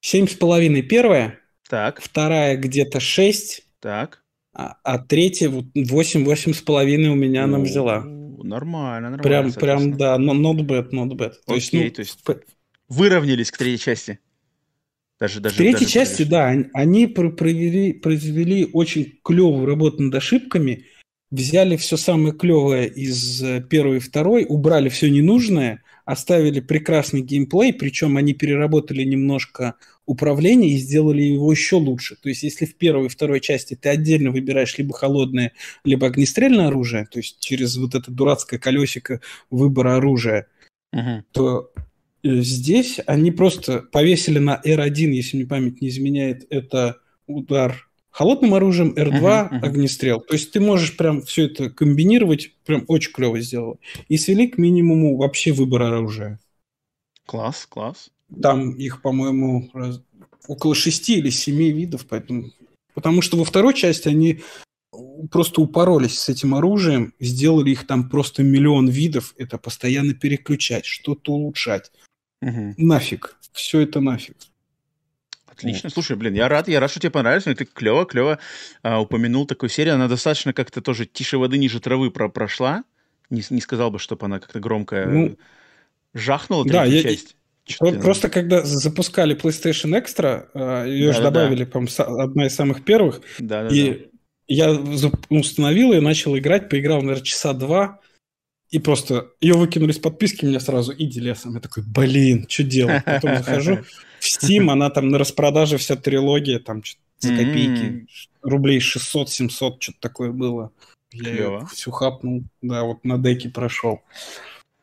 [0.00, 1.40] семь с половиной первая.
[1.66, 2.02] Так.
[2.02, 3.64] Вторая где-то 6.
[3.80, 4.22] Так.
[4.52, 8.02] А, а третья вот 8, 8 с половиной у меня ну, она взяла.
[8.02, 9.22] Нормально, нормально.
[9.22, 11.30] Прям, прям, да, not bad, not bad.
[11.46, 12.18] То Окей, есть, ну, то есть
[12.88, 14.18] выровнялись к третьей части.
[15.18, 20.86] Даже, даже, в третьей даже части, да, они провели, произвели очень клевую работу над ошибками,
[21.30, 27.72] взяли все самое клевое из э, первой и второй, убрали все ненужное, оставили прекрасный геймплей,
[27.72, 29.76] причем они переработали немножко
[30.06, 32.16] управление и сделали его еще лучше.
[32.20, 35.52] То есть, если в первой и второй части ты отдельно выбираешь либо холодное,
[35.84, 39.20] либо огнестрельное оружие, то есть через вот это дурацкое колесико
[39.50, 40.48] выбора оружия,
[40.92, 41.22] uh-huh.
[41.30, 41.72] то
[42.24, 46.96] э, здесь они просто повесили на R1, если мне память не изменяет, это
[47.28, 49.60] удар холодным оружием, R2 uh-huh, uh-huh.
[49.60, 50.20] огнестрел.
[50.20, 53.76] То есть ты можешь прям все это комбинировать, прям очень клево сделано.
[54.08, 56.40] И свели к минимуму вообще выбор оружия.
[57.26, 58.10] Класс, класс.
[58.42, 60.02] Там их, по-моему, раз...
[60.46, 62.50] около шести или семи видов, поэтому...
[62.94, 64.40] Потому что во второй части они
[65.30, 71.32] просто упоролись с этим оружием, сделали их там просто миллион видов, это постоянно переключать, что-то
[71.32, 71.92] улучшать.
[72.42, 72.74] Угу.
[72.78, 73.36] Нафиг.
[73.52, 74.36] Все это нафиг.
[75.60, 75.90] Отлично.
[75.90, 77.46] Слушай, блин, я рад, я рад, что тебе понравилось.
[77.46, 78.38] Ну, ты клево, клево
[78.82, 79.94] а, упомянул такую серию.
[79.94, 82.84] Она достаточно как-то тоже тише воды, ниже травы про прошла.
[83.30, 85.38] Не, не сказал бы, чтобы она как-то громко ну,
[86.14, 87.36] жахнула да, я, часть.
[87.78, 91.70] Про- просто когда запускали PlayStation Extra, ее да, же да, добавили, да.
[91.70, 93.20] по-моему, одна из самых первых.
[93.38, 94.04] Да, да, и да.
[94.48, 94.72] я
[95.28, 98.00] установил ее, начал играть, поиграл, наверное, часа два.
[98.70, 101.54] И просто ее выкинули с подписки, меня сразу иди лесом.
[101.54, 103.04] Я такой, блин, что делать?
[103.04, 103.80] Потом захожу
[104.20, 106.82] в Steam, она там на распродаже вся трилогия, там
[107.18, 108.06] за копейки,
[108.42, 110.72] рублей 600-700, что-то такое было.
[111.12, 114.02] Я ее всю хапнул, да, вот на деке прошел.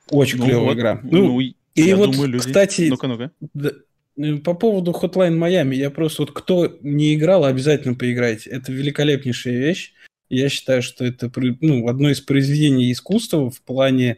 [0.10, 1.00] Очень ну клевая вот, игра.
[1.04, 2.46] Ну, ну и вот, думаю, люди...
[2.46, 3.32] кстати, ну-ка, ну-ка.
[3.54, 3.72] Да,
[4.18, 8.50] э, по поводу Hotline Miami, я просто вот кто не играл, обязательно поиграйте.
[8.50, 9.94] Это великолепнейшая вещь.
[10.30, 11.32] Я считаю, что это
[11.62, 14.18] ну, одно из произведений искусства в плане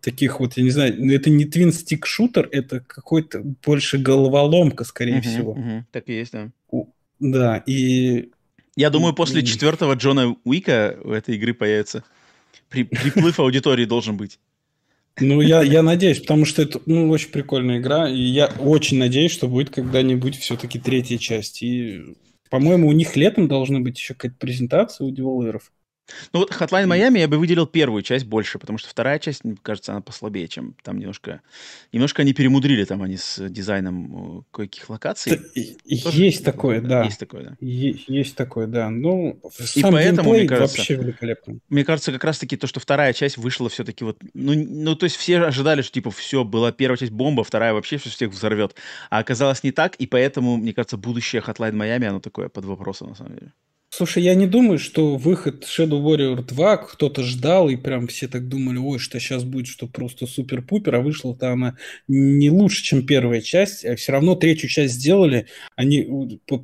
[0.00, 5.18] таких вот, я не знаю, ну, это не твин-стик шутер, это какой-то больше головоломка, скорее
[5.18, 5.56] uh-huh, всего.
[5.56, 5.82] Uh-huh.
[5.90, 6.50] Так и есть, да.
[7.20, 8.30] Да, и...
[8.76, 12.04] Я думаю, после четвертого Джона Уика у этой игры появится.
[12.68, 14.38] При, приплыв аудитории должен быть.
[15.20, 19.30] Ну, я, я надеюсь, потому что это ну, очень прикольная игра, и я очень надеюсь,
[19.30, 21.62] что будет когда-нибудь все-таки третья часть.
[21.62, 22.16] И
[22.50, 25.72] по-моему, у них летом должна быть еще какая-то презентация у девелоперов.
[26.32, 29.56] Ну вот Hotline Miami я бы выделил первую часть больше, потому что вторая часть, мне
[29.62, 31.40] кажется, она послабее, чем там немножко...
[31.92, 35.40] Немножко они перемудрили там они с дизайном кое-каких локаций.
[36.02, 37.04] Тоже, есть такое, да.
[37.04, 37.56] Есть такое, да.
[37.60, 38.90] Есть, есть такое, да.
[38.90, 39.40] Ну,
[39.74, 41.58] и поэтому, мне кажется, вообще великолепно.
[41.68, 44.18] Мне кажется, как раз-таки то, что вторая часть вышла все-таки вот...
[44.34, 47.96] Ну, ну, то есть все ожидали, что типа все, была первая часть бомба, вторая вообще
[47.96, 48.74] все всех взорвет.
[49.10, 53.08] А оказалось не так, и поэтому, мне кажется, будущее Hotline Miami, оно такое под вопросом,
[53.10, 53.52] на самом деле.
[53.96, 58.48] Слушай, я не думаю, что выход Shadow Warrior 2 кто-то ждал, и прям все так
[58.48, 61.76] думали, ой, что сейчас будет, что просто супер-пупер, а вышла-то она
[62.08, 65.46] не лучше, чем первая часть, а все равно третью часть сделали,
[65.76, 66.08] они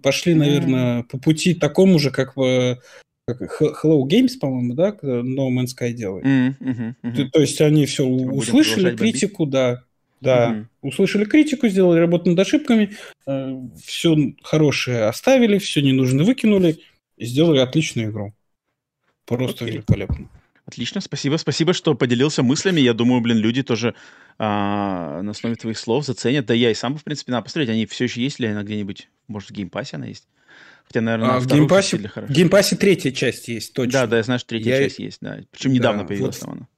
[0.03, 2.81] пошли, наверное, по пути такому же, как в
[3.29, 6.27] как Hello Games, по-моему, да, No Man's Sky делает.
[6.27, 7.29] Mm-hmm, mm-hmm.
[7.31, 9.53] То, есть они все Будем услышали критику, бомбить?
[9.53, 9.83] да,
[10.21, 10.65] да, mm-hmm.
[10.83, 12.91] услышали критику, сделали работу над ошибками,
[13.29, 16.81] э, все хорошее оставили, все ненужное выкинули,
[17.21, 18.35] и сделали отличную игру.
[19.27, 19.77] Просто Окей.
[19.77, 20.29] великолепно.
[20.65, 21.37] Отлично, спасибо.
[21.37, 22.81] Спасибо, что поделился мыслями.
[22.81, 23.95] Я думаю, блин, люди тоже
[24.39, 26.47] а, на основе твоих слов заценят.
[26.47, 29.09] Да я и сам, в принципе, надо посмотреть, они все еще есть ли она где-нибудь,
[29.29, 30.29] может, в Game Pass е она есть?
[30.87, 33.93] Хотя, наверное, а, в геймпассе, в геймпассе третья часть есть, точно.
[33.93, 34.79] Да, да, я знаю, что третья я...
[34.85, 35.41] часть есть, да.
[35.51, 36.53] Причем недавно да, появилась вот...
[36.53, 36.69] она.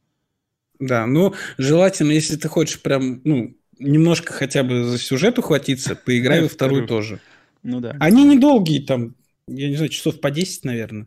[0.81, 6.43] Да, ну, желательно, если ты хочешь прям, ну, немножко хотя бы за сюжет ухватиться, поиграй
[6.43, 7.20] во вторую тоже.
[7.62, 7.97] Ну да.
[8.01, 9.14] Они недолгие, там,
[9.47, 11.06] я не знаю, часов по 10, наверное.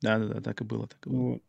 [0.00, 1.22] Да, да, да, так и было, так и было.
[1.32, 1.42] Вот.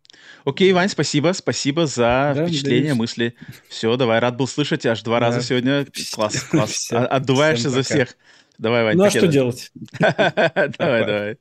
[0.44, 3.36] Окей, Вань, спасибо, спасибо за да, впечатления, мысли.
[3.68, 5.28] Все, давай, рад был слышать, аж два да.
[5.28, 5.86] раза сегодня.
[6.14, 6.72] Класс, класс.
[6.72, 6.98] Все.
[6.98, 8.18] Отдуваешься за всех.
[8.58, 8.98] Давай, Вань.
[8.98, 9.72] Ну а что делать?
[10.00, 11.38] Давай, давай.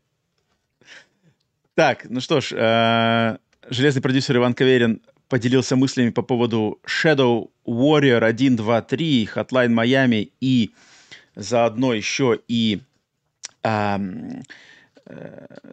[1.75, 3.39] Так, ну что ж, э,
[3.71, 10.33] железный продюсер Иван Каверин поделился мыслями по поводу Shadow Warrior 1, 2, 3, Hotline Miami
[10.41, 10.73] и
[11.37, 12.81] заодно еще и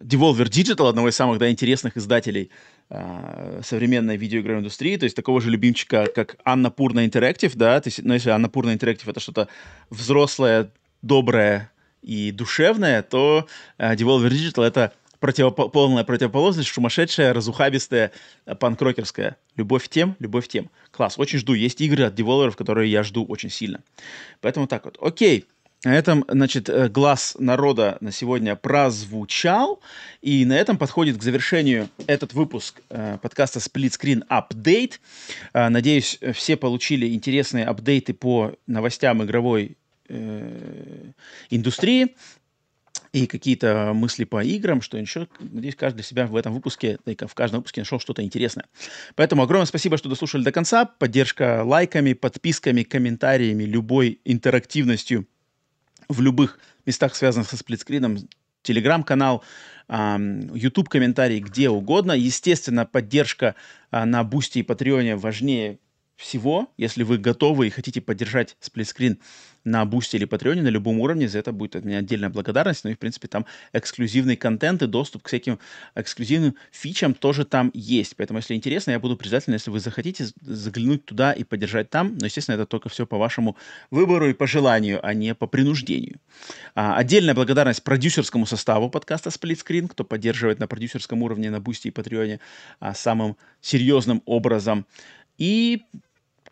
[0.01, 2.51] Devolver Digital, одного из самых да, интересных издателей
[2.89, 7.89] э, современной видеоигровой индустрии, то есть такого же любимчика, как Анна Пурна Interactive, да, то
[7.89, 9.49] есть, ну, если Анна Пурна Interactive это что-то
[9.89, 10.71] взрослое,
[11.01, 11.69] доброе
[12.01, 13.47] и душевное, то
[13.77, 18.11] э, Devolver Digital это противоп- полная противоположность, сумасшедшая, разухабистая,
[18.59, 19.37] панкрокерская.
[19.55, 20.69] Любовь тем, любовь тем.
[20.91, 21.53] Класс, очень жду.
[21.53, 23.81] Есть игры от девелоперов, которые я жду очень сильно.
[24.41, 24.97] Поэтому так вот.
[25.01, 25.45] Окей.
[25.83, 29.81] На этом, значит, э, глаз народа на сегодня прозвучал,
[30.21, 34.93] и на этом подходит к завершению этот выпуск э, подкаста Split Screen Update.
[35.53, 39.77] Э, надеюсь, все получили интересные апдейты по новостям игровой
[40.09, 41.11] э,
[41.51, 42.15] индустрии
[43.11, 47.33] и какие-то мысли по играм, что еще, надеюсь, каждый для себя в этом выпуске, в
[47.35, 48.65] каждом выпуске нашел что-то интересное.
[49.15, 50.85] Поэтому огромное спасибо, что дослушали до конца.
[50.85, 55.27] Поддержка лайками, подписками, комментариями, любой интерактивностью–
[56.07, 58.17] в любых местах, связанных со сплитскрином,
[58.61, 59.43] телеграм-канал,
[59.87, 62.13] YouTube комментарий, где угодно.
[62.13, 63.55] Естественно, поддержка
[63.91, 65.79] а, на Boosty и Patreon е важнее
[66.15, 66.73] всего.
[66.77, 69.19] Если вы готовы и хотите поддержать Split Screen
[69.65, 71.27] на Boosty или Patreon е на любом уровне.
[71.27, 72.83] За это будет от меня отдельная благодарность.
[72.83, 75.59] Ну и, в принципе, там эксклюзивный контент и доступ к всяким
[75.95, 78.15] эксклюзивным фичам тоже там есть.
[78.15, 82.17] Поэтому, если интересно, я буду признателен, если вы захотите заглянуть туда и поддержать там.
[82.17, 83.57] Но, естественно, это только все по вашему
[83.91, 86.19] выбору и по желанию, а не по принуждению.
[86.75, 91.87] А, отдельная благодарность продюсерскому составу подкаста Split Screen, кто поддерживает на продюсерском уровне на Boosty
[91.87, 92.39] и Patreon е
[92.79, 94.85] а, самым серьезным образом.
[95.37, 95.81] И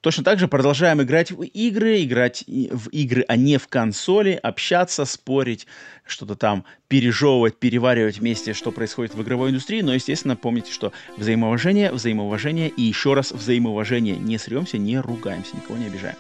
[0.04, 5.06] Точно так же продолжаем играть в игры, играть в игры, а не в консоли, общаться,
[5.06, 5.66] спорить,
[6.06, 9.80] что-то там пережевывать, переваривать вместе, что происходит в игровой индустрии.
[9.80, 14.18] Но, естественно, помните, что взаимоуважение, взаимоуважение и еще раз взаимоуважение.
[14.18, 16.18] Не сремся, не ругаемся, никого не обижаем.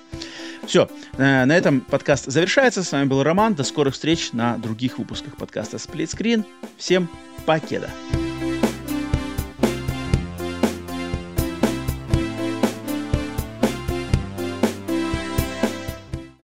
[0.66, 2.84] Все, э, на этом подкаст завершается.
[2.84, 3.54] С вами был Роман.
[3.54, 6.46] До скорых встреч на других выпусках подкаста Split Screen.
[6.78, 7.10] Всем
[7.46, 7.90] покеда.